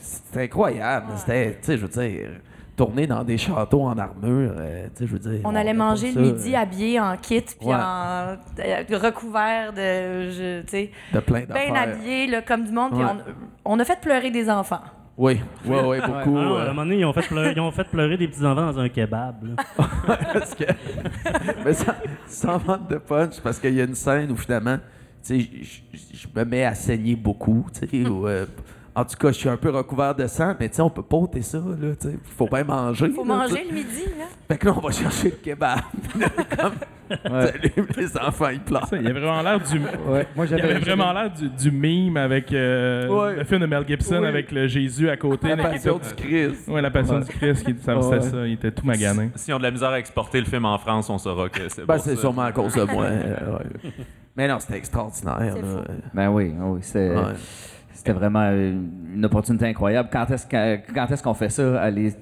c'était 0.00 0.42
incroyable. 0.44 1.06
C'était, 1.16 1.52
tu 1.52 1.58
sais, 1.62 1.76
je 1.78 1.82
veux 1.86 1.88
dire, 1.88 2.28
tourner 2.76 3.06
dans 3.06 3.22
des 3.24 3.38
châteaux 3.38 3.82
en 3.82 3.96
armure, 3.96 4.52
euh, 4.56 4.86
tu 4.96 5.04
sais, 5.04 5.06
je 5.06 5.12
veux 5.12 5.18
dire. 5.18 5.40
On 5.44 5.54
allait 5.54 5.72
manger 5.74 6.08
le 6.08 6.14
ça, 6.14 6.20
midi 6.20 6.54
euh, 6.54 6.58
habillé 6.58 7.00
en 7.00 7.16
kit, 7.16 7.40
puis 7.42 7.68
Ouais. 7.68 7.74
en 7.74 8.36
euh, 8.58 8.98
recouvert 9.00 9.72
de, 9.72 10.30
je- 10.30 10.60
tu 10.62 10.68
sais, 10.68 10.90
de 11.12 11.20
plein 11.20 11.40
bien 11.44 11.46
d'affaires. 11.46 11.74
habillé 11.94 12.26
là, 12.26 12.42
comme 12.42 12.64
du 12.64 12.72
monde. 12.72 12.92
Puis 12.92 13.02
Ouais. 13.04 13.10
on, 13.64 13.74
on 13.76 13.80
a 13.80 13.84
fait 13.84 14.00
pleurer 14.00 14.30
des 14.30 14.50
enfants. 14.50 14.80
Oui, 15.16 15.40
oui, 15.64 15.76
oui, 15.86 15.98
beaucoup. 16.04 16.30
Non, 16.30 16.56
à 16.56 16.62
un 16.62 16.64
euh, 16.64 16.68
moment 16.70 16.82
donné, 16.82 16.98
ils 16.98 17.04
ont 17.04 17.12
fait 17.12 17.22
pleurer, 17.28 17.52
ils 17.54 17.60
ont 17.60 17.70
fait 17.70 17.84
pleurer 17.84 18.16
des 18.16 18.26
petits-enfants 18.26 18.72
dans 18.72 18.78
un 18.80 18.88
kebab. 18.88 19.36
que. 20.58 20.64
mais 21.64 21.72
ça, 21.72 21.94
sans 22.26 22.58
vente 22.58 22.90
de 22.90 22.96
punch, 22.96 23.40
parce 23.40 23.60
qu'il 23.60 23.74
y 23.74 23.80
a 23.80 23.84
une 23.84 23.94
scène 23.94 24.32
où 24.32 24.36
finalement, 24.36 24.76
tu 25.24 25.40
sais, 25.40 25.48
je- 25.62 26.26
me 26.36 26.44
mets 26.44 26.64
à 26.64 26.74
saigner 26.74 27.14
beaucoup, 27.14 27.66
tu 27.72 27.86
sais, 27.88 28.08
ou, 28.08 28.26
euh, 28.26 28.44
en 28.96 29.04
tout 29.04 29.16
cas, 29.16 29.28
je 29.28 29.38
suis 29.38 29.48
un 29.48 29.56
peu 29.56 29.70
recouvert 29.70 30.14
de 30.14 30.26
sang, 30.26 30.54
mais 30.60 30.68
tu 30.68 30.76
sais, 30.76 30.82
on 30.82 30.90
peut 30.90 31.02
pas 31.02 31.16
ôter 31.16 31.42
ça, 31.42 31.58
là, 31.58 31.94
tu 32.00 32.08
sais. 32.08 32.18
Faut 32.36 32.46
bien 32.46 32.64
manger. 32.64 33.10
Faut 33.10 33.24
là, 33.24 33.44
tu 33.48 33.54
sais. 33.54 33.58
manger 33.58 33.66
le 33.68 33.74
midi, 33.74 34.04
là. 34.18 34.24
Fait 34.48 34.56
que 34.58 34.66
là, 34.66 34.74
on 34.76 34.80
va 34.80 34.90
chercher 34.92 35.30
le 35.30 35.36
kebab. 35.36 35.80
Salut, 37.08 37.72
les 37.98 38.16
enfants, 38.18 38.48
ils 38.48 38.60
pleurent. 38.60 38.86
Ça, 38.88 38.96
Il 38.96 39.02
y 39.04 39.08
avait 39.10 39.20
vraiment 39.20 39.42
l'air 39.42 39.60
du. 39.60 39.78
Ouais, 40.08 40.26
moi 40.34 40.46
Il 40.46 40.56
y 40.56 40.60
avait 40.60 40.78
vraiment 40.78 41.12
l'air 41.12 41.30
du, 41.30 41.48
du 41.50 41.70
meme 41.70 42.16
avec 42.16 42.50
euh, 42.52 43.08
Ouais. 43.08 43.36
le 43.36 43.44
film 43.44 43.60
de 43.60 43.66
Mel 43.66 43.84
Gibson 43.86 44.20
Ouais. 44.22 44.28
avec 44.28 44.50
le 44.50 44.66
Jésus 44.68 45.08
à 45.10 45.16
côté. 45.16 45.48
La 45.48 45.56
passion 45.56 45.98
était- 45.98 46.08
du 46.08 46.14
Christ. 46.14 46.68
Ouais, 46.68 46.80
la 46.80 46.90
passion 46.90 47.18
du 47.20 47.26
Christ, 47.26 47.64
qui, 47.66 47.74
ça, 47.82 48.00
c'était 48.00 48.20
ça. 48.22 48.46
Il 48.46 48.52
était 48.54 48.70
tout 48.70 48.86
magané. 48.86 49.30
Si 49.34 49.52
on 49.52 49.56
a 49.56 49.58
de 49.58 49.64
la 49.64 49.70
misère 49.70 49.90
à 49.90 49.98
exporter 49.98 50.40
le 50.40 50.46
film 50.46 50.64
en 50.64 50.78
France, 50.78 51.10
on 51.10 51.18
saura 51.18 51.48
que 51.48 51.68
c'est 51.68 51.84
Ben, 51.84 51.98
c'est 51.98 52.14
ça. 52.14 52.20
sûrement 52.22 52.42
à 52.42 52.52
cause 52.52 52.74
de 52.74 52.84
moi. 52.84 53.04
euh, 53.10 53.58
ouais. 53.58 53.90
Mais 54.36 54.48
non, 54.48 54.58
c'était 54.58 54.78
extraordinaire. 54.78 55.38
C'est 55.54 55.62
là. 55.62 55.82
Ben 56.14 56.30
oui, 56.30 56.54
oui, 56.58 56.80
Ouais. 56.94 57.14
C'était 57.94 58.12
vraiment 58.12 58.50
une 58.50 59.04
une 59.14 59.24
opportunité 59.24 59.66
incroyable. 59.66 60.08
Quand 60.12 60.26
est-ce 60.30 61.22
qu'on 61.22 61.34
fait 61.34 61.48
ça? 61.48 61.80
Aller 61.80 62.12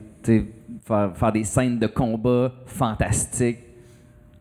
faire, 0.84 1.16
faire 1.16 1.32
des 1.32 1.44
scènes 1.44 1.78
de 1.78 1.86
combat 1.86 2.52
fantastiques 2.66 3.60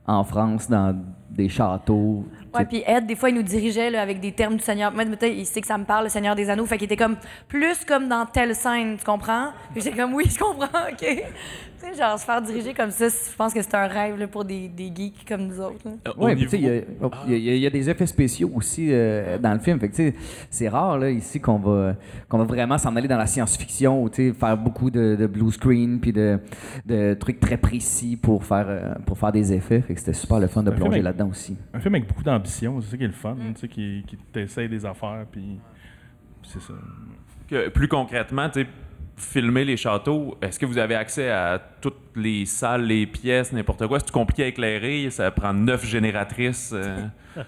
en 0.06 0.24
France 0.24 0.70
dans 0.70 0.96
des 1.30 1.48
châteaux. 1.48 2.26
Ouais, 2.54 2.65
puis 2.65 2.84
Ed, 2.86 3.06
des 3.06 3.15
fois, 3.15 3.30
il 3.30 3.36
nous 3.36 3.44
dirigeait 3.44 3.89
là, 3.89 4.02
avec 4.02 4.20
des 4.20 4.34
termes 4.34 4.58
du 4.58 4.63
Seigneur. 4.63 4.91
Moi, 4.91 5.06
il 5.24 5.46
sait 5.46 5.62
que 5.62 5.67
ça 5.67 5.78
me 5.78 5.86
parle, 5.86 6.06
le 6.06 6.10
Seigneur 6.10 6.36
des 6.36 6.50
Anneaux. 6.50 6.65
Fait 6.65 6.78
qu'il 6.78 6.86
était 6.86 6.98
comme 6.98 7.15
plus 7.48 7.86
comme 7.86 8.10
dans 8.10 8.26
telle 8.26 8.54
scène, 8.54 8.98
tu 8.98 9.06
comprends? 9.06 9.52
Puis 9.72 9.82
j'étais 9.82 9.96
comme, 9.96 10.13
oui, 10.13 10.26
je 10.30 10.38
comprends, 10.38 10.65
OK. 10.91 11.24
Tu 11.82 11.88
sais, 11.89 11.98
genre, 11.98 12.17
se 12.20 12.26
faire 12.26 12.41
diriger 12.41 12.74
comme 12.74 12.91
ça, 12.91 13.08
je 13.10 13.36
pense 13.36 13.54
que 13.54 13.62
c'est 13.62 13.76
un 13.76 13.88
rêve 13.88 14.17
là, 14.20 14.28
pour 14.28 14.46
des, 14.46 14.67
des 14.67 14.91
geeks 14.96 15.26
comme 15.28 15.48
nous 15.48 15.60
autres. 15.60 15.80
là. 15.86 15.91
Euh, 16.08 16.12
Au 16.17 16.26
Ouais, 16.26 16.36
puis 16.36 16.44
tu 16.46 16.50
sais, 16.52 16.58
il 16.60 16.63
y 16.63 16.70
a- 16.70 16.74
niveau- 16.74 16.86
oh, 17.04 17.10
il 17.28 17.32
y, 17.38 17.50
a- 17.50 17.56
il 17.56 17.62
y 17.62 17.67
a 17.67 17.70
des 17.70 17.89
effets 17.89 18.06
spéciaux 18.06 18.52
aussi 18.54 18.88
euh, 18.91 19.38
dans 19.38 19.54
le 19.54 19.60
film. 19.60 19.80
Fait 19.80 19.89
que, 19.89 19.96
tu 19.96 20.10
sais, 20.12 20.15
c'est 20.50 20.70
rare 20.70 20.98
là, 21.00 21.10
ici 21.10 21.39
qu'on 21.41 21.58
va, 21.58 21.96
qu'on 22.30 22.38
va 22.38 22.44
vraiment 22.44 22.78
s'en 22.78 22.96
aller 22.96 23.08
dans 23.08 23.17
la 23.17 23.26
science-fiction 23.28 24.04
ou 24.04 24.10
tu 24.10 24.30
sais, 24.30 24.34
faire 24.34 24.58
beaucoup 24.58 24.89
de, 24.91 25.15
de 25.15 25.28
blue 25.28 25.52
screen 25.52 26.00
puis 26.00 26.12
de, 26.13 26.39
de 26.86 27.13
trucs 27.15 27.39
très 27.39 27.58
précis 27.58 28.17
pour 28.17 28.44
faire, 28.46 28.65
euh, 28.70 28.94
pour 29.06 29.17
faire 29.17 29.32
des 29.32 29.52
effets. 29.54 29.82
Fait 29.82 29.94
que 29.94 30.00
c'était 30.00 30.13
super 30.13 30.39
le 30.39 30.48
fun 30.48 30.63
de 30.63 30.72
plonger 30.72 31.02
là-dedans 31.02 31.30
aussi. 31.30 31.58
Un 31.74 31.80
film 31.80 31.96
avec 31.96 32.08
beaucoup 32.08 32.24
d'ambition, 32.24 32.80
c'est 32.82 32.91
ça 32.91 32.98
qui 32.98 33.04
est 33.04 33.08
le 33.08 33.13
fun, 33.13 33.36
tu 33.56 33.60
sais, 33.62 33.67
qui, 33.67 34.04
qui 34.08 34.17
t'essaye 34.32 34.70
des 34.70 34.86
affaires, 34.86 35.26
puis 35.32 35.60
puis 36.41 36.50
c'est 36.54 36.62
ça. 36.62 36.74
que 37.48 37.70
plus 37.70 37.88
concrètement, 37.88 38.50
tu 38.50 38.62
sais, 38.62 38.67
filmer 39.22 39.64
les 39.64 39.78
châteaux, 39.78 40.38
est-ce 40.42 40.60
que 40.60 40.66
vous 40.66 40.78
avez 40.78 40.96
accès 40.96 41.30
à 41.30 41.62
toutes 41.80 42.16
les 42.16 42.46
salles, 42.46 42.86
les 42.86 43.06
pièces, 43.06 43.54
n'importe 43.54 43.88
quoi? 43.88 44.00
C'est 44.00 44.12
compliqué 44.12 44.44
à 44.44 44.48
éclairer? 44.48 45.10
Ça 45.10 45.30
prend 45.32 45.54
neuf 45.54 45.86
génératrices? 45.86 46.72
euh? 46.74 47.06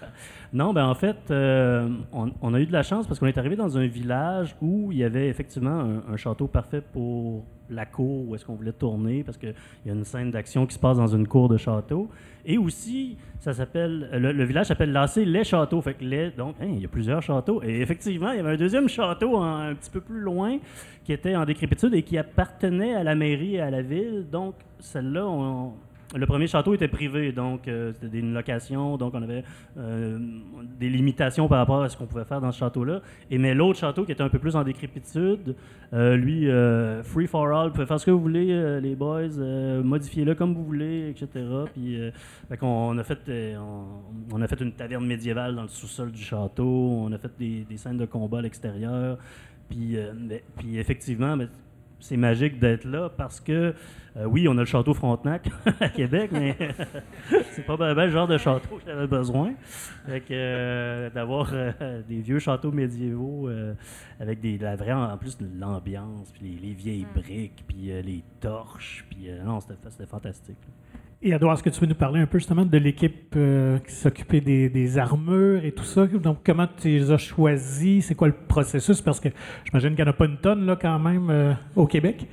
Non, 0.53 0.71
ben 0.71 0.85
en 0.85 0.93
fait, 0.93 1.17
euh, 1.31 1.89
on, 2.11 2.53
a 2.53 2.59
eu 2.59 2.67
de 2.67 2.71
la 2.71 2.83
chance 2.83 3.07
parce 3.07 3.19
qu'on 3.19 3.25
est 3.25 3.39
arrivé 3.39 3.55
dans 3.55 3.75
un 3.75 3.87
village 3.87 4.55
où 4.61 4.91
il 4.91 4.99
y 4.99 5.03
avait 5.03 5.27
effectivement 5.27 5.83
un, 6.07 6.15
château 6.15 6.45
parfait 6.45 6.81
pour 6.81 7.43
la 7.71 7.87
cour 7.87 8.27
où 8.27 8.35
est-ce 8.35 8.45
qu'on 8.45 8.53
voulait 8.53 8.71
tourner 8.71 9.23
parce 9.23 9.37
qu'il 9.37 9.55
y 9.83 9.89
a 9.89 9.93
une 9.93 10.03
scène 10.03 10.29
d'action 10.29 10.67
qui 10.67 10.75
se 10.75 10.79
passe 10.79 10.97
dans 10.97 11.07
une 11.07 11.27
cour 11.27 11.49
de 11.49 11.57
château. 11.57 12.07
Et 12.45 12.59
aussi, 12.59 13.17
ça 13.39 13.51
s'appelle 13.53 14.07
le, 14.13 14.43
village 14.43 14.67
s'appelle 14.67 14.91
Lassé 14.91 15.25
les 15.25 15.43
châteaux. 15.43 15.81
Fait 15.81 15.95
que 15.95 16.03
les, 16.03 16.29
donc, 16.29 16.55
hein, 16.61 16.67
il 16.69 16.81
y 16.81 16.85
a 16.85 16.89
plusieurs 16.89 17.23
châteaux. 17.23 17.63
Et 17.63 17.81
effectivement, 17.81 18.29
il 18.29 18.37
y 18.37 18.39
avait 18.39 18.51
un 18.51 18.57
deuxième 18.57 18.87
château 18.87 19.39
un 19.39 19.73
petit 19.73 19.89
peu 19.89 20.01
plus 20.01 20.19
loin 20.19 20.59
qui 21.03 21.13
était 21.13 21.35
en 21.35 21.45
décrépitude 21.45 21.95
et 21.95 22.03
qui 22.03 22.15
appartenait 22.15 22.93
à 22.93 23.03
la 23.03 23.15
mairie 23.15 23.55
et 23.55 23.61
à 23.61 23.71
la 23.71 23.81
ville. 23.81 24.27
Donc, 24.31 24.53
celle-là, 24.77 25.25
on- 25.25 25.73
le 26.13 26.25
premier 26.25 26.47
château 26.47 26.73
était 26.73 26.87
privé, 26.87 27.31
donc 27.31 27.67
euh, 27.67 27.91
c'était 27.93 28.19
une 28.19 28.33
location, 28.33 28.97
donc 28.97 29.13
on 29.15 29.21
avait 29.21 29.43
euh, 29.77 30.19
des 30.79 30.89
limitations 30.89 31.47
par 31.47 31.57
rapport 31.57 31.81
à 31.81 31.89
ce 31.89 31.97
qu'on 31.97 32.05
pouvait 32.05 32.25
faire 32.25 32.41
dans 32.41 32.51
ce 32.51 32.59
château-là. 32.59 33.01
Et 33.31 33.37
mais 33.37 33.53
l'autre 33.53 33.79
château 33.79 34.05
qui 34.05 34.11
était 34.11 34.23
un 34.23 34.29
peu 34.29 34.39
plus 34.39 34.55
en 34.55 34.63
décrépitude, 34.63 35.55
euh, 35.93 36.15
lui, 36.15 36.47
free 37.03 37.27
for 37.27 37.47
all, 37.47 37.67
vous 37.67 37.73
pouvez 37.73 37.85
faire 37.85 37.99
ce 37.99 38.05
que 38.05 38.11
vous 38.11 38.21
voulez, 38.21 38.79
les 38.81 38.95
boys, 38.95 39.27
modifiez-le 39.83 40.35
comme 40.35 40.53
vous 40.53 40.65
voulez, 40.65 41.09
etc. 41.09 41.27
Puis, 41.73 41.99
on 42.61 42.97
a 42.97 43.03
fait, 43.03 43.55
on, 44.31 44.41
a 44.41 44.47
fait 44.47 44.61
une 44.61 44.71
taverne 44.73 45.05
médiévale 45.05 45.55
dans 45.55 45.63
le 45.63 45.67
sous-sol 45.67 46.11
du 46.11 46.21
château, 46.21 46.63
on 46.65 47.11
a 47.11 47.17
fait 47.17 47.31
des, 47.37 47.77
scènes 47.77 47.97
de 47.97 48.05
combat 48.05 48.39
à 48.39 48.41
l'extérieur. 48.41 49.17
Puis, 49.69 49.97
puis 50.57 50.77
effectivement, 50.77 51.35
mais 51.35 51.47
c'est 52.03 52.17
magique 52.17 52.59
d'être 52.59 52.83
là 52.83 53.09
parce 53.09 53.39
que, 53.39 53.73
euh, 54.17 54.25
oui, 54.25 54.45
on 54.49 54.57
a 54.57 54.61
le 54.61 54.65
château 54.65 54.93
Frontenac 54.93 55.49
à 55.79 55.87
Québec, 55.87 56.31
mais 56.33 56.57
c'est 57.51 57.65
pas 57.65 57.77
ben, 57.77 57.95
ben 57.95 58.05
le 58.07 58.11
genre 58.11 58.27
de 58.27 58.37
château 58.37 58.75
que 58.75 58.83
j'avais 58.85 59.07
besoin. 59.07 59.53
Euh, 60.09 61.09
d'avoir 61.11 61.51
euh, 61.53 62.01
des 62.07 62.19
vieux 62.19 62.39
châteaux 62.39 62.73
médiévaux 62.73 63.49
avec 64.19 64.41
des, 64.41 64.57
la 64.57 64.75
vraie, 64.75 64.91
en 64.91 65.17
plus 65.17 65.37
l'ambiance, 65.57 66.29
puis 66.33 66.59
les, 66.61 66.67
les 66.67 66.73
vieilles 66.73 67.07
briques, 67.15 67.63
puis 67.65 67.93
les 68.03 68.23
torches, 68.41 69.05
puis 69.09 69.29
non, 69.43 69.61
c'était, 69.61 69.75
c'était 69.89 70.05
fantastique. 70.05 70.57
Et 71.25 71.31
Edouard, 71.31 71.53
est-ce 71.53 71.63
que 71.63 71.69
tu 71.69 71.79
peux 71.79 71.85
nous 71.85 71.95
parler 71.95 72.19
un 72.19 72.25
peu 72.25 72.37
justement 72.37 72.65
de 72.65 72.77
l'équipe 72.77 73.33
euh, 73.37 73.79
qui 73.79 73.93
s'occupait 73.93 74.41
des, 74.41 74.97
armures 74.97 75.63
et 75.63 75.71
tout 75.71 75.85
ça? 75.85 76.05
Donc, 76.05 76.39
comment 76.45 76.67
tu 76.67 76.89
les 76.89 77.11
as 77.11 77.17
choisis? 77.17 78.07
C'est 78.07 78.15
quoi 78.15 78.27
le 78.27 78.33
processus? 78.33 79.01
Parce 79.01 79.21
que 79.21 79.29
j'imagine 79.63 79.95
qu'il 79.95 80.03
n'y 80.03 80.09
en 80.09 80.11
a 80.11 80.17
pas 80.17 80.25
une 80.25 80.35
tonne 80.35 80.65
là, 80.65 80.75
quand 80.75 80.99
même 80.99 81.29
euh, 81.29 81.53
au 81.77 81.87
Québec. 81.87 82.27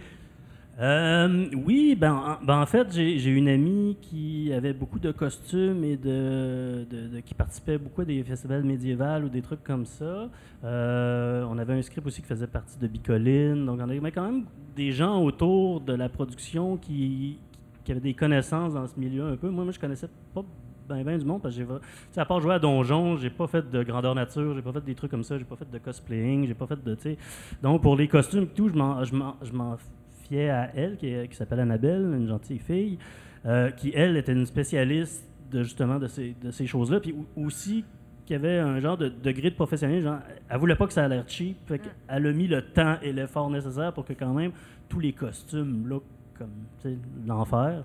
Euh, 0.80 1.46
oui, 1.64 1.96
ben, 1.96 2.14
en- 2.14 2.44
ben, 2.44 2.60
en 2.60 2.66
fait, 2.66 2.88
j'ai 2.90 3.30
une 3.30 3.46
amie 3.46 3.96
qui 4.02 4.52
avait 4.52 4.72
beaucoup 4.72 4.98
de 4.98 5.12
costumes 5.12 5.84
et 5.84 5.96
de, 5.96 6.84
qui 7.24 7.34
participait 7.34 7.78
beaucoup 7.78 8.00
à 8.00 8.04
des 8.04 8.20
festivals 8.24 8.64
médiévals 8.64 9.24
ou 9.24 9.28
des 9.28 9.42
trucs 9.42 9.62
comme 9.62 9.86
ça. 9.86 10.28
On 10.64 11.58
avait 11.58 11.74
un 11.74 11.82
script 11.82 12.04
aussi 12.08 12.22
qui 12.22 12.28
faisait 12.28 12.48
partie 12.48 12.76
de 12.76 12.88
Bicoline. 12.88 13.66
Donc, 13.66 13.78
on 13.80 13.88
avait 13.88 14.10
quand 14.10 14.24
même 14.24 14.46
des 14.74 14.90
gens 14.90 15.22
autour 15.22 15.80
de 15.80 15.92
la 15.92 16.08
production 16.08 16.76
qui, 16.76 17.38
qui 17.84 17.92
avaient 17.92 18.00
des 18.00 18.14
connaissances 18.14 18.74
dans 18.74 18.86
ce 18.86 18.98
milieu 18.98 19.24
un 19.24 19.36
peu. 19.36 19.48
Moi, 19.50 19.64
moi 19.64 19.72
je 19.72 19.78
connaissais 19.80 20.08
pas 20.34 20.42
ben, 20.88 21.04
ben 21.04 21.18
du 21.18 21.24
monde 21.24 21.40
parce 21.40 21.56
que 21.56 21.62
j'ai 21.62 22.20
à 22.20 22.24
part 22.24 22.40
jouer 22.40 22.54
à 22.54 22.58
Donjon, 22.58 23.16
j'ai 23.16 23.30
pas 23.30 23.46
fait 23.46 23.70
de 23.70 23.82
grandeur 23.84 24.14
nature, 24.14 24.54
j'ai 24.54 24.62
pas 24.62 24.72
fait 24.72 24.84
des 24.84 24.94
trucs 24.96 25.10
comme 25.10 25.22
ça, 25.22 25.38
j'ai 25.38 25.44
pas 25.44 25.54
fait 25.56 25.70
de 25.70 25.78
cosplaying, 25.78 26.46
j'ai 26.48 26.54
pas 26.54 26.66
fait 26.66 26.82
de 26.82 26.94
tu 26.96 27.02
sais. 27.02 27.18
Donc 27.62 27.82
pour 27.82 27.96
les 27.96 28.08
costumes 28.08 28.44
et 28.44 28.46
tout, 28.48 28.68
je 28.68 28.74
m'en 28.74 29.76
fiais 30.24 30.50
à 30.50 30.70
elle 30.74 30.96
qui, 30.96 31.12
qui 31.28 31.36
s'appelle 31.36 31.60
Annabelle, 31.60 32.02
une 32.02 32.26
gentille 32.26 32.58
fille, 32.58 32.98
euh, 33.46 33.70
qui 33.70 33.92
elle 33.94 34.16
était 34.16 34.32
une 34.32 34.46
spécialiste 34.46 35.24
de 35.52 35.62
justement 35.62 35.98
de 35.98 36.06
ces 36.08 36.34
de 36.42 36.50
ces 36.50 36.66
choses-là, 36.66 36.98
puis 37.00 37.12
au- 37.36 37.46
aussi 37.46 37.84
qui 38.26 38.34
avait 38.34 38.58
un 38.58 38.78
genre 38.80 38.96
de 38.96 39.08
degré 39.08 39.50
de 39.50 39.54
professionnalisme, 39.56 40.06
genre, 40.06 40.18
elle 40.48 40.58
voulait 40.58 40.76
pas 40.76 40.86
que 40.86 40.92
ça 40.92 41.04
a 41.04 41.08
l'air 41.08 41.24
cheap, 41.26 41.56
fait 41.66 41.78
qu'elle 41.80 42.26
a 42.26 42.32
mis 42.32 42.46
le 42.46 42.62
temps 42.62 42.96
et 43.02 43.12
l'effort 43.12 43.48
nécessaire 43.50 43.92
pour 43.92 44.04
que 44.04 44.12
quand 44.12 44.32
même 44.34 44.52
tous 44.88 45.00
les 45.00 45.12
costumes 45.12 45.86
look 45.86 46.02
comme 46.40 46.96
l'enfer. 47.26 47.84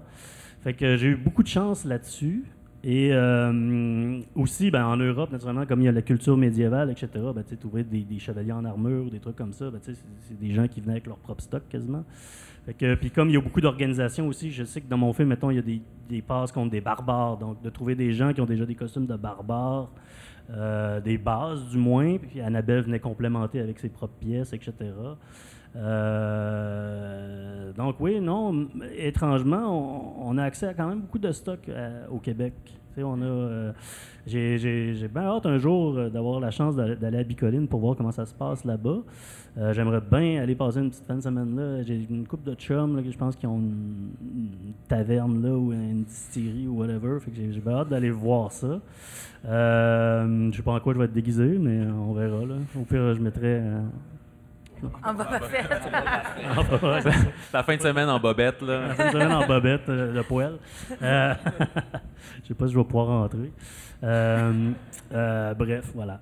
Fait 0.61 0.73
que 0.73 0.97
j'ai 0.97 1.09
eu 1.09 1.15
beaucoup 1.15 1.43
de 1.43 1.47
chance 1.47 1.85
là-dessus. 1.85 2.45
Et 2.87 3.09
euh, 3.11 4.21
aussi, 4.35 4.69
ben, 4.69 4.85
en 4.85 4.95
Europe, 4.95 5.31
naturellement, 5.31 5.65
comme 5.65 5.81
il 5.81 5.85
y 5.85 5.87
a 5.87 5.91
la 5.91 6.03
culture 6.03 6.37
médiévale, 6.37 6.91
etc., 6.91 7.07
ben, 7.33 7.43
tu 7.47 7.57
trouver 7.57 7.83
des, 7.83 8.01
des 8.01 8.19
chevaliers 8.19 8.51
en 8.51 8.63
armure 8.63 9.09
des 9.09 9.19
trucs 9.19 9.35
comme 9.35 9.53
ça, 9.53 9.71
ben, 9.71 9.79
c'est 9.81 10.39
des 10.39 10.53
gens 10.53 10.67
qui 10.67 10.81
venaient 10.81 10.93
avec 10.93 11.07
leur 11.07 11.17
propre 11.17 11.41
stock 11.41 11.63
quasiment. 11.67 12.03
Puis 12.99 13.11
comme 13.11 13.29
il 13.29 13.33
y 13.33 13.37
a 13.37 13.41
beaucoup 13.41 13.61
d'organisations 13.61 14.27
aussi, 14.27 14.51
je 14.51 14.63
sais 14.63 14.81
que 14.81 14.87
dans 14.87 14.97
mon 14.97 15.13
film, 15.13 15.29
mettons, 15.29 15.51
il 15.51 15.55
y 15.55 15.59
a 15.59 15.63
des, 15.63 15.81
des 16.09 16.21
passes 16.21 16.51
contre 16.51 16.71
des 16.71 16.81
barbares. 16.81 17.37
Donc, 17.37 17.61
de 17.61 17.69
trouver 17.69 17.95
des 17.95 18.11
gens 18.11 18.33
qui 18.33 18.41
ont 18.41 18.45
déjà 18.45 18.65
des 18.65 18.75
costumes 18.75 19.05
de 19.05 19.15
barbares, 19.15 19.89
euh, 20.51 21.01
des 21.01 21.17
bases 21.17 21.65
du 21.69 21.77
moins, 21.77 22.17
puis 22.17 22.39
Annabelle 22.41 22.81
venait 22.81 22.99
complémenter 22.99 23.59
avec 23.59 23.79
ses 23.79 23.89
propres 23.89 24.17
pièces, 24.19 24.53
etc. 24.53 24.73
Euh, 25.75 27.73
donc 27.73 27.95
oui, 27.99 28.19
non, 28.19 28.67
étrangement, 28.95 30.23
on, 30.23 30.37
a 30.37 30.43
accès 30.43 30.67
à 30.67 30.73
quand 30.73 30.87
même 30.87 31.01
beaucoup 31.01 31.19
de 31.19 31.31
stock 31.31 31.67
euh, 31.67 32.05
au 32.09 32.19
Québec. 32.19 32.53
On 33.03 33.21
a, 33.21 33.25
euh, 33.25 33.71
j'ai, 34.27 35.07
bien 35.13 35.23
hâte 35.23 35.45
un 35.45 35.57
jour 35.57 35.97
euh, 35.97 36.09
d'avoir 36.09 36.39
la 36.39 36.49
chance 36.49 36.75
d'aller 36.75 37.17
à 37.17 37.23
Bicoline 37.23 37.67
pour 37.67 37.79
voir 37.79 37.95
comment 37.95 38.11
ça 38.11 38.25
se 38.25 38.33
passe 38.33 38.65
là-bas. 38.65 38.99
Euh, 39.57 39.73
j'aimerais 39.73 40.01
bien 40.01 40.41
aller 40.41 40.55
passer 40.55 40.79
une 40.79 40.89
petite 40.89 41.05
fin 41.05 41.15
de 41.15 41.21
semaine 41.21 41.55
là. 41.55 41.83
J'ai 41.83 42.05
une 42.09 42.25
couple 42.25 42.49
de 42.49 42.55
chums 42.55 42.95
là, 42.95 43.03
que 43.03 43.11
je 43.11 43.17
pense 43.17 43.35
qui 43.35 43.45
ont 43.45 43.57
une, 43.57 44.73
taverne 44.87 45.43
là 45.43 45.53
ou 45.53 45.71
une 45.71 46.03
distillerie 46.03 46.67
ou 46.67 46.79
whatever. 46.79 47.19
Fait 47.19 47.31
que 47.31 47.37
j'ai, 47.37 47.59
bien 47.59 47.73
hâte 47.73 47.89
d'aller 47.89 48.09
voir 48.09 48.51
ça. 48.51 48.79
Euh, 49.45 50.51
je 50.51 50.57
sais 50.57 50.63
pas 50.63 50.73
en 50.73 50.79
quoi 50.79 50.93
je 50.93 50.99
vais 50.99 51.05
être 51.05 51.13
déguisé, 51.13 51.57
mais 51.59 51.85
on 51.85 52.13
verra. 52.13 52.45
Là. 52.45 52.55
Au 52.79 52.83
pire, 52.83 53.13
je 53.13 53.21
mettrai. 53.21 53.61
En 55.03 55.13
Boba 55.13 55.39
Fett. 55.39 55.69
La 57.53 57.63
fin 57.63 57.75
de 57.75 57.81
semaine 57.81 58.09
en 58.09 58.19
bobette, 58.19 58.61
là. 58.61 58.89
Une 58.89 59.11
semaine 59.11 59.31
en 59.31 59.45
bobette 59.45 59.89
euh, 59.89 60.13
de 60.13 60.21
poêle. 60.21 60.57
Euh, 61.01 61.33
je 62.43 62.47
sais 62.47 62.53
pas 62.53 62.67
si 62.67 62.73
je 62.73 62.77
vais 62.77 62.83
pouvoir 62.83 63.07
rentrer. 63.07 63.51
Euh, 64.03 64.71
euh, 65.13 65.53
bref, 65.53 65.85
voilà. 65.93 66.19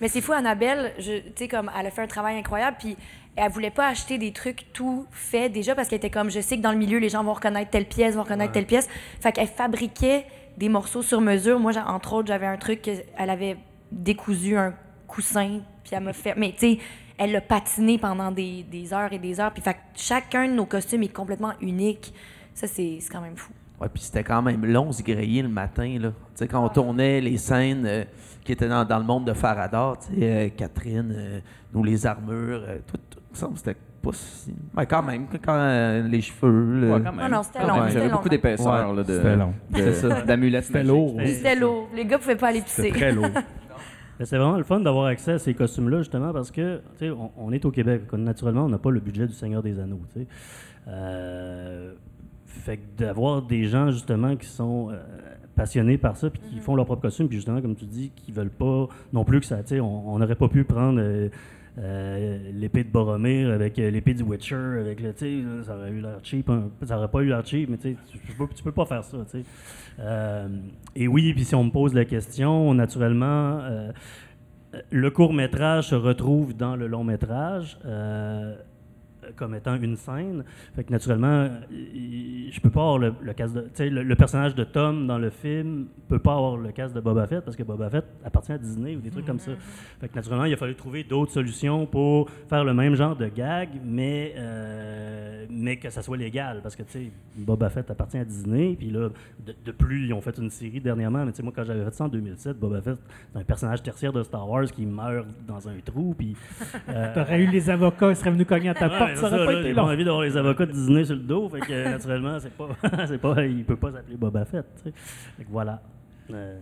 Mais 0.00 0.08
c'est 0.08 0.20
fou, 0.20 0.32
Annabelle, 0.32 0.92
tu 0.98 1.22
sais, 1.36 1.48
comme 1.48 1.70
elle 1.78 1.86
a 1.86 1.90
fait 1.90 2.02
un 2.02 2.08
travail 2.08 2.36
incroyable, 2.36 2.76
puis 2.80 2.96
elle 3.36 3.50
voulait 3.50 3.70
pas 3.70 3.86
acheter 3.88 4.18
des 4.18 4.32
trucs 4.32 4.72
tout 4.72 5.06
faits 5.10 5.52
déjà 5.52 5.74
parce 5.74 5.88
qu'elle 5.88 5.98
était 5.98 6.10
comme, 6.10 6.30
je 6.30 6.40
sais 6.40 6.56
que 6.56 6.62
dans 6.62 6.72
le 6.72 6.78
milieu, 6.78 6.98
les 6.98 7.08
gens 7.08 7.22
vont 7.22 7.34
reconnaître 7.34 7.70
telle 7.70 7.86
pièce, 7.86 8.14
vont 8.14 8.24
reconnaître 8.24 8.52
telle 8.52 8.66
pièce. 8.66 8.88
Fait 9.20 9.32
qu'elle 9.32 9.46
fabriquait 9.46 10.26
des 10.58 10.68
morceaux 10.68 11.02
sur 11.02 11.20
mesure. 11.20 11.58
Moi, 11.58 11.72
entre 11.86 12.14
autres, 12.14 12.28
j'avais 12.28 12.46
un 12.46 12.56
truc 12.56 12.82
qu'elle 12.82 13.30
avait 13.30 13.56
décousu 13.90 14.56
un 14.56 14.74
coussin, 15.06 15.60
puis 15.84 15.94
elle 15.94 16.02
m'a 16.02 16.12
fait. 16.12 16.34
Mais 16.36 16.52
tu 16.52 16.58
sais, 16.58 16.78
elle 17.24 17.32
l'a 17.32 17.40
patiné 17.40 17.98
pendant 17.98 18.30
des, 18.30 18.64
des 18.70 18.92
heures 18.92 19.12
et 19.12 19.18
des 19.18 19.38
heures. 19.40 19.52
Puis 19.52 19.62
fait 19.62 19.74
que 19.74 19.78
chacun 19.94 20.48
de 20.48 20.52
nos 20.54 20.66
costumes 20.66 21.02
est 21.04 21.12
complètement 21.12 21.52
unique. 21.60 22.12
Ça, 22.54 22.66
c'est 22.66 22.98
c'est 23.00 23.10
quand 23.12 23.20
même 23.20 23.36
fou. 23.36 23.52
Ouais, 23.80 23.88
puis 23.92 24.02
c'était 24.02 24.22
quand 24.24 24.42
même 24.42 24.64
long 24.64 24.92
se 24.92 25.02
griller 25.02 25.42
le 25.42 25.48
matin, 25.48 25.98
là. 26.00 26.08
Tu 26.10 26.14
sais, 26.34 26.48
quand 26.48 26.64
on 26.64 26.68
tournait 26.68 27.20
les 27.20 27.36
scènes 27.36 27.84
euh, 27.86 28.04
qui 28.44 28.52
étaient 28.52 28.68
dans, 28.68 28.84
dans 28.84 28.98
le 28.98 29.04
monde 29.04 29.24
de 29.26 29.32
Faradar, 29.32 29.98
tu 29.98 30.14
sais, 30.14 30.22
euh, 30.22 30.48
Catherine, 30.56 31.12
euh, 31.16 31.40
nous, 31.74 31.82
les 31.82 32.06
armures, 32.06 32.62
euh, 32.66 32.78
tout, 32.86 32.96
tout, 33.10 33.18
il 33.30 33.32
me 33.32 33.36
semble 33.36 33.52
que 33.54 33.58
c'était 33.58 33.76
pas 34.02 34.10
si... 34.12 34.54
Mais 34.76 34.86
quand 34.86 35.02
même, 35.02 35.26
quand 35.44 35.54
euh, 35.56 36.06
les 36.06 36.20
cheveux... 36.20 36.92
Ouais, 36.92 37.00
quand 37.02 37.12
même. 37.12 37.28
Non, 37.30 37.36
non, 37.38 37.42
c'était 37.42 37.66
long, 37.66 37.74
c'était 37.86 37.92
J'avais 37.94 38.08
beaucoup 38.10 38.28
d'épaisseur 38.28 38.90
Ouais, 38.90 38.96
là, 38.96 39.02
de, 39.02 39.16
c'était 39.16 39.36
long. 39.36 39.54
ça. 39.74 40.60
C'était 40.62 40.82
lourd. 40.84 41.14
C'était- 41.18 41.32
C'était 41.34 41.54
lourd. 41.56 41.88
Les 41.94 42.04
gars 42.04 42.18
pouvaient 42.18 42.36
pas 42.36 42.48
aller 42.48 42.62
C'était 42.66 42.88
pisser. 42.88 42.98
très 43.00 43.12
lourd. 43.12 43.26
C'est 44.24 44.36
vraiment 44.36 44.56
le 44.56 44.64
fun 44.64 44.80
d'avoir 44.80 45.06
accès 45.06 45.32
à 45.32 45.38
ces 45.38 45.54
costumes-là, 45.54 45.98
justement, 45.98 46.32
parce 46.32 46.50
que, 46.50 46.80
on, 47.02 47.30
on 47.36 47.52
est 47.52 47.64
au 47.64 47.70
Québec. 47.70 48.02
donc 48.10 48.20
Naturellement, 48.20 48.64
on 48.64 48.68
n'a 48.68 48.78
pas 48.78 48.90
le 48.90 49.00
budget 49.00 49.26
du 49.26 49.34
Seigneur 49.34 49.62
des 49.62 49.78
Anneaux. 49.78 50.00
Euh, 50.88 51.92
fait 52.46 52.76
que 52.78 52.98
d'avoir 52.98 53.42
des 53.42 53.64
gens, 53.64 53.90
justement, 53.90 54.36
qui 54.36 54.46
sont 54.46 54.90
euh, 54.90 54.96
passionnés 55.56 55.98
par 55.98 56.16
ça, 56.16 56.30
puis 56.30 56.40
qui 56.40 56.58
font 56.58 56.74
leur 56.74 56.86
propre 56.86 57.02
costume, 57.02 57.28
puis 57.28 57.38
justement, 57.38 57.60
comme 57.60 57.74
tu 57.74 57.86
dis, 57.86 58.10
qui 58.14 58.32
veulent 58.32 58.50
pas 58.50 58.88
non 59.12 59.24
plus 59.24 59.40
que 59.40 59.46
ça, 59.46 59.60
on 59.80 60.18
n'aurait 60.18 60.34
pas 60.34 60.48
pu 60.48 60.64
prendre 60.64 61.00
euh, 61.00 61.28
l'épée 61.76 62.84
de 62.84 62.90
Boromir 62.90 63.50
avec 63.50 63.78
euh, 63.78 63.90
l'épée 63.90 64.14
du 64.14 64.22
Witcher, 64.22 64.78
avec 64.80 65.00
le, 65.00 65.14
ça 65.64 65.76
aurait 65.76 65.90
eu 65.90 66.00
l'air 66.00 66.18
cheap, 66.22 66.46
peu. 66.46 66.60
ça 66.86 66.98
aurait 66.98 67.10
pas 67.10 67.22
eu 67.22 67.28
l'air 67.28 67.44
cheap, 67.46 67.70
mais 67.70 67.78
tu 67.78 67.96
tu 68.10 68.32
peux, 68.36 68.46
tu 68.54 68.62
peux 68.62 68.72
pas 68.72 68.84
faire 68.84 69.04
ça. 69.04 69.16
Euh, 70.00 70.48
et 70.94 71.08
oui, 71.08 71.32
puis 71.32 71.44
si 71.44 71.54
on 71.54 71.64
me 71.64 71.70
pose 71.70 71.94
la 71.94 72.04
question, 72.04 72.74
naturellement, 72.74 73.60
euh, 73.62 73.92
le 74.90 75.10
court 75.10 75.32
métrage 75.32 75.88
se 75.88 75.94
retrouve 75.94 76.54
dans 76.54 76.76
le 76.76 76.86
long 76.86 77.04
métrage. 77.04 77.78
Comme 79.36 79.54
étant 79.54 79.76
une 79.76 79.96
scène. 79.96 80.44
Fait 80.74 80.84
que 80.84 80.92
naturellement, 80.92 81.48
je 81.70 82.60
peux 82.60 82.70
pas 82.70 82.80
avoir 82.80 82.98
le, 82.98 83.14
le 83.22 83.32
casque 83.32 83.54
de. 83.54 83.60
Tu 83.62 83.68
sais, 83.74 83.90
le, 83.90 84.02
le 84.02 84.14
personnage 84.16 84.54
de 84.54 84.64
Tom 84.64 85.06
dans 85.06 85.18
le 85.18 85.30
film 85.30 85.86
peut 86.08 86.18
pas 86.18 86.32
avoir 86.34 86.56
le 86.56 86.72
casque 86.72 86.94
de 86.94 87.00
Boba 87.00 87.26
Fett 87.26 87.44
parce 87.44 87.56
que 87.56 87.62
Boba 87.62 87.88
Fett 87.90 88.04
appartient 88.24 88.52
à 88.52 88.58
Disney 88.58 88.96
ou 88.96 89.00
des 89.00 89.10
trucs 89.10 89.26
comme 89.26 89.38
ça. 89.38 89.52
Fait 90.00 90.08
que 90.08 90.14
naturellement, 90.14 90.44
il 90.44 90.52
a 90.52 90.56
fallu 90.56 90.74
trouver 90.74 91.04
d'autres 91.04 91.32
solutions 91.32 91.86
pour 91.86 92.28
faire 92.48 92.64
le 92.64 92.74
même 92.74 92.94
genre 92.94 93.16
de 93.16 93.26
gag, 93.28 93.68
mais, 93.84 94.34
euh, 94.36 95.46
mais 95.50 95.76
que 95.76 95.90
ça 95.90 96.02
soit 96.02 96.16
légal. 96.16 96.60
Parce 96.62 96.76
que, 96.76 96.82
tu 96.82 96.92
sais, 96.92 97.12
Boba 97.36 97.68
Fett 97.70 97.90
appartient 97.90 98.18
à 98.18 98.24
Disney. 98.24 98.74
Puis 98.78 98.90
là, 98.90 99.08
de, 99.44 99.54
de 99.64 99.72
plus, 99.72 100.06
ils 100.06 100.12
ont 100.12 100.20
fait 100.20 100.36
une 100.38 100.50
série 100.50 100.80
dernièrement. 100.80 101.24
Mais 101.24 101.32
tu 101.32 101.38
sais, 101.38 101.42
moi, 101.42 101.52
quand 101.54 101.64
j'avais 101.64 101.84
fait 101.84 101.94
ça 101.94 102.04
en 102.04 102.08
2007, 102.08 102.58
Boba 102.58 102.82
Fett, 102.82 102.98
c'est 103.32 103.38
un 103.38 103.44
personnage 103.44 103.82
tertiaire 103.82 104.12
de 104.12 104.22
Star 104.22 104.48
Wars 104.48 104.64
qui 104.66 104.86
meurt 104.86 105.26
dans 105.46 105.68
un 105.68 105.78
trou. 105.84 106.14
Puis. 106.16 106.36
euh, 106.88 107.14
T'aurais 107.14 107.40
eu 107.42 107.46
les 107.48 107.70
avocats, 107.70 108.10
ils 108.10 108.16
seraient 108.16 108.30
venus 108.30 108.46
cogner 108.46 108.70
à 108.70 108.74
ta 108.74 108.88
Ouais, 108.88 108.98
porte, 108.98 109.11
mais 109.14 109.20
ça 109.20 109.30
ça, 109.30 109.36
aurait 109.36 109.46
pas 109.46 109.52
là, 109.52 109.58
été 109.60 109.68
J'ai 109.68 109.74
long. 109.74 109.82
envie 109.84 110.04
d'avoir 110.04 110.22
les 110.22 110.36
avocats 110.36 110.66
de 110.66 110.72
Disney 110.72 111.04
sur 111.04 111.14
le 111.16 111.22
dos, 111.22 111.48
fait 111.48 111.60
que 111.60 111.84
naturellement, 111.90 112.38
c'est 112.40 112.52
pas, 112.52 112.68
c'est 113.06 113.18
pas, 113.20 113.44
il 113.44 113.64
peut 113.64 113.76
pas 113.76 113.92
s'appeler 113.92 114.16
Boba 114.16 114.44
Fett. 114.44 114.66
tu 114.76 114.90
sais. 114.90 114.94
Fait 115.36 115.44
que 115.44 115.50
voilà. 115.50 115.80
Euh, 116.32 116.56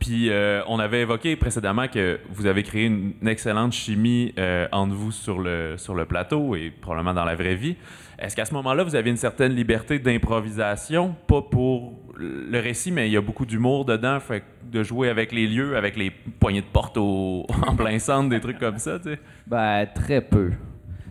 Puis 0.00 0.30
euh, 0.30 0.62
on 0.66 0.78
avait 0.78 1.02
évoqué 1.02 1.36
précédemment 1.36 1.86
que 1.86 2.18
vous 2.30 2.46
avez 2.46 2.62
créé 2.62 2.86
une, 2.86 3.12
une 3.20 3.28
excellente 3.28 3.72
chimie 3.72 4.32
euh, 4.38 4.66
entre 4.72 4.94
vous 4.94 5.12
sur 5.12 5.38
le, 5.38 5.74
sur 5.76 5.94
le 5.94 6.06
plateau 6.06 6.56
et 6.56 6.70
probablement 6.70 7.12
dans 7.14 7.26
la 7.26 7.34
vraie 7.36 7.54
vie. 7.54 7.76
Est-ce 8.18 8.34
qu'à 8.34 8.46
ce 8.46 8.54
moment-là, 8.54 8.82
vous 8.82 8.96
avez 8.96 9.10
une 9.10 9.16
certaine 9.18 9.52
liberté 9.54 9.98
d'improvisation? 9.98 11.14
Pas 11.26 11.42
pour 11.42 12.00
le 12.16 12.58
récit, 12.58 12.90
mais 12.90 13.08
il 13.08 13.12
y 13.12 13.16
a 13.16 13.20
beaucoup 13.20 13.46
d'humour 13.46 13.84
dedans. 13.84 14.18
Fait 14.18 14.40
que 14.40 14.44
de 14.72 14.82
jouer 14.82 15.08
avec 15.08 15.30
les 15.32 15.46
lieux, 15.46 15.76
avec 15.76 15.96
les 15.96 16.10
poignées 16.10 16.60
de 16.62 16.66
porte 16.66 16.96
au- 16.96 17.46
en 17.66 17.76
plein 17.76 17.98
centre, 17.98 18.28
des 18.30 18.40
trucs 18.40 18.58
comme 18.58 18.78
ça, 18.78 18.98
tu 18.98 19.10
sais. 19.10 19.20
Ben, 19.46 19.86
très 19.94 20.20
peu. 20.22 20.50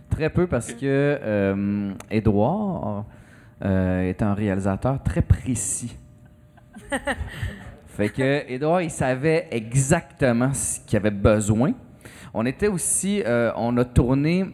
Très 0.10 0.30
peu 0.30 0.48
parce 0.48 0.74
que 0.74 0.80
euh, 1.22 1.94
Édouard 2.10 3.06
euh, 3.64 4.02
est 4.02 4.22
un 4.22 4.34
réalisateur 4.34 5.02
très 5.04 5.22
précis. 5.22 5.98
fait 7.88 8.10
que 8.10 8.50
Édouard, 8.50 8.82
il 8.82 8.92
savait 8.92 9.48
exactement 9.52 10.54
ce 10.54 10.80
qu'il 10.80 10.98
avait 10.98 11.12
besoin. 11.12 11.74
On 12.34 12.46
était 12.46 12.68
aussi, 12.68 13.22
euh, 13.26 13.52
on 13.56 13.76
a 13.78 13.86
tourné 13.86 14.46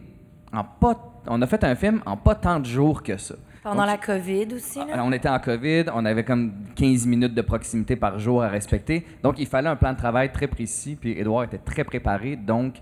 en 0.54 0.64
pas, 0.64 1.22
on 1.28 1.42
a 1.42 1.48
fait 1.48 1.64
un 1.64 1.76
film 1.76 2.02
en 2.06 2.18
pas 2.18 2.36
tant 2.36 2.60
de 2.60 2.66
jours 2.66 3.04
que 3.04 3.18
ça. 3.18 3.36
Pendant 3.64 3.82
Donc, 3.82 3.88
la 3.88 3.98
COVID 3.98 4.54
aussi, 4.54 4.78
là? 4.78 4.86
Euh, 4.96 5.02
On 5.04 5.12
était 5.12 5.28
en 5.28 5.40
COVID, 5.40 5.86
on 5.94 6.06
avait 6.06 6.24
comme 6.24 6.54
15 6.76 7.08
minutes 7.08 7.34
de 7.34 7.42
proximité 7.42 7.96
par 7.96 8.20
jour 8.20 8.44
à 8.44 8.48
respecter. 8.48 9.06
Donc, 9.24 9.40
il 9.40 9.48
fallait 9.48 9.70
un 9.70 9.76
plan 9.76 9.92
de 9.94 9.98
travail 9.98 10.32
très 10.32 10.48
précis. 10.48 10.96
Puis, 10.96 11.20
Edouard 11.20 11.46
était 11.46 11.58
très 11.58 11.84
préparé. 11.84 12.36
Donc, 12.36 12.76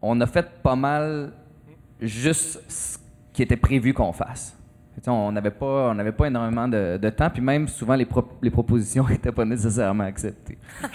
on 0.00 0.20
a 0.20 0.26
fait 0.26 0.46
pas 0.62 0.76
mal 0.76 1.32
juste 2.00 2.60
ce 2.68 2.98
qui 3.32 3.42
était 3.42 3.56
prévu 3.56 3.94
qu'on 3.94 4.12
fasse. 4.12 4.55
On 5.12 5.32
n'avait 5.32 5.50
pas, 5.50 5.90
on 5.90 5.94
n'avait 5.94 6.12
pas 6.12 6.26
énormément 6.26 6.66
de, 6.68 6.96
de 7.00 7.10
temps. 7.10 7.30
Puis, 7.30 7.42
même 7.42 7.68
souvent, 7.68 7.94
les, 7.94 8.04
pro- 8.04 8.28
les 8.42 8.50
propositions 8.50 9.06
n'étaient 9.08 9.32
pas 9.32 9.44
nécessairement 9.44 10.04
acceptées. 10.04 10.58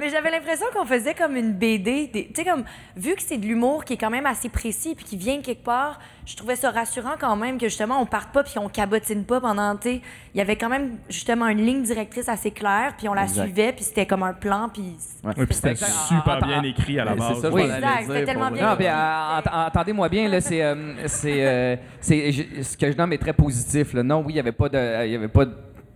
Mais 0.00 0.08
j'avais 0.10 0.30
l'impression 0.30 0.66
qu'on 0.74 0.84
faisait 0.84 1.14
comme 1.14 1.36
une 1.36 1.52
BD. 1.52 2.10
Tu 2.12 2.28
sais, 2.34 2.44
comme, 2.48 2.64
vu 2.96 3.14
que 3.14 3.22
c'est 3.22 3.38
de 3.38 3.46
l'humour 3.46 3.84
qui 3.84 3.94
est 3.94 3.96
quand 3.96 4.10
même 4.10 4.26
assez 4.26 4.48
précis 4.48 4.94
puis 4.94 5.04
qui 5.04 5.16
vient 5.16 5.36
de 5.38 5.42
quelque 5.42 5.64
part, 5.64 5.98
je 6.24 6.36
trouvais 6.36 6.56
ça 6.56 6.70
rassurant 6.70 7.14
quand 7.18 7.36
même 7.36 7.56
que 7.58 7.68
justement, 7.68 8.00
on 8.00 8.06
parte 8.06 8.30
pas 8.32 8.42
puis 8.42 8.54
on 8.58 8.68
cabotine 8.68 9.24
pas 9.24 9.40
pendant, 9.40 9.76
tu 9.76 9.88
il 9.90 10.38
y 10.38 10.40
avait 10.40 10.56
quand 10.56 10.68
même 10.68 10.96
justement 11.08 11.46
une 11.46 11.64
ligne 11.64 11.82
directrice 11.82 12.28
assez 12.28 12.50
claire 12.50 12.94
puis 12.98 13.08
on 13.08 13.14
la 13.14 13.22
Exact. 13.22 13.44
suivait 13.44 13.72
puis 13.72 13.84
c'était 13.84 14.06
comme 14.06 14.22
un 14.24 14.32
plan 14.32 14.68
puis. 14.68 14.96
Ouais. 15.24 15.32
Ouais, 15.38 15.46
puis 15.46 15.54
c'était 15.54 15.76
super 15.76 16.38
Ah, 16.42 16.46
bien 16.46 16.62
écrit 16.64 16.98
à 16.98 17.04
la 17.04 17.14
base. 17.14 17.34
c'est 17.36 17.40
ça, 17.42 17.50
Oui. 17.52 17.62
Exact, 17.62 18.02
c'était 18.06 18.24
tellement 18.24 18.50
bien 18.50 18.70
Non, 18.70 18.76
puis, 18.76 18.86
euh, 18.86 18.90
ent- 18.92 19.66
entendez-moi 19.68 20.08
bien, 20.08 20.28
là, 20.28 20.40
c'est, 20.40 20.62
euh, 20.62 20.94
c'est, 21.06 21.46
euh, 21.46 21.76
c'est- 22.00 22.32
je- 22.32 22.62
ce 22.62 22.76
que 22.76 22.90
nomme 22.96 23.12
est 23.12 23.18
très 23.18 23.32
positif. 23.32 23.94
Non, 23.94 24.18
oui, 24.20 24.32
il 24.32 24.34
n'y 24.34 24.40
avait 24.40 24.52
pas 24.52 24.68
de, 24.68 25.06
il 25.06 25.12
y 25.12 25.14
avait 25.16 25.28
pas 25.28 25.44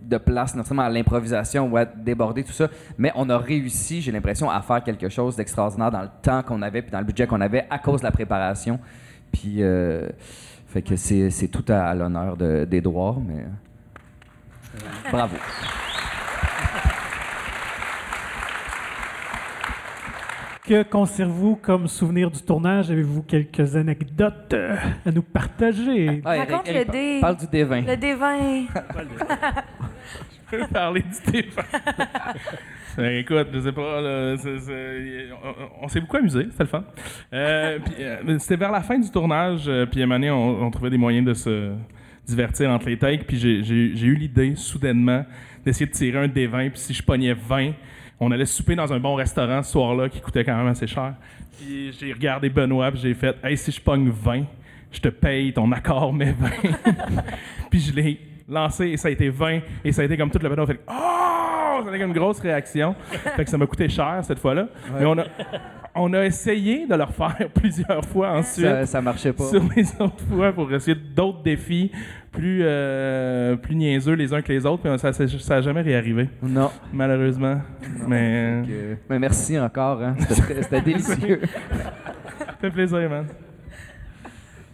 de 0.01 0.17
place 0.17 0.55
nécessairement 0.55 0.81
à 0.83 0.89
l'improvisation 0.89 1.67
ou 1.69 1.77
à 1.77 1.85
déborder 1.85 2.43
tout 2.43 2.51
ça, 2.51 2.67
mais 2.97 3.11
on 3.15 3.29
a 3.29 3.37
réussi, 3.37 4.01
j'ai 4.01 4.11
l'impression, 4.11 4.49
à 4.49 4.61
faire 4.61 4.83
quelque 4.83 5.09
chose 5.09 5.35
d'extraordinaire 5.35 5.91
dans 5.91 6.01
le 6.01 6.09
temps 6.21 6.41
qu'on 6.41 6.61
avait 6.63 6.81
puis 6.81 6.91
dans 6.91 6.99
le 6.99 7.05
budget 7.05 7.27
qu'on 7.27 7.39
avait 7.41 7.65
à 7.69 7.77
cause 7.77 7.99
de 8.01 8.05
la 8.05 8.11
préparation. 8.11 8.79
Puis, 9.31 9.57
euh, 9.61 10.09
fait 10.67 10.81
que 10.81 10.95
c'est, 10.95 11.47
tout 11.51 11.65
à, 11.67 11.83
à 11.85 11.93
l'honneur 11.95 12.35
de- 12.35 12.65
d'Édouard, 12.65 13.19
mais 13.19 13.41
euh, 13.43 14.79
bravo. 15.11 15.35
Que 20.71 20.83
conservez-vous 20.83 21.57
comme 21.57 21.85
souvenir 21.89 22.31
du 22.31 22.41
tournage? 22.43 22.89
Avez-vous 22.89 23.23
quelques 23.23 23.75
anecdotes 23.75 24.53
euh, 24.53 24.77
à 25.05 25.11
nous 25.11 25.21
partager? 25.21 26.21
Ah, 26.23 26.37
Raconte 26.37 26.69
le 26.73 26.85
dé. 26.89 27.17
Parle 27.19 27.35
du 27.35 27.45
D20. 27.47 27.85
Le 27.87 27.95
D20. 27.97 28.67
Je 30.49 30.57
peux 30.57 30.67
parler 30.67 31.01
du 31.03 31.31
défunt. 31.31 31.61
Euh, 32.99 33.19
Écoute, 33.19 33.47
je 33.53 33.59
sais 33.61 33.71
pas, 33.71 34.01
là, 34.01 34.35
on, 35.81 35.85
on 35.85 35.87
s'est 35.87 36.01
beaucoup 36.01 36.17
amusé, 36.17 36.47
c'était 36.51 36.63
le 36.63 36.69
fun. 36.69 36.83
Euh, 37.31 37.79
euh, 38.01 38.37
c'était 38.39 38.57
vers 38.57 38.71
la 38.71 38.81
fin 38.81 38.99
du 38.99 39.09
tournage, 39.09 39.63
euh, 39.69 39.85
puis 39.85 40.01
à 40.01 40.03
un 40.03 40.07
moment 40.07 40.19
donné, 40.19 40.29
on, 40.29 40.63
on 40.65 40.71
trouvait 40.71 40.89
des 40.89 40.97
moyens 40.97 41.25
de 41.25 41.33
se 41.33 41.71
divertir 42.27 42.69
entre 42.69 42.87
les 42.89 42.97
takes, 42.97 43.25
puis 43.25 43.37
j'ai- 43.37 44.05
eu 44.05 44.15
l'idée, 44.15 44.55
soudainement, 44.57 45.25
d'essayer 45.65 45.85
de 45.85 45.91
tirer 45.91 46.19
un 46.19 46.27
des 46.27 46.47
20, 46.47 46.69
puis 46.71 46.79
si 46.79 46.93
je 46.93 47.01
pognais 47.01 47.33
20, 47.33 47.71
on 48.23 48.29
allait 48.29 48.45
souper 48.45 48.75
dans 48.75 48.93
un 48.93 48.99
bon 48.99 49.15
restaurant 49.15 49.63
ce 49.63 49.71
soir-là 49.71 50.07
qui 50.07 50.21
coûtait 50.21 50.45
quand 50.45 50.55
même 50.55 50.67
assez 50.67 50.85
cher. 50.85 51.15
Puis 51.57 51.91
j'ai 51.99 52.13
regardé 52.13 52.49
Benoît, 52.49 52.91
puis 52.91 53.01
j'ai 53.01 53.15
fait 53.15 53.35
«Hey, 53.43 53.57
si 53.57 53.71
je 53.71 53.81
pogne 53.81 54.09
20, 54.09 54.43
je 54.91 54.99
te 54.99 55.07
paye 55.07 55.51
ton 55.51 55.71
accord, 55.71 56.13
mais 56.13 56.31
20.» 56.31 56.49
Puis 57.71 57.79
je 57.79 57.93
l'ai 57.93 58.21
lancé 58.47 58.89
et 58.89 58.97
ça 58.97 59.07
a 59.07 59.11
été 59.11 59.29
20 59.29 59.61
et 59.83 59.91
ça 59.91 60.03
a 60.03 60.05
été 60.05 60.15
comme 60.17 60.29
tout 60.29 60.37
le 60.37 60.49
bateau. 60.49 60.61
On 60.61 60.67
fait 60.67 60.81
Oh! 60.87 61.81
Ça 61.83 61.87
a 61.87 61.89
été 61.89 61.99
comme 61.99 62.11
une 62.11 62.17
grosse 62.17 62.39
réaction. 62.39 62.95
fait 63.35 63.43
que 63.43 63.49
ça 63.49 63.57
m'a 63.57 63.65
coûté 63.65 63.89
cher 63.89 64.19
cette 64.21 64.37
fois-là. 64.37 64.67
Mais 64.99 65.05
on 65.05 65.17
a, 65.17 65.23
on 65.95 66.13
a 66.13 66.25
essayé 66.25 66.87
de 66.87 66.95
le 66.95 67.03
refaire 67.03 67.49
plusieurs 67.53 68.03
fois 68.05 68.31
ensuite. 68.31 68.65
Ça, 68.65 68.85
ça 68.85 69.01
marchait 69.01 69.33
pas. 69.33 69.45
Sur 69.45 69.63
les 69.75 69.85
autres 69.99 70.23
fois 70.29 70.51
pour 70.53 70.71
essayer 70.73 70.95
d'autres 70.95 71.43
défis 71.43 71.91
plus, 72.31 72.61
euh, 72.63 73.55
plus 73.57 73.75
niaiseux 73.75 74.13
les 74.13 74.33
uns 74.33 74.41
que 74.41 74.51
les 74.53 74.65
autres. 74.65 74.83
Puis 74.83 75.39
ça 75.39 75.55
n'a 75.55 75.61
jamais 75.61 75.81
réarrivé, 75.81 76.29
Non. 76.41 76.71
malheureusement. 76.93 77.59
Mais 78.07 78.61
mais 79.09 79.19
merci 79.19 79.59
encore, 79.59 80.01
hein. 80.01 80.15
C'était 80.29 80.81
délicieux. 80.85 81.41
ça 82.39 82.53
fait 82.59 82.71
plaisir, 82.71 83.09
man. 83.09 83.25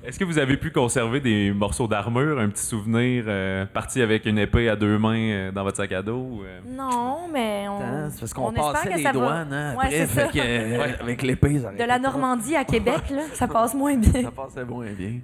Est-ce 0.07 0.17
que 0.17 0.23
vous 0.23 0.39
avez 0.39 0.55
pu 0.55 0.71
conserver 0.71 1.19
des 1.19 1.51
morceaux 1.51 1.85
d'armure, 1.85 2.39
un 2.39 2.47
petit 2.47 2.63
souvenir 2.63 3.25
euh, 3.27 3.65
parti 3.65 4.01
avec 4.01 4.25
une 4.25 4.39
épée 4.39 4.69
à 4.69 4.77
deux 4.77 4.97
mains 4.97 5.19
euh, 5.19 5.51
dans 5.51 5.63
votre 5.63 5.75
sac 5.75 5.91
à 5.91 6.01
dos? 6.01 6.43
euh? 6.45 6.59
Non, 6.65 7.27
mais 7.31 7.65
on. 7.67 8.09
C'est 8.09 8.21
parce 8.21 8.33
qu'on 8.33 8.53
passait 8.53 8.87
que 8.89 8.95
les 8.95 9.03
ça 9.03 9.11
va- 9.11 9.19
douanes, 9.19 9.51
hein, 9.53 9.75
Ouais, 9.75 9.83
après, 9.85 9.97
c'est 9.97 10.05
ça. 10.07 10.27
fait 10.29 10.39
que, 10.39 10.43
euh, 10.45 10.93
avec 11.01 11.21
l'épée, 11.23 11.59
ça 11.59 11.73
De 11.73 11.79
la 11.79 11.85
pas. 11.87 11.99
Normandie 11.99 12.55
à 12.55 12.63
Québec, 12.63 13.01
là, 13.11 13.23
ça 13.33 13.47
passe 13.49 13.73
moins 13.75 13.97
bien. 13.97 14.23
Ça 14.23 14.31
passait 14.31 14.63
moins 14.63 14.85
bien. 14.97 15.19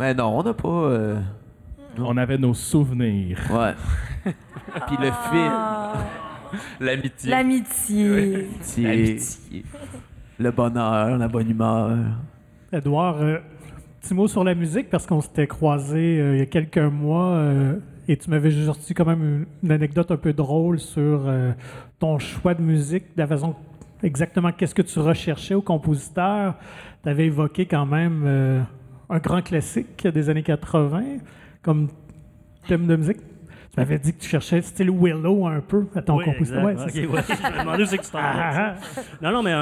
Mais 0.00 0.12
non, 0.14 0.36
on 0.36 0.42
n'a 0.42 0.52
pas... 0.52 0.68
euh, 0.68 1.20
On 1.98 2.16
avait 2.16 2.36
nos 2.38 2.54
souvenirs. 2.54 3.38
Ouais. 3.52 3.74
Puis 4.88 4.96
le 4.98 5.12
film, 5.30 5.52
Ah, 5.52 5.92
L'amitié. 6.80 7.30
L'amitié. 7.30 8.48
c'est 8.60 9.62
le 10.40 10.50
bonheur, 10.50 11.16
la 11.18 11.28
bonne 11.28 11.48
humeur. 11.50 11.90
Edouard, 12.72 13.18
euh, 13.20 13.38
petit 14.04 14.12
mot 14.12 14.28
sur 14.28 14.44
la 14.44 14.54
musique 14.54 14.90
parce 14.90 15.06
qu'on 15.06 15.22
s'était 15.22 15.46
croisés 15.46 16.20
euh, 16.20 16.34
il 16.34 16.38
y 16.38 16.42
a 16.42 16.46
quelques 16.46 16.76
mois 16.76 17.36
euh, 17.36 17.76
et 18.06 18.18
tu 18.18 18.28
m'avais 18.28 18.50
sorti 18.50 18.92
quand 18.92 19.06
même 19.06 19.46
une, 19.62 19.72
anecdote 19.72 20.10
un 20.10 20.18
peu 20.18 20.34
drôle 20.34 20.78
sur 20.78 21.22
euh, 21.26 21.52
ton 21.98 22.18
choix 22.18 22.52
de 22.52 22.60
musique, 22.60 23.04
de 23.16 23.22
la 23.22 23.26
façon 23.26 23.54
exactement 24.02 24.52
qu'est-ce 24.52 24.74
que 24.74 24.82
tu 24.82 24.98
recherchais 24.98 25.54
au 25.54 25.62
compositeur. 25.62 26.54
Tu 27.02 27.08
avais 27.08 27.26
évoqué 27.26 27.64
quand 27.64 27.86
même 27.86 28.66
un 29.08 29.18
grand 29.20 29.40
classique 29.40 30.06
des 30.06 30.28
années 30.28 30.42
80 30.42 31.02
comme 31.62 31.88
thème 32.68 32.86
de 32.86 32.96
musique. 32.96 33.16
Tu 33.16 33.78
m'avais 33.80 33.98
dit 33.98 34.12
que 34.12 34.20
tu 34.20 34.28
cherchais 34.28 34.60
style 34.60 34.90
Willow 34.90 35.46
un 35.46 35.60
peu 35.60 35.86
à 35.94 36.02
ton 36.02 36.18
Oui, 36.18 36.24
compositeur. 36.26 36.62
Ouais, 36.62 36.76
c'est 36.76 37.06
Ok, 37.06 37.14
ouais. 37.14 37.22
Je 37.26 37.52
me 37.54 37.60
demandais 37.60 37.82
où 37.84 37.86
c'est 37.86 37.98
que 37.98 38.04
tu 38.04 38.10
t'en 38.10 38.18
allais, 38.18 38.38
Ah, 38.38 38.74
ça. 38.82 39.00
Non, 39.22 39.32
non, 39.32 39.42
mais 39.42 39.52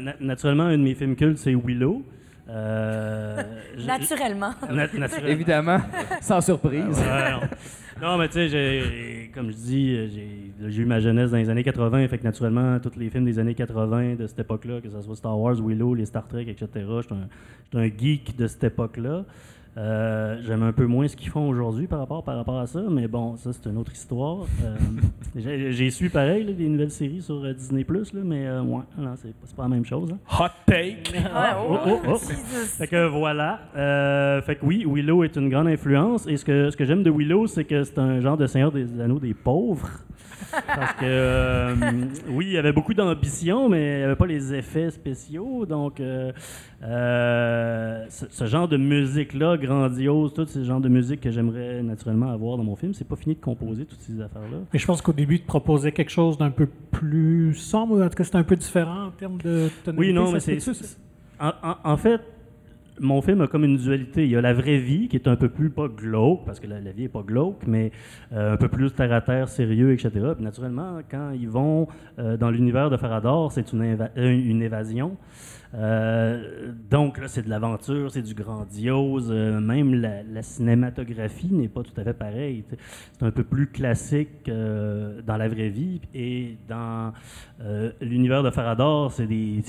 na- 0.00 0.14
naturellement, 0.20 0.64
un 0.64 0.78
de 0.78 0.82
mes 0.82 0.94
films 0.94 1.16
cultes, 1.16 1.36
c'est 1.38 1.54
Willow. 1.54 2.02
Euh, 2.50 3.42
je- 3.78 3.86
Naturellement. 3.86 4.50
na- 4.70 4.86
naturellement. 4.92 5.28
Évidemment, 5.28 5.78
sans 6.20 6.40
surprise. 6.40 6.98
Ouais, 6.98 7.30
non. 7.32 7.40
Non, 8.02 8.16
mais 8.18 8.28
tu 8.28 8.34
sais, 8.34 8.48
j'ai- 8.48 9.30
comme 9.34 9.50
je 9.50 9.56
dis, 9.56 10.08
j'ai 10.68 10.80
eu 10.82 10.84
ma 10.86 11.00
jeunesse 11.00 11.30
dans 11.30 11.36
les 11.36 11.50
années 11.50 11.62
80, 11.62 12.08
fait 12.08 12.18
que 12.18 12.24
naturellement, 12.24 12.78
tous 12.80 12.98
les 12.98 13.10
films 13.10 13.26
des 13.26 13.38
années 13.38 13.54
80 13.54 14.14
de 14.16 14.26
cette 14.26 14.38
époque-là, 14.40 14.80
que 14.80 14.88
ce 14.88 15.00
soit 15.02 15.16
Star 15.16 15.38
Wars, 15.38 15.56
Willow, 15.62 15.94
les 15.94 16.06
Star 16.06 16.26
Trek, 16.26 16.46
etc., 16.48 16.68
un, 16.76 17.00
j'étais 17.02 17.14
un 17.78 17.90
geek 17.98 18.36
de 18.36 18.46
cette 18.46 18.64
époque-là. 18.64 19.24
Euh, 19.76 20.38
J'aime 20.42 20.64
un 20.64 20.72
peu 20.72 20.84
moins 20.86 21.06
ce 21.06 21.14
qu'ils 21.16 21.28
font 21.30 21.48
aujourd'hui 21.48 21.86
par 21.86 22.00
rapport, 22.00 22.24
par 22.24 22.36
rapport 22.36 22.58
à 22.58 22.66
ça, 22.66 22.82
mais 22.90 23.06
bon, 23.06 23.36
ça, 23.36 23.50
c'est 23.52 23.68
une 23.70 23.76
autre 23.78 23.92
histoire. 23.92 24.38
Euh, 24.64 24.76
j'ai 25.70 25.90
su 25.90 26.10
pareil, 26.10 26.44
là, 26.44 26.52
des 26.52 26.68
nouvelles 26.68 26.90
séries 26.90 27.22
sur 27.22 27.36
euh, 27.44 27.52
Disney, 27.54 27.86
là, 27.88 28.20
mais 28.24 28.46
euh, 28.46 28.62
ouais, 28.62 28.82
c'est 29.16 29.56
pas- 29.56 29.62
la 29.62 29.68
même 29.68 29.84
chose. 29.84 30.10
hein. 30.12 30.18
Hot 30.40 30.48
take! 30.66 31.12
Oh, 31.68 31.76
oh, 31.86 31.98
oh. 32.08 32.14
Jesus. 32.18 32.76
Fait 32.78 32.88
que 32.88 33.06
voilà. 33.06 33.60
Euh, 33.76 34.42
fait 34.42 34.56
que 34.56 34.66
oui, 34.66 34.84
Willow 34.88 35.22
est 35.22 35.36
une 35.36 35.48
grande 35.48 35.68
influence. 35.68 36.26
Et 36.26 36.36
ce 36.36 36.44
que, 36.44 36.70
ce 36.70 36.76
que 36.76 36.84
j'aime 36.84 37.02
de 37.04 37.10
Willow, 37.10 37.46
c'est 37.46 37.64
que 37.64 37.84
c'est 37.84 37.98
un 37.98 38.20
genre 38.20 38.36
de 38.36 38.46
Seigneur 38.46 38.72
des 38.72 39.00
Anneaux 39.00 39.20
des 39.20 39.34
pauvres. 39.34 39.88
Parce 40.66 40.92
que, 40.94 41.04
euh, 41.04 41.74
oui, 42.28 42.46
il 42.46 42.52
y 42.52 42.58
avait 42.58 42.72
beaucoup 42.72 42.94
d'ambition, 42.94 43.68
mais 43.68 43.94
il 43.94 43.98
n'y 43.98 44.04
avait 44.04 44.16
pas 44.16 44.26
les 44.26 44.54
effets 44.54 44.90
spéciaux. 44.90 45.66
Donc, 45.66 46.00
euh, 46.00 46.32
euh, 46.82 48.04
ce, 48.08 48.26
ce 48.30 48.46
genre 48.46 48.68
de 48.68 48.76
musique-là, 48.76 49.56
grandiose, 49.56 50.32
tout 50.34 50.46
ce 50.46 50.64
genre 50.64 50.80
de 50.80 50.88
musique 50.88 51.20
que 51.20 51.30
j'aimerais 51.30 51.82
naturellement 51.82 52.30
avoir 52.30 52.56
dans 52.56 52.64
mon 52.64 52.76
film, 52.76 52.94
c'est 52.94 53.06
pas 53.06 53.16
fini 53.16 53.34
de 53.34 53.40
composer 53.40 53.84
toutes 53.84 54.00
ces 54.00 54.20
affaires-là. 54.20 54.58
Mais 54.72 54.78
je 54.78 54.86
pense 54.86 55.02
qu'au 55.02 55.12
début, 55.12 55.38
tu 55.40 55.46
proposais 55.46 55.92
quelque 55.92 56.12
chose 56.12 56.38
d'un 56.38 56.50
peu 56.50 56.68
plus 56.90 57.54
sombre, 57.54 57.96
ou 57.96 58.02
en 58.02 58.08
tout 58.08 58.16
cas, 58.16 58.24
c'était 58.24 58.38
un 58.38 58.44
peu 58.44 58.56
différent 58.56 59.06
en 59.06 59.10
termes 59.10 59.38
de 59.38 59.68
tonalité. 59.84 60.08
Oui, 60.08 60.12
non, 60.12 60.32
mais 60.32 60.40
c'est. 60.40 60.58
en 61.40 61.96
fait, 61.96 62.20
mon 63.00 63.22
film 63.22 63.40
a 63.40 63.46
comme 63.46 63.64
une 63.64 63.76
dualité. 63.76 64.24
Il 64.24 64.30
y 64.30 64.36
a 64.36 64.40
la 64.40 64.52
vraie 64.52 64.78
vie 64.78 65.08
qui 65.08 65.16
est 65.16 65.28
un 65.28 65.36
peu 65.36 65.48
plus, 65.48 65.70
pas 65.70 65.88
glauque, 65.88 66.44
parce 66.44 66.60
que 66.60 66.66
la, 66.66 66.80
la 66.80 66.92
vie 66.92 67.02
n'est 67.02 67.08
pas 67.08 67.22
glauque, 67.22 67.62
mais 67.66 67.90
euh, 68.32 68.52
un 68.54 68.56
peu 68.56 68.68
plus 68.68 68.92
terre 68.92 69.12
à 69.12 69.20
terre, 69.20 69.48
sérieux, 69.48 69.92
etc. 69.92 70.10
Puis 70.34 70.44
naturellement, 70.44 71.00
quand 71.10 71.30
ils 71.32 71.48
vont 71.48 71.88
euh, 72.18 72.36
dans 72.36 72.50
l'univers 72.50 72.90
de 72.90 72.96
Farador, 72.96 73.52
c'est 73.52 73.72
une, 73.72 73.82
euh, 73.82 74.06
une 74.16 74.62
évasion. 74.62 75.16
Euh, 75.74 76.72
donc 76.90 77.18
là, 77.18 77.28
c'est 77.28 77.42
de 77.42 77.48
l'aventure, 77.48 78.10
c'est 78.10 78.22
du 78.22 78.34
grandiose. 78.34 79.30
euh, 79.30 79.60
même 79.60 79.94
la, 79.94 80.42
cinématographie 80.42 81.52
n'est 81.52 81.68
pas 81.68 81.82
tout 81.82 81.92
à 81.96 82.04
fait 82.04 82.14
pareille. 82.14 82.64
C'est 83.18 83.24
un 83.24 83.30
peu 83.30 83.44
plus 83.44 83.68
classique 83.68 84.48
euh, 84.48 85.22
dans 85.22 85.36
la 85.36 85.48
vraie 85.48 85.68
vie. 85.68 86.00
Et 86.14 86.56
dans 86.68 87.12
l'univers 88.00 88.42
de 88.42 88.50
Farador, 88.50 89.12
c'est 89.12 89.26
des, 89.26 89.62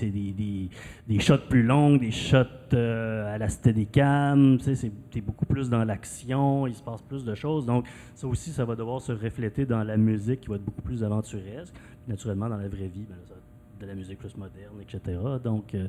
shots 1.20 1.38
plus 1.50 1.64
longs, 1.64 1.98
des 1.98 2.12
shots 2.12 2.74
à 2.74 3.38
la 3.38 3.50
Steadicam. 3.50 4.58
C'est 4.60 5.22
beaucoup 5.22 5.46
plus 5.46 5.70
dans 5.70 5.84
l'action, 5.84 6.68
il 6.68 6.74
se 6.74 6.84
passe 6.84 7.02
plus 7.02 7.26
de 7.26 7.36
choses. 7.36 7.66
Donc, 7.66 7.86
ça 8.16 8.28
aussi, 8.28 8.52
ça 8.52 8.66
va 8.66 8.76
devoir 8.76 9.02
se 9.02 9.12
refléter 9.12 9.66
dans 9.66 9.84
la 9.84 9.98
musique 9.98 10.42
qui 10.42 10.48
va 10.48 10.56
être 10.56 10.66
beaucoup 10.66 10.82
plus 10.82 11.04
aventuresque. 11.04 11.76
Naturellement, 12.08 12.50
dans 12.50 12.58
la 12.58 12.68
vraie 12.68 12.88
vie, 12.88 13.06
ben, 13.08 13.16
ça- 13.28 13.36
de 13.82 13.88
la 13.88 13.96
musique 13.96 14.20
plus 14.20 14.36
moderne, 14.38 14.76
etc. 14.82 15.18
Donc, 15.44 15.74
euh, 15.74 15.88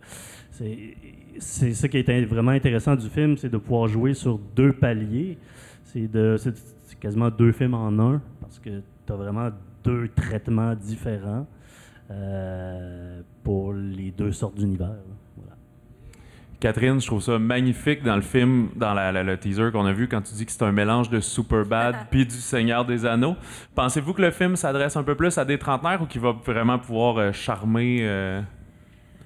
c'est 1.39 1.75
ça 1.75 1.89
qui 1.89 1.99
est 1.99 2.25
vraiment 2.25 2.53
intéressant 2.53 2.97
du 2.97 3.09
film, 3.09 3.37
c'est 3.37 3.51
de 3.51 3.59
pouvoir 3.59 3.89
jouer 3.89 4.15
sur 4.15 4.39
deux 4.39 4.73
paliers. 4.73 5.39
C'est 5.85 6.09
quasiment 6.99 7.31
deux 7.31 7.53
films 7.53 7.75
en 7.75 7.99
un, 7.99 8.23
parce 8.41 8.59
que 8.59 8.81
tu 9.07 9.13
as 9.13 9.17
vraiment 9.17 9.51
deux 9.85 10.09
traitements 10.09 10.75
différents 10.75 11.47
euh, 12.11 13.21
pour 13.43 13.73
les 13.73 14.11
deux 14.11 14.33
sortes 14.33 14.57
d'univers. 14.57 14.97
Catherine, 16.63 17.01
je 17.01 17.07
trouve 17.09 17.21
ça 17.21 17.41
magnifique 17.41 18.05
dans 18.05 18.15
le 18.15 18.23
film, 18.23 18.69
dans 18.77 18.95
la- 18.95 19.11
la- 19.11 19.25
le 19.25 19.37
teaser 19.37 19.71
qu'on 19.73 19.85
a 19.85 19.93
vu, 19.93 20.07
quand 20.07 20.21
tu 20.23 20.33
dis 20.35 20.47
que 20.47 20.53
c'est 20.53 20.63
un 20.63 20.71
mélange 20.71 21.11
de 21.11 21.19
Superbad 21.19 21.97
puis 22.13 22.25
du 22.25 22.37
Seigneur 22.37 22.85
des 22.85 23.05
Anneaux. 23.05 23.35
Pensez-vous 23.75 24.13
que 24.13 24.23
le 24.23 24.31
film 24.31 24.55
s'adresse 24.55 24.97
un 24.97 25.03
peu 25.03 25.17
plus 25.17 25.37
à 25.39 25.45
des 25.45 25.59
trentenaires 25.59 26.01
ou 26.03 26.07
qu'il 26.07 26.21
va 26.21 26.31
vraiment 26.47 26.79
pouvoir 26.79 27.19
euh, 27.19 27.33
charmer 27.33 27.99
euh, 28.03 28.41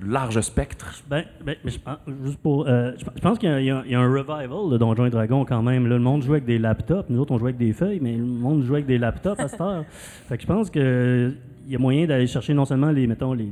large 0.02 0.40
spectre? 0.40 0.94
Ben, 1.10 1.24
ben, 1.44 1.56
je 1.64 1.76
pense, 1.78 1.98
juste 2.24 2.38
pour, 2.38 2.66
euh, 2.66 2.92
je, 2.98 3.20
pense 3.20 3.38
qu'il 3.38 3.50
y, 3.50 3.52
a- 3.52 3.60
il 3.60 3.66
y 3.66 3.70
a 3.70 3.82
il 3.84 3.92
y 3.92 3.94
a 3.94 4.00
un 4.00 4.08
revival 4.10 4.70
de 4.70 4.78
Donjons 4.78 5.04
et 5.04 5.10
Dragons 5.10 5.44
quand 5.44 5.62
même. 5.62 5.86
Là, 5.88 5.96
le 5.96 6.02
monde 6.02 6.22
joue 6.22 6.32
avec 6.32 6.46
des 6.46 6.58
laptops. 6.58 7.10
Nous 7.10 7.20
autres, 7.20 7.32
on 7.32 7.38
joue 7.38 7.46
avec 7.46 7.58
des 7.58 7.74
feuilles, 7.74 8.00
mais 8.00 8.16
le 8.16 8.24
monde 8.24 8.62
joue 8.62 8.74
avec 8.74 8.86
des 8.86 8.96
laptops 8.96 9.38
à 9.40 9.48
cette 9.48 9.60
heure. 9.60 9.84
Fait 10.28 10.36
que 10.38 10.42
je 10.42 10.46
pense 10.46 10.70
que 10.70 11.32
il 11.66 11.72
y 11.72 11.76
a 11.76 11.78
moyen 11.78 12.06
d'aller 12.06 12.28
chercher 12.28 12.54
non 12.54 12.64
seulement 12.64 12.90
les, 12.92 13.06
mettons, 13.06 13.34
les, 13.34 13.48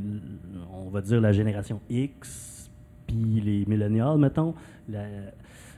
on 0.72 0.88
va 0.88 1.00
dire 1.02 1.20
la 1.20 1.32
génération 1.32 1.80
X, 1.90 2.53
puis 3.06 3.40
les 3.40 3.64
millénials, 3.66 4.18
mettons. 4.18 4.54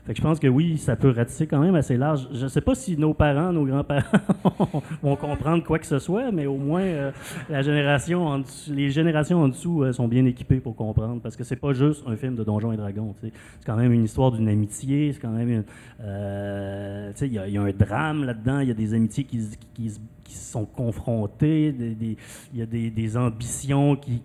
Fait 0.07 0.13
que 0.13 0.19
je 0.19 0.23
pense 0.23 0.39
que 0.39 0.47
oui, 0.47 0.77
ça 0.77 0.95
peut 0.95 1.09
ratisser 1.09 1.47
quand 1.47 1.59
même 1.59 1.75
assez 1.75 1.97
large. 1.97 2.29
Je 2.31 2.45
ne 2.45 2.47
sais 2.47 2.61
pas 2.61 2.75
si 2.75 2.95
nos 2.95 3.13
parents, 3.13 3.51
nos 3.51 3.65
grands-parents 3.65 4.81
vont 5.03 5.17
comprendre 5.17 5.61
quoi 5.65 5.79
que 5.79 5.85
ce 5.85 5.99
soit, 5.99 6.31
mais 6.31 6.45
au 6.45 6.55
moins 6.55 6.79
euh, 6.79 7.11
la 7.49 7.61
génération 7.61 8.41
les 8.69 8.89
générations 8.89 9.39
en 9.39 9.49
dessous 9.49 9.83
euh, 9.83 9.91
sont 9.91 10.07
bien 10.07 10.23
équipées 10.23 10.61
pour 10.61 10.77
comprendre, 10.77 11.19
parce 11.21 11.35
que 11.35 11.43
c'est 11.43 11.57
pas 11.57 11.73
juste 11.73 12.05
un 12.07 12.15
film 12.15 12.35
de 12.35 12.45
Donjons 12.45 12.71
et 12.71 12.77
Dragons. 12.77 13.15
C'est 13.19 13.33
quand 13.65 13.75
même 13.75 13.91
une 13.91 14.05
histoire 14.05 14.31
d'une 14.31 14.47
amitié, 14.47 15.11
c'est 15.11 15.19
quand 15.19 15.27
même 15.27 15.65
euh, 15.99 17.11
il 17.21 17.33
y, 17.33 17.57
a- 17.57 17.61
un 17.61 17.71
drame 17.71 18.23
là-dedans, 18.23 18.59
il 18.59 18.69
y 18.69 18.71
a 18.71 18.75
des 18.75 18.93
amitiés 18.93 19.25
qui, 19.25 19.41
qui, 19.73 19.91
sont 20.29 20.65
confrontées, 20.65 21.75
il 21.77 22.15
y 22.57 22.61
a 22.61 22.65
des, 22.65 23.17
ambitions 23.17 23.97
qui, 23.97 24.21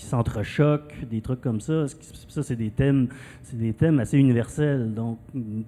qui, 0.00 0.06
s'entrechoquent, 0.06 0.94
des 1.08 1.20
trucs 1.20 1.40
comme 1.40 1.60
ça. 1.60 1.86
Ça, 2.28 2.42
c'est 2.42 2.56
des 2.56 2.70
thèmes, 2.70 3.08
c'est 3.42 3.58
des 3.58 3.72
thèmes 3.72 4.00
assez 4.00 4.18
universels, 4.18 4.94
donc 4.94 5.18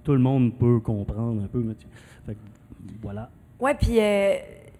tout 0.03 0.13
le 0.13 0.19
monde 0.19 0.57
peut 0.57 0.79
comprendre 0.79 1.43
un 1.43 1.47
peu. 1.47 1.63
voilà. 3.01 3.29
Ouais, 3.59 3.75
puis, 3.75 3.99
euh, 3.99 4.33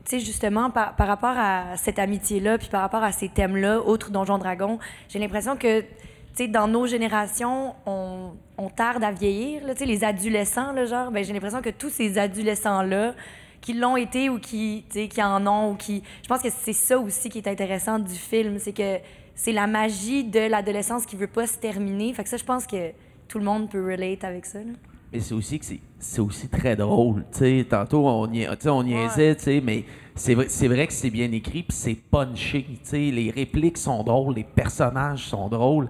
tu 0.04 0.18
sais, 0.18 0.20
justement, 0.20 0.70
par, 0.70 0.96
par 0.96 1.08
rapport 1.08 1.36
à 1.38 1.78
cette 1.78 2.00
amitié-là, 2.00 2.58
puis 2.58 2.68
par 2.70 2.82
rapport 2.82 3.04
à 3.04 3.12
ces 3.12 3.30
thèmes-là, 3.30 3.82
autres 3.82 4.12
Donjons 4.12 4.38
Dragons, 4.38 4.80
j'ai 5.08 5.20
l'impression 5.20 5.56
que, 5.56 5.82
tu 5.82 5.88
sais, 6.34 6.48
dans 6.48 6.68
nos 6.68 6.88
générations, 6.88 7.76
on, 7.86 8.32
tarde 8.76 9.04
à 9.04 9.12
vieillir, 9.12 9.62
tu 9.70 9.78
sais, 9.78 9.86
les 9.86 10.04
adolescents, 10.04 10.72
là, 10.72 10.86
genre, 10.86 11.12
ben, 11.12 11.24
j'ai 11.24 11.34
l'impression 11.34 11.62
que 11.62 11.70
tous 11.70 11.90
ces 11.90 12.18
adolescents-là, 12.18 13.14
qui 13.62 13.74
l'ont 13.74 13.96
été 13.96 14.30
ou 14.30 14.40
qui, 14.40 14.84
qui 14.90 15.24
en 15.24 15.48
ont, 15.48 15.72
ou 15.72 15.76
qui... 15.76 16.04
Je 16.22 16.28
pense 16.28 16.42
que 16.42 16.50
c'est 16.50 16.74
ça 16.74 17.00
aussi 17.00 17.30
qui 17.30 17.38
est 17.38 17.48
intéressant 17.48 17.98
du 17.98 18.14
film, 18.14 18.60
c'est 18.60 18.74
que 18.74 18.98
c'est 19.36 19.52
la 19.52 19.68
magie 19.68 20.24
de 20.24 20.40
l'adolescence 20.50 21.06
qui 21.06 21.16
veut 21.16 21.28
pas 21.28 21.48
se 21.48 21.58
terminer. 21.58 22.14
Fait 22.14 22.24
que 22.24 22.30
ça, 22.30 22.38
je 22.38 22.44
pense 22.44 22.66
que 22.68 22.92
tout 23.28 23.40
le 23.40 23.46
monde 23.46 23.70
peut 23.70 23.84
relate 23.84 24.24
avec 24.24 24.46
ça, 24.46 24.60
là. 24.60 24.72
Mais 25.12 25.20
c'est 25.20 25.36
aussi 25.36 25.60
que 25.60 25.66
c'est- 25.66 25.80
c'est 26.00 26.22
aussi 26.22 26.48
très 26.48 26.76
drôle. 26.76 27.24
tu 27.32 27.40
sais. 27.40 27.66
Tantôt, 27.70 28.08
on, 28.08 28.32
y, 28.34 28.48
on 28.68 28.84
niaisait, 28.84 29.62
mais 29.64 29.86
c'est 30.16 30.34
vrai, 30.34 30.46
c'est 30.50 30.68
vrai 30.68 30.88
que 30.88 30.94
c'est 30.94 31.12
bien 31.12 31.32
écrit 31.32 31.64
puis 31.64 31.78
c'est 31.78 31.94
punché. 31.96 32.66
Les 32.94 33.30
répliques 33.30 33.78
sont 33.78 34.04
drôles, 34.04 34.36
les 34.36 34.44
personnages 34.44 35.26
sont 35.28 35.50
drôles. 35.50 35.88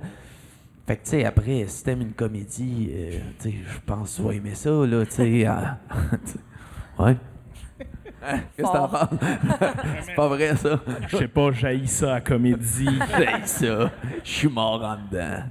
Fait 0.86 0.98
que, 0.98 1.04
tu 1.04 1.12
sais, 1.12 1.24
après, 1.26 1.66
si 1.68 1.84
t'aimes 1.86 2.02
une 2.02 2.12
comédie, 2.12 2.90
euh, 2.92 3.20
tu 3.42 3.52
sais, 3.52 3.56
je 3.66 3.80
pense 3.86 4.12
que 4.12 4.16
tu 4.18 4.28
vas 4.28 4.34
aimer 4.34 4.56
ça, 4.56 4.70
là, 4.86 5.06
tu 5.06 5.12
sais. 5.14 5.48
tu 6.26 6.32
sais. 6.32 6.40
ouais. 7.00 7.16
Qu'est-ce 8.56 8.68
que 8.68 8.74
t'en 8.74 8.88
penses? 8.88 9.10
c'est 10.02 10.16
pas 10.16 10.28
vrai, 10.28 10.56
ça? 10.56 10.80
Je 11.08 11.18
sais 11.18 11.28
pas, 11.28 11.52
j'haïs 11.52 11.88
ça 11.88 12.16
à 12.16 12.22
comédie. 12.22 12.90
J'ai 13.18 13.28
ça. 13.46 13.92
Je 14.24 14.30
suis 14.30 14.48
mort 14.50 14.84
en 14.84 14.98
dedans. 15.12 15.44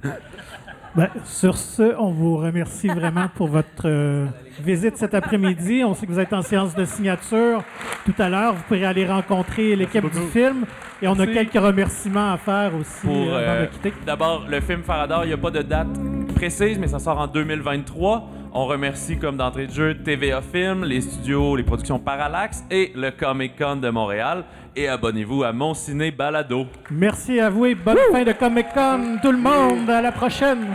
Ben, 0.95 1.09
sur 1.25 1.57
ce, 1.57 1.95
on 1.97 2.11
vous 2.11 2.37
remercie 2.37 2.87
vraiment 2.87 3.27
pour 3.27 3.47
votre 3.47 3.85
euh, 3.85 4.27
visite 4.59 4.95
cet 4.95 5.15
après-midi. 5.15 5.83
On 5.83 5.95
sait 5.95 6.05
que 6.05 6.11
vous 6.11 6.19
êtes 6.19 6.33
en 6.33 6.43
séance 6.43 6.75
de 6.75 6.85
signature 6.85 7.63
tout 8.05 8.13
à 8.19 8.29
l'heure. 8.29 8.53
Vous 8.53 8.61
pourrez 8.67 8.85
aller 8.85 9.07
rencontrer 9.07 9.75
l'équipe 9.75 10.07
du 10.11 10.21
film. 10.31 10.65
Et 11.01 11.07
on 11.07 11.13
a 11.13 11.25
Merci. 11.25 11.33
quelques 11.33 11.63
remerciements 11.63 12.33
à 12.33 12.37
faire 12.37 12.75
aussi 12.79 13.07
Pour, 13.07 13.33
euh, 13.33 13.65
euh. 13.85 13.89
D'abord, 14.05 14.45
le 14.47 14.61
film 14.61 14.83
Faradar, 14.83 15.25
il 15.25 15.29
n'y 15.29 15.33
a 15.33 15.37
pas 15.37 15.51
de 15.51 15.63
date 15.63 15.87
précise, 16.35 16.77
mais 16.77 16.87
ça 16.87 16.99
sort 16.99 17.19
en 17.19 17.27
2023. 17.27 18.29
On 18.55 18.67
remercie, 18.67 19.17
comme 19.17 19.35
d'entrée 19.35 19.65
de 19.65 19.71
jeu, 19.71 19.95
TVA 19.95 20.39
Film, 20.43 20.85
les 20.85 21.01
studios, 21.01 21.55
les 21.55 21.63
productions 21.63 21.97
Parallax 21.97 22.63
et 22.69 22.91
le 22.95 23.09
Comic 23.09 23.57
Con 23.57 23.77
de 23.77 23.89
Montréal. 23.89 24.43
Et 24.75 24.87
abonnez-vous 24.87 25.43
à 25.43 25.51
Mon 25.51 25.73
Ciné 25.73 26.11
Balado. 26.11 26.67
Merci 26.91 27.39
à 27.39 27.49
vous 27.49 27.65
et 27.65 27.73
bonne 27.73 27.97
fin 28.11 28.23
de 28.23 28.31
Comic 28.33 28.67
Con, 28.71 29.17
tout 29.23 29.31
le 29.31 29.39
monde. 29.39 29.89
À 29.89 30.03
la 30.03 30.11
prochaine. 30.11 30.67